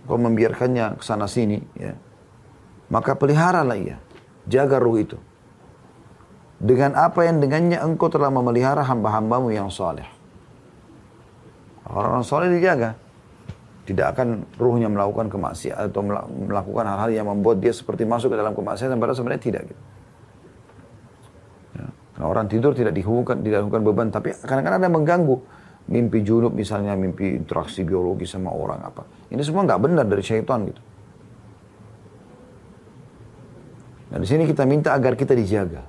engkau 0.00 0.16
membiarkannya 0.16 0.96
ke 0.96 1.04
sana 1.04 1.28
sini, 1.28 1.60
ya, 1.76 1.92
maka 2.88 3.12
peliharalah 3.12 3.76
ia. 3.76 4.00
Jaga 4.48 4.80
ruh 4.80 4.96
itu. 4.96 5.20
Dengan 6.56 6.96
apa 6.96 7.28
yang 7.28 7.44
dengannya 7.44 7.84
engkau 7.84 8.08
telah 8.08 8.32
memelihara 8.32 8.80
hamba-hambamu 8.88 9.52
yang 9.52 9.68
saleh. 9.68 10.08
Orang-orang 11.84 12.24
saleh 12.24 12.48
dijaga. 12.48 12.96
Tidak 13.84 14.06
akan 14.14 14.56
ruhnya 14.56 14.88
melakukan 14.88 15.28
kemaksiatan 15.28 15.90
atau 15.90 16.00
melakukan 16.48 16.86
hal-hal 16.86 17.10
yang 17.12 17.26
membuat 17.28 17.60
dia 17.60 17.74
seperti 17.74 18.08
masuk 18.08 18.32
ke 18.32 18.40
dalam 18.40 18.54
kemaksiatan 18.56 18.96
padahal 18.96 19.18
sebenarnya 19.20 19.42
tidak 19.42 19.62
gitu. 19.68 19.82
Nah, 22.22 22.30
orang 22.30 22.46
tidur 22.46 22.70
tidak 22.70 22.94
dihubungkan, 22.94 23.42
tidak 23.42 23.66
dihubungkan 23.66 23.82
beban, 23.82 24.08
tapi 24.14 24.30
kadang-kadang 24.46 24.78
ada 24.78 24.90
mengganggu. 24.94 25.36
Mimpi 25.90 26.22
junub 26.22 26.54
misalnya, 26.54 26.94
mimpi 26.94 27.34
interaksi 27.34 27.82
biologi 27.82 28.30
sama 28.30 28.54
orang 28.54 28.78
apa. 28.78 29.02
Ini 29.34 29.42
semua 29.42 29.66
nggak 29.66 29.80
benar 29.82 30.06
dari 30.06 30.22
syaitan 30.22 30.62
gitu. 30.70 30.78
Nah 34.14 34.22
di 34.22 34.26
sini 34.30 34.46
kita 34.46 34.62
minta 34.62 34.94
agar 34.94 35.18
kita 35.18 35.34
dijaga. 35.34 35.82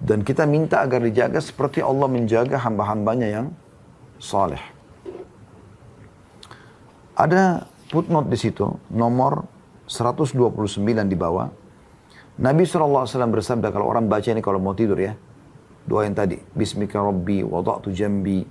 Dan 0.00 0.24
kita 0.24 0.48
minta 0.48 0.80
agar 0.80 1.04
dijaga 1.04 1.36
seperti 1.44 1.84
Allah 1.84 2.08
menjaga 2.08 2.56
hamba-hambanya 2.56 3.28
yang 3.28 3.46
saleh. 4.16 4.64
Ada 7.12 7.68
footnote 7.92 8.32
di 8.32 8.40
situ, 8.40 8.64
nomor 8.88 9.44
129 9.84 10.80
di 11.04 11.16
bawah. 11.20 11.52
Nabi 12.40 12.64
SAW 12.64 13.04
bersabda 13.04 13.68
kalau 13.68 13.84
orang 13.84 14.08
baca 14.08 14.32
ini 14.32 14.40
kalau 14.40 14.56
mau 14.56 14.72
tidur 14.72 14.96
ya. 14.96 15.12
Doa 15.86 16.02
yang 16.02 16.18
tadi. 16.18 16.42
Bismika 16.52 16.98
Rabbi 16.98 17.46
wada'tu 17.46 17.94
jambi 17.94 18.42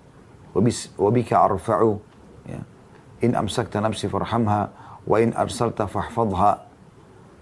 wabika 0.96 1.44
arfa'u. 1.44 2.00
Ya. 2.48 2.64
In 3.24 3.36
amsakta 3.36 3.84
nafsi 3.84 4.08
farhamha 4.08 4.72
wa 5.04 5.18
in 5.20 5.36
arsalta 5.36 5.86
fahfadha 5.86 6.64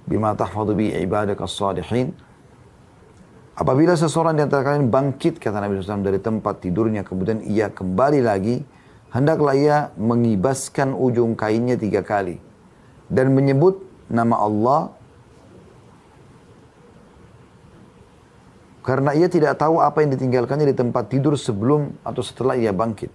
bima 0.10 0.34
tahfadu 0.34 0.74
bi 0.74 0.90
ibadaka 0.92 1.46
salihin. 1.46 2.12
Apabila 3.54 3.94
seseorang 3.94 4.34
di 4.34 4.42
antara 4.42 4.66
kalian 4.66 4.90
bangkit, 4.90 5.38
kata 5.38 5.62
Nabi 5.62 5.78
SAW, 5.78 6.02
dari 6.02 6.18
tempat 6.18 6.66
tidurnya, 6.66 7.06
kemudian 7.06 7.46
ia 7.46 7.70
kembali 7.70 8.26
lagi, 8.26 8.66
hendaklah 9.14 9.54
ia 9.54 9.78
mengibaskan 9.94 10.98
ujung 10.98 11.38
kainnya 11.38 11.78
tiga 11.78 12.02
kali. 12.02 12.42
Dan 13.14 13.38
menyebut 13.38 13.86
nama 14.10 14.42
Allah 14.42 14.80
Karena 18.84 19.16
ia 19.16 19.32
tidak 19.32 19.56
tahu 19.56 19.80
apa 19.80 20.04
yang 20.04 20.12
ditinggalkannya 20.12 20.68
di 20.68 20.76
tempat 20.76 21.08
tidur 21.08 21.40
sebelum 21.40 21.96
atau 22.04 22.20
setelah 22.20 22.60
ia 22.60 22.76
bangkit. 22.76 23.08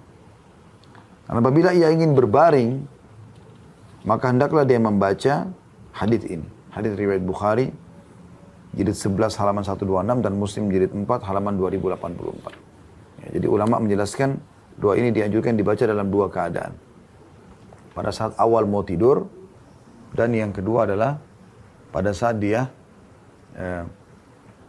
Karena 1.28 1.44
apabila 1.44 1.76
ia 1.76 1.92
ingin 1.92 2.16
berbaring, 2.16 2.88
maka 4.08 4.32
hendaklah 4.32 4.64
dia 4.64 4.80
membaca 4.80 5.52
hadis 5.92 6.24
ini. 6.24 6.48
Hadis 6.72 6.96
riwayat 6.96 7.20
Bukhari, 7.20 7.68
jilid 8.72 8.96
11 8.96 9.36
halaman 9.36 9.60
126 9.60 10.24
dan 10.24 10.32
Muslim 10.32 10.64
jilid 10.72 10.92
4 10.96 11.04
halaman 11.28 11.60
2084. 11.60 13.28
Ya, 13.28 13.28
jadi 13.36 13.46
ulama 13.52 13.76
menjelaskan 13.76 14.40
doa 14.80 14.96
ini 14.96 15.12
dianjurkan 15.12 15.52
dibaca 15.52 15.84
dalam 15.84 16.08
dua 16.08 16.32
keadaan. 16.32 16.72
Pada 17.92 18.08
saat 18.08 18.32
awal 18.40 18.64
mau 18.64 18.80
tidur 18.80 19.28
dan 20.16 20.32
yang 20.32 20.54
kedua 20.54 20.88
adalah 20.88 21.20
pada 21.92 22.16
saat 22.16 22.40
dia 22.40 22.72
eh, 23.58 23.84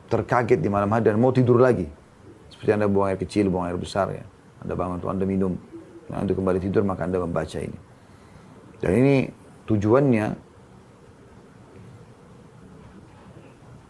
terkaget 0.10 0.60
di 0.60 0.68
malam 0.68 0.90
hari 0.90 1.06
dan 1.06 1.22
mau 1.22 1.30
tidur 1.30 1.62
lagi. 1.62 1.86
Seperti 2.50 2.70
Anda 2.74 2.90
buang 2.90 3.14
air 3.14 3.20
kecil, 3.22 3.48
buang 3.48 3.70
air 3.70 3.78
besar 3.78 4.10
ya. 4.10 4.26
Anda 4.66 4.74
bangun 4.76 4.98
tuh 5.00 5.10
Anda 5.14 5.24
minum. 5.24 5.54
Nah, 6.10 6.26
Anda 6.26 6.34
kembali 6.34 6.60
tidur 6.60 6.82
maka 6.84 7.06
Anda 7.06 7.22
membaca 7.22 7.62
ini. 7.62 7.80
Dan 8.82 8.92
ini 8.98 9.16
tujuannya 9.70 10.28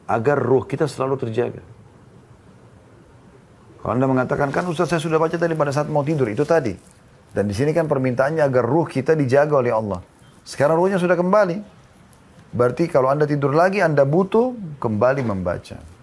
agar 0.10 0.38
ruh 0.38 0.66
kita 0.68 0.90
selalu 0.90 1.16
terjaga. 1.22 1.64
Kalau 3.80 3.96
Anda 3.96 4.12
mengatakan, 4.12 4.52
kan 4.52 4.68
Ustaz 4.68 4.92
saya 4.92 5.00
sudah 5.00 5.16
baca 5.16 5.40
tadi 5.40 5.56
pada 5.56 5.72
saat 5.72 5.88
mau 5.88 6.04
tidur, 6.04 6.28
itu 6.28 6.44
tadi. 6.44 6.76
Dan 7.32 7.48
di 7.48 7.56
sini 7.56 7.72
kan 7.72 7.88
permintaannya 7.88 8.44
agar 8.44 8.66
ruh 8.66 8.90
kita 8.90 9.16
dijaga 9.16 9.62
oleh 9.64 9.72
Allah. 9.72 10.04
Sekarang 10.44 10.82
ruhnya 10.82 11.00
sudah 11.00 11.16
kembali. 11.16 11.80
Berarti 12.50 12.90
kalau 12.90 13.14
Anda 13.14 13.30
tidur 13.30 13.54
lagi, 13.54 13.80
Anda 13.80 14.04
butuh 14.04 14.82
kembali 14.82 15.22
membaca. 15.22 15.99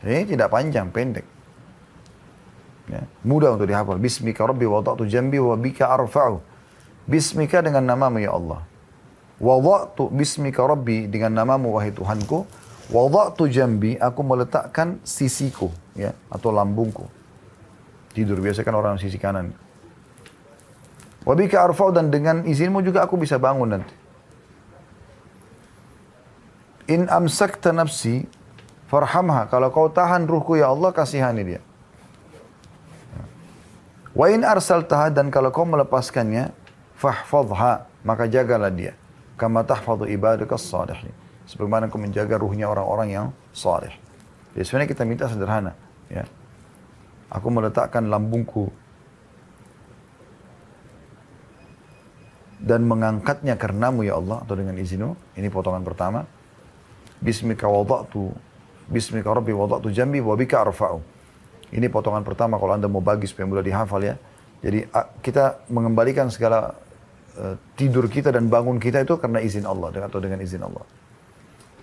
Ini 0.00 0.24
tidak 0.24 0.48
panjang, 0.48 0.88
pendek. 0.88 1.26
Ya, 2.88 3.04
mudah 3.22 3.54
untuk 3.54 3.68
dihafal. 3.68 4.00
Bismika 4.00 4.48
Rabbi 4.48 4.64
wada'tu 4.64 5.04
jambi 5.06 5.36
wa 5.36 5.54
bika 5.54 5.92
arfa'u. 5.92 6.40
Bismika 7.04 7.60
dengan 7.60 7.84
namamu 7.84 8.18
ya 8.18 8.32
Allah. 8.32 8.64
Wada'tu 9.38 10.08
bismika 10.08 10.64
Rabbi 10.64 11.06
dengan 11.06 11.36
namamu 11.36 11.76
wahai 11.76 11.92
Tuhanku. 11.92 12.48
Wada'tu 12.90 13.46
jambi, 13.52 14.00
aku 14.00 14.20
meletakkan 14.24 14.98
sisiku. 15.04 15.70
ya 15.94 16.16
Atau 16.32 16.50
lambungku. 16.50 17.06
Tidur 18.10 18.42
biasa 18.42 18.66
kan 18.66 18.74
orang 18.74 18.98
sisi 18.98 19.20
kanan. 19.20 19.54
Wabika 21.22 21.60
arfa'u 21.62 21.92
dan 21.92 22.08
dengan 22.08 22.42
izinmu 22.48 22.80
juga 22.80 23.04
aku 23.04 23.20
bisa 23.20 23.36
bangun 23.36 23.76
nanti. 23.78 23.94
In 26.90 27.06
amsakta 27.06 27.70
nafsi 27.70 28.26
Farhamha. 28.90 29.46
Kalau 29.46 29.70
kau 29.70 29.86
tahan 29.86 30.26
ruhku 30.26 30.58
ya 30.58 30.74
Allah, 30.74 30.90
kasihani 30.90 31.46
dia. 31.46 31.62
Wa 34.10 34.26
in 34.26 34.42
arsaltaha 34.42 35.14
dan 35.14 35.30
kalau 35.30 35.54
kau 35.54 35.62
melepaskannya, 35.62 36.50
fahfadha. 36.98 37.86
Maka 38.02 38.26
jagalah 38.26 38.74
dia. 38.74 38.98
Kama 39.38 39.62
tahfadu 39.62 40.10
ibadaka 40.10 40.58
salihin. 40.58 41.14
Sebagaimana 41.46 41.86
kau 41.86 42.02
menjaga 42.02 42.34
ruhnya 42.34 42.66
orang-orang 42.66 43.08
yang 43.14 43.26
salih. 43.54 43.94
Jadi 44.58 44.64
sebenarnya 44.66 44.90
kita 44.90 45.02
minta 45.06 45.24
sederhana. 45.30 45.78
Ya. 46.10 46.26
Aku 47.30 47.46
meletakkan 47.54 48.10
lambungku 48.10 48.74
dan 52.58 52.82
mengangkatnya 52.90 53.54
karenamu 53.54 54.02
ya 54.02 54.18
Allah 54.18 54.42
atau 54.42 54.58
dengan 54.58 54.74
izinmu. 54.74 55.38
Ini 55.38 55.46
potongan 55.46 55.86
pertama. 55.86 56.26
Bismika 57.22 57.70
wada'tu 57.70 58.49
Bismika 58.90 59.30
Rabbi 59.30 59.54
wada'tu 59.54 59.94
jambi 59.94 60.18
wa 60.18 60.34
bika 60.34 60.66
arfa'u. 60.66 60.98
Ini 61.70 61.86
potongan 61.86 62.26
pertama 62.26 62.58
kalau 62.58 62.74
Anda 62.74 62.90
mau 62.90 62.98
bagi 62.98 63.30
supaya 63.30 63.46
mudah 63.46 63.62
dihafal 63.62 64.02
ya. 64.02 64.18
Jadi 64.60 64.90
kita 65.22 65.64
mengembalikan 65.70 66.26
segala 66.28 66.74
uh, 67.38 67.54
tidur 67.78 68.10
kita 68.10 68.34
dan 68.34 68.50
bangun 68.50 68.82
kita 68.82 69.06
itu 69.06 69.14
karena 69.16 69.38
izin 69.38 69.64
Allah 69.64 69.94
atau 69.94 70.18
dengan 70.18 70.42
izin 70.42 70.66
Allah. 70.66 70.82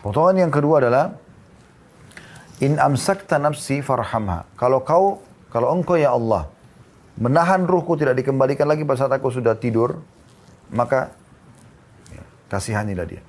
Potongan 0.03 0.35
yang 0.35 0.51
kedua 0.51 0.83
adalah 0.83 1.15
in 2.59 2.75
amsakta 2.75 3.39
nafsi 3.39 3.79
farhamha. 3.79 4.43
Kalau 4.59 4.83
kau 4.83 5.23
kalau 5.47 5.71
engkau 5.71 5.95
ya 5.95 6.11
Allah 6.11 6.51
menahan 7.17 7.65
ruhku 7.65 7.97
tidak 7.97 8.19
dikembalikan 8.19 8.69
lagi 8.69 8.85
pada 8.85 9.07
saat 9.07 9.13
aku 9.17 9.33
sudah 9.33 9.57
tidur, 9.57 9.97
maka 10.69 11.09
ya, 12.13 12.23
kasihanilah 12.51 13.05
dia. 13.09 13.21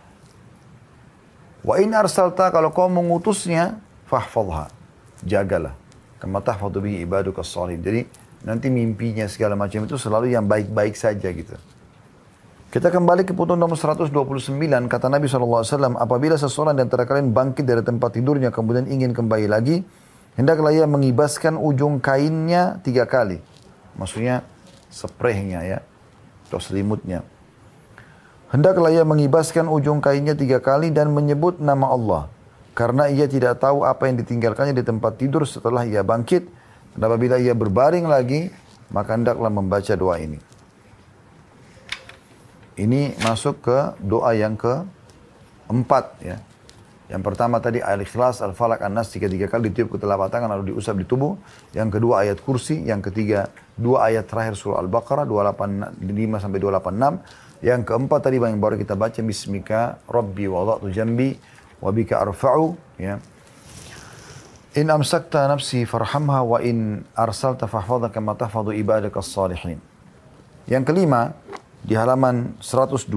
Wa 1.66 1.82
in 1.82 1.94
arsalta 1.94 2.50
kalau 2.54 2.70
kau 2.70 2.86
mengutusnya 2.86 3.78
fahfadha. 4.06 4.70
Jagalah. 5.26 5.74
Kama 6.18 6.42
tahfadhu 6.42 6.82
bihi 6.82 7.02
ibaduka 7.06 7.46
salihin. 7.46 7.82
Jadi 7.82 8.00
nanti 8.42 8.70
mimpinya 8.70 9.26
segala 9.26 9.54
macam 9.58 9.86
itu 9.86 9.98
selalu 9.98 10.34
yang 10.34 10.46
baik-baik 10.46 10.94
saja 10.94 11.30
gitu. 11.30 11.54
Kita 12.68 12.92
kembali 12.92 13.24
ke 13.24 13.32
putung 13.32 13.56
nomor 13.56 13.80
129, 13.80 14.12
kata 14.92 15.08
Nabi 15.08 15.24
SAW, 15.24 15.64
apabila 15.96 16.36
seseorang 16.36 16.76
di 16.76 16.84
antara 16.84 17.08
kalian 17.08 17.32
bangkit 17.32 17.64
dari 17.64 17.80
tempat 17.80 18.12
tidurnya 18.12 18.52
kemudian 18.52 18.84
ingin 18.84 19.16
kembali 19.16 19.48
lagi, 19.48 19.80
hendaklah 20.36 20.68
ia 20.76 20.84
mengibaskan 20.84 21.56
ujung 21.56 21.96
kainnya 21.96 22.76
tiga 22.84 23.08
kali. 23.08 23.40
Maksudnya 23.96 24.44
spraynya 24.92 25.64
ya, 25.64 25.78
atau 26.52 26.60
selimutnya. 26.60 27.24
Hendaklah 28.48 28.88
ia 28.88 29.04
mengibaskan 29.04 29.68
ujung 29.68 30.00
kainnya 30.00 30.32
tiga 30.32 30.56
kali 30.64 30.88
dan 30.88 31.12
menyebut 31.12 31.60
nama 31.60 31.92
Allah 31.92 32.22
karena 32.78 33.10
ia 33.10 33.26
tidak 33.26 33.58
tahu 33.58 33.82
apa 33.82 34.06
yang 34.06 34.22
ditinggalkannya 34.22 34.70
di 34.70 34.86
tempat 34.86 35.18
tidur 35.18 35.42
setelah 35.42 35.82
ia 35.82 36.06
bangkit. 36.06 36.46
Dan 36.94 37.10
apabila 37.10 37.34
ia 37.34 37.50
berbaring 37.50 38.06
lagi, 38.06 38.54
maka 38.94 39.18
hendaklah 39.18 39.50
membaca 39.50 39.90
doa 39.98 40.14
ini. 40.22 40.38
Ini 42.78 43.18
masuk 43.18 43.66
ke 43.66 43.78
doa 43.98 44.30
yang 44.38 44.54
keempat 44.54 46.04
ya. 46.22 46.38
Yang 47.08 47.22
pertama 47.24 47.58
tadi 47.58 47.82
al-ikhlas, 47.82 48.44
al-falak, 48.44 48.84
an-nas 48.84 49.10
tiga-tiga 49.10 49.50
kali 49.50 49.72
ditiup 49.72 49.96
ke 49.96 49.98
telapak 49.98 50.30
tangan 50.30 50.54
lalu 50.54 50.70
diusap 50.70 50.94
di 50.94 51.08
tubuh. 51.08 51.34
Yang 51.74 51.98
kedua 51.98 52.22
ayat 52.22 52.38
kursi, 52.44 52.86
yang 52.86 53.02
ketiga 53.02 53.50
dua 53.74 54.12
ayat 54.12 54.30
terakhir 54.30 54.54
surah 54.54 54.78
Al-Baqarah 54.86 55.26
285 55.26 55.98
sampai 56.38 56.58
286. 56.62 57.47
Yang 57.58 57.90
keempat 57.90 58.22
tadi 58.22 58.38
yang 58.38 58.62
baru 58.62 58.78
kita 58.78 58.94
baca 58.94 59.18
bismika 59.18 59.98
rabbi 60.06 60.46
wada'tu 60.46 60.94
jambi 60.94 61.34
wa 61.82 61.90
bika 61.90 62.22
arfa'u 62.22 62.78
ya. 62.98 63.18
In 64.78 64.86
amsakta 64.94 65.50
nafsi 65.50 65.82
farhamha 65.82 66.46
wa 66.46 66.62
in 66.62 67.02
arsalta 67.18 67.66
fahfadha 67.66 68.14
kama 68.14 68.38
tahfadhu 68.38 68.70
ibadaka 68.78 69.18
salihin 69.18 69.82
yang 70.70 70.86
kelima 70.86 71.34
di 71.82 71.98
halaman 71.98 72.54
102 72.62 73.10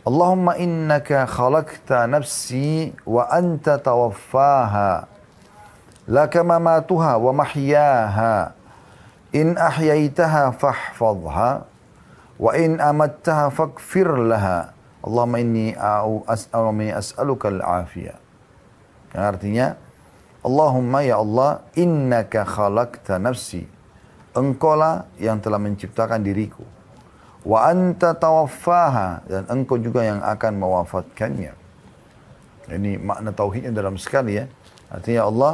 Allahumma 0.00 0.56
innaka 0.56 1.28
khalaqta 1.28 2.08
nafsi 2.08 2.90
wa 3.04 3.28
anta 3.30 3.76
tawaffaha 3.78 5.06
laka 6.08 6.40
mamatuha 6.42 7.14
wa 7.20 7.30
mahyaha. 7.30 8.58
In 9.30 9.54
ahyaitaha 9.54 10.50
fahfadha 10.56 11.69
wa 12.40 12.56
in 12.56 12.80
amattaha 12.80 13.52
fakfir 13.52 14.08
laha 14.08 14.80
Allahumma 15.00 15.40
inni 15.40 15.72
as'aluka 15.72 17.00
as'aluka 17.00 17.46
al-afiyah. 17.48 18.18
Yang 19.16 19.24
artinya, 19.24 19.66
Allahumma 20.44 21.00
ya 21.00 21.16
Allah, 21.20 21.64
innaka 21.72 22.44
khalaqta 22.44 23.16
nafsi. 23.16 23.64
Engkaulah 24.36 25.08
yang 25.16 25.40
telah 25.40 25.56
menciptakan 25.56 26.20
diriku. 26.20 26.62
Wa 27.48 27.72
anta 27.72 28.12
tawaffaha. 28.12 29.24
Dan 29.24 29.42
engkau 29.48 29.80
juga 29.80 30.04
yang 30.04 30.20
akan 30.20 30.52
mewafatkannya. 30.60 31.52
Ini 32.70 33.00
makna 33.00 33.32
tauhidnya 33.32 33.72
dalam 33.72 33.96
sekali 33.96 34.36
ya. 34.38 34.46
Artinya 34.92 35.26
Allah, 35.26 35.52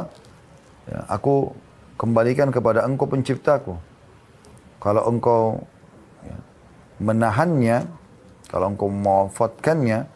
ya, 0.91 0.99
aku 1.07 1.55
kembalikan 1.95 2.51
kepada 2.51 2.83
engkau 2.83 3.07
penciptaku. 3.09 3.73
Kalau 4.77 5.07
engkau 5.09 5.63
menahannya, 6.97 7.85
kalau 8.47 8.71
engkau 8.71 8.87
mewafatkannya 8.87 10.07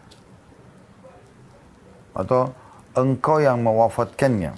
atau 2.15 2.51
engkau 2.95 3.39
yang 3.39 3.59
mewafatkannya. 3.63 4.55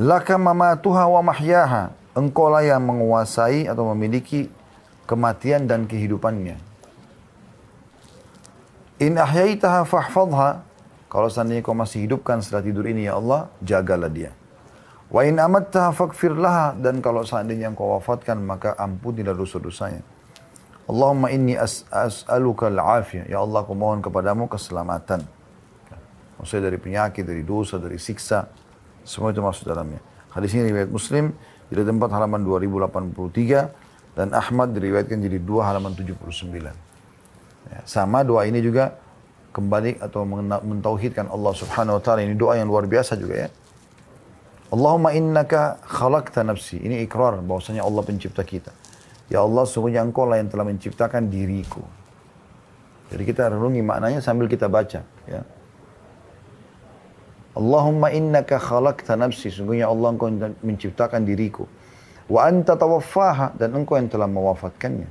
Laka 0.00 0.38
mamatuha 0.38 1.04
wa 1.10 1.20
mahyaha. 1.20 1.92
Engkau 2.10 2.50
lah 2.50 2.66
yang 2.66 2.82
menguasai 2.82 3.70
atau 3.70 3.90
memiliki 3.94 4.50
kematian 5.06 5.66
dan 5.66 5.86
kehidupannya. 5.86 6.58
In 9.00 9.16
ahyaitaha 9.16 9.86
fahfadha. 9.86 10.66
Kalau 11.10 11.26
seandainya 11.26 11.66
kau 11.66 11.74
masih 11.74 12.06
hidupkan 12.06 12.38
setelah 12.38 12.62
tidur 12.62 12.86
ini 12.86 13.10
ya 13.10 13.18
Allah, 13.18 13.50
jagalah 13.58 14.06
dia. 14.06 14.30
Wa 15.10 15.26
in 15.26 15.42
amattaha 15.42 15.90
fakfir 15.90 16.38
laha. 16.38 16.78
Dan 16.78 17.02
kalau 17.02 17.26
seandainya 17.26 17.70
engkau 17.70 17.98
wafatkan, 17.98 18.38
maka 18.40 18.78
ampunilah 18.78 19.34
dosa-dosanya. 19.34 20.06
Allahumma 20.86 21.30
inni 21.34 21.54
as'aluka 21.58 22.70
al-afiyah. 22.70 23.26
Ya 23.26 23.42
Allah, 23.42 23.62
aku 23.62 23.74
mohon 23.74 24.02
kepadamu 24.02 24.46
keselamatan. 24.46 25.22
Maksudnya 26.38 26.72
dari 26.72 26.78
penyakit, 26.80 27.26
dari 27.26 27.44
dosa, 27.44 27.76
dari 27.76 27.98
siksa. 28.00 28.48
Semua 29.04 29.34
itu 29.34 29.42
masuk 29.42 29.68
dalamnya. 29.68 30.00
Hadis 30.30 30.54
ini 30.54 30.70
riwayat 30.70 30.90
Muslim 30.90 31.34
jadi 31.70 31.86
tempat 31.86 32.10
halaman 32.10 32.42
2083 32.42 34.16
dan 34.18 34.34
Ahmad 34.34 34.74
diriwayatkan 34.74 35.18
jadi 35.22 35.38
dua 35.38 35.70
halaman 35.70 35.94
79. 35.94 36.50
Ya, 37.70 37.80
sama 37.86 38.26
doa 38.26 38.42
ini 38.46 38.58
juga 38.58 38.98
kembali 39.54 40.02
atau 40.02 40.26
mentauhidkan 40.62 41.30
Allah 41.30 41.52
Subhanahu 41.54 41.98
wa 41.98 42.02
taala. 42.02 42.26
Ini 42.26 42.34
doa 42.34 42.58
yang 42.58 42.66
luar 42.66 42.90
biasa 42.90 43.14
juga 43.14 43.46
ya. 43.46 43.48
Allahumma 44.70 45.10
innaka 45.10 45.82
khalaqta 45.82 46.46
nafsi. 46.46 46.78
Ini 46.78 47.02
ikrar 47.02 47.42
bahwasanya 47.42 47.82
Allah 47.82 48.06
pencipta 48.06 48.46
kita. 48.46 48.70
Ya 49.26 49.42
Allah, 49.42 49.66
sungguhnya 49.66 50.06
engkau 50.06 50.26
lah 50.30 50.38
yang 50.38 50.46
telah 50.46 50.62
menciptakan 50.62 51.26
diriku. 51.26 51.82
Jadi 53.10 53.22
kita 53.26 53.50
renungi 53.50 53.82
maknanya 53.82 54.22
sambil 54.22 54.46
kita 54.46 54.70
baca. 54.70 55.02
Ya. 55.26 55.42
Allahumma 57.58 58.14
innaka 58.14 58.62
khalaqta 58.62 59.18
nafsi. 59.18 59.50
Sungguhnya 59.50 59.90
Allah 59.90 60.14
engkau 60.14 60.30
menciptakan 60.62 61.26
diriku. 61.26 61.66
Wa 62.30 62.46
anta 62.46 62.78
tawaffaha. 62.78 63.58
Dan 63.58 63.74
engkau 63.74 63.98
yang 63.98 64.06
telah 64.06 64.30
mewafatkannya. 64.30 65.10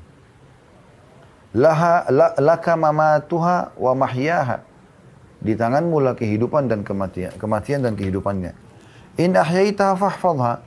Laha, 1.60 2.07
la, 2.07 2.32
laka 2.39 2.80
mamatuha 2.80 3.76
wa 3.76 3.91
mahyaha. 3.91 4.64
Di 5.43 5.55
tanganmu 5.55 5.99
lah 5.99 6.16
kehidupan 6.16 6.68
dan 6.72 6.84
kematian, 6.84 7.36
kematian 7.36 7.84
dan 7.84 7.95
kehidupannya. 7.95 8.68
In 9.20 9.36
ahyaitaha 9.36 9.99
fahfadha. 9.99 10.63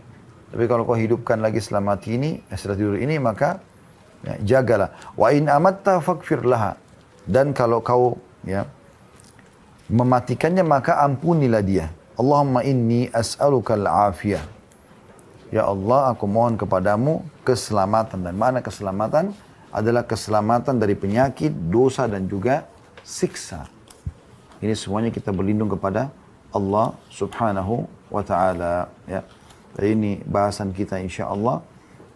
Tapi 0.53 0.65
kalau 0.69 0.85
kau 0.85 0.93
hidupkan 0.93 1.41
lagi 1.41 1.65
setelah 1.65 1.97
mati 1.97 2.21
ini, 2.21 2.37
eh, 2.53 2.57
setelah 2.61 2.77
tidur 2.77 3.01
ini, 3.01 3.17
maka 3.17 3.65
ya, 4.21 4.61
jagalah. 4.61 4.93
Wa 5.17 5.33
in 5.33 5.49
amatta 5.49 6.05
fakfir 6.05 6.45
laha. 6.45 6.77
Dan 7.25 7.57
kalau 7.57 7.81
kau 7.81 8.21
ya, 8.45 8.69
mematikannya, 9.89 10.61
maka 10.61 11.01
ampunilah 11.01 11.65
dia. 11.65 11.89
Allahumma 12.21 12.61
inni 12.61 13.09
as'aluka 13.09 13.73
al-afiyah. 13.73 14.45
Ya 15.49 15.65
Allah, 15.65 16.13
aku 16.13 16.29
mohon 16.29 16.61
kepadamu 16.61 17.25
keselamatan. 17.49 18.21
Dan 18.21 18.37
mana 18.37 18.61
keselamatan? 18.61 19.33
Adalah 19.73 20.05
keselamatan 20.05 20.77
dari 20.77 20.93
penyakit, 20.93 21.49
dosa, 21.73 22.05
dan 22.05 22.29
juga 22.29 22.69
siksa. 23.01 23.65
Ini 24.61 24.77
semuanya 24.77 25.09
kita 25.09 25.33
berlindung 25.33 25.73
kepada 25.73 26.13
Allah 26.53 26.93
subhanahu 27.09 27.89
wa 28.13 28.21
ta'ala. 28.21 28.93
Ya. 29.09 29.25
Ini 29.81 30.21
bahasan 30.29 30.77
kita 30.77 31.01
insya 31.01 31.33
Allah. 31.33 31.65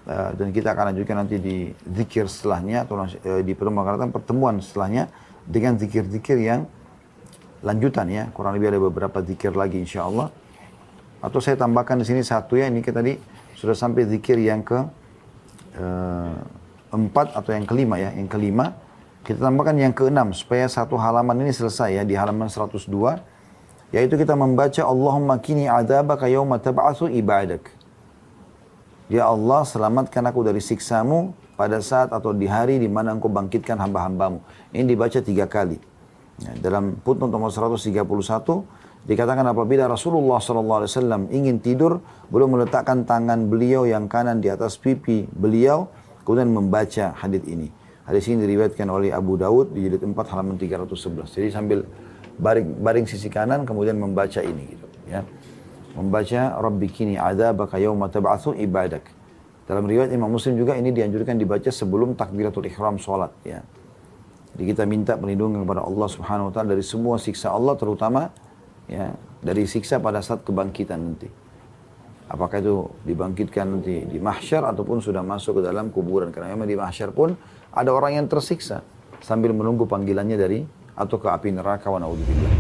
Uh, 0.07 0.30
dan 0.38 0.55
kita 0.55 0.70
akan 0.70 0.94
lanjutkan 0.94 1.18
nanti 1.18 1.34
di 1.42 1.74
zikir 1.82 2.30
setelahnya 2.30 2.86
atau 2.86 2.94
uh, 3.03 3.42
di 3.42 3.59
pertemuan 3.59 4.07
pertemuan 4.14 4.55
setelahnya 4.62 5.11
dengan 5.42 5.74
zikir-zikir 5.74 6.38
yang 6.47 6.70
lanjutan 7.66 8.07
ya 8.07 8.30
kurang 8.30 8.55
lebih 8.55 8.70
ada 8.70 8.78
beberapa 8.78 9.18
zikir 9.18 9.51
lagi 9.59 9.82
insya 9.82 10.07
Allah 10.07 10.30
atau 11.18 11.42
saya 11.42 11.59
tambahkan 11.59 11.99
di 11.99 12.07
sini 12.07 12.22
satu 12.22 12.55
ya 12.55 12.70
ini 12.70 12.86
kita 12.86 13.03
tadi 13.03 13.18
sudah 13.59 13.74
sampai 13.74 14.07
zikir 14.07 14.38
yang 14.38 14.62
ke 14.62 14.78
uh, 15.80 16.38
empat 16.94 17.34
atau 17.34 17.51
yang 17.51 17.66
kelima 17.66 17.99
ya 17.99 18.14
yang 18.14 18.30
kelima 18.30 18.78
kita 19.26 19.42
tambahkan 19.42 19.74
yang 19.74 19.90
keenam 19.90 20.30
supaya 20.30 20.70
satu 20.70 20.94
halaman 20.94 21.42
ini 21.42 21.51
selesai 21.51 21.99
ya 21.99 22.03
di 22.07 22.14
halaman 22.14 22.47
102 22.47 22.86
yaitu 23.95 24.18
kita 24.18 24.34
membaca 24.34 24.82
Allahumma 24.82 25.39
kini 25.39 25.70
adabaka 25.70 26.26
yawma 26.26 26.59
tab'atsu 26.59 27.11
ibadak. 27.11 27.70
Ya 29.07 29.30
Allah, 29.30 29.62
selamatkan 29.62 30.26
aku 30.26 30.43
dari 30.43 30.59
siksamu 30.59 31.30
pada 31.55 31.78
saat 31.78 32.11
atau 32.11 32.34
di 32.34 32.51
hari 32.51 32.82
di 32.82 32.91
mana 32.91 33.14
engkau 33.14 33.30
bangkitkan 33.30 33.78
hamba-hambamu. 33.78 34.43
Ini 34.74 34.82
dibaca 34.82 35.22
tiga 35.22 35.47
kali. 35.47 35.78
Ya, 36.43 36.53
dalam 36.59 36.99
putnot 37.01 37.30
nomor 37.30 37.55
131, 37.55 38.66
Dikatakan 39.07 39.47
apabila 39.47 39.87
Rasulullah 39.87 40.43
SAW 40.43 41.30
ingin 41.30 41.62
tidur, 41.62 42.03
beliau 42.26 42.51
meletakkan 42.51 43.07
tangan 43.07 43.47
beliau 43.47 43.87
yang 43.87 44.11
kanan 44.11 44.43
di 44.43 44.51
atas 44.51 44.74
pipi 44.74 45.30
beliau, 45.30 45.87
kemudian 46.26 46.51
membaca 46.51 47.14
hadis 47.14 47.47
ini. 47.47 47.70
Hadis 48.03 48.26
ini 48.26 48.43
diriwayatkan 48.43 48.91
oleh 48.91 49.14
Abu 49.14 49.39
Daud 49.39 49.78
di 49.78 49.87
jilid 49.87 50.03
4 50.03 50.11
halaman 50.11 50.59
311. 50.59 51.39
Jadi 51.39 51.49
sambil 51.55 51.87
baring, 52.37 52.80
baring 52.80 53.07
sisi 53.09 53.28
kanan 53.32 53.64
kemudian 53.64 53.97
membaca 53.97 54.41
ini 54.41 54.76
gitu 54.76 54.87
ya. 55.09 55.24
Membaca 55.97 56.61
Rabbi 56.61 56.87
kini 56.93 57.16
adzabaka 57.16 57.80
yauma 57.80 58.12
tab'atsu 58.12 58.53
ibadak. 58.61 59.09
Dalam 59.66 59.89
riwayat 59.89 60.12
Imam 60.12 60.30
Muslim 60.30 60.55
juga 60.55 60.76
ini 60.76 60.93
dianjurkan 60.93 61.41
dibaca 61.41 61.72
sebelum 61.72 62.14
takbiratul 62.14 62.68
ihram 62.68 63.01
salat 63.01 63.32
ya. 63.43 63.64
Jadi 64.55 64.62
kita 64.72 64.89
minta 64.89 65.18
perlindungan 65.18 65.64
kepada 65.64 65.82
Allah 65.84 66.09
Subhanahu 66.09 66.49
wa 66.49 66.53
taala 66.53 66.76
dari 66.76 66.84
semua 66.84 67.16
siksa 67.18 67.53
Allah 67.53 67.74
terutama 67.76 68.30
ya 68.87 69.12
dari 69.43 69.66
siksa 69.66 69.99
pada 69.99 70.22
saat 70.22 70.45
kebangkitan 70.47 71.01
nanti. 71.01 71.28
Apakah 72.26 72.59
itu 72.59 72.91
dibangkitkan 73.07 73.78
nanti 73.78 74.03
di 74.07 74.18
mahsyar 74.18 74.66
ataupun 74.70 74.99
sudah 74.99 75.22
masuk 75.22 75.61
ke 75.61 75.62
dalam 75.66 75.95
kuburan. 75.95 76.34
Karena 76.34 76.53
memang 76.55 76.66
di 76.66 76.74
mahsyar 76.74 77.14
pun 77.14 77.39
ada 77.70 77.91
orang 77.93 78.18
yang 78.18 78.26
tersiksa 78.26 78.82
sambil 79.22 79.53
menunggu 79.53 79.87
panggilannya 79.87 80.37
dari 80.39 80.61
atau 80.97 81.16
ke 81.20 81.28
api 81.28 81.53
neraka 81.53 81.92
wa 81.92 82.01
naudzubillah. 82.01 82.55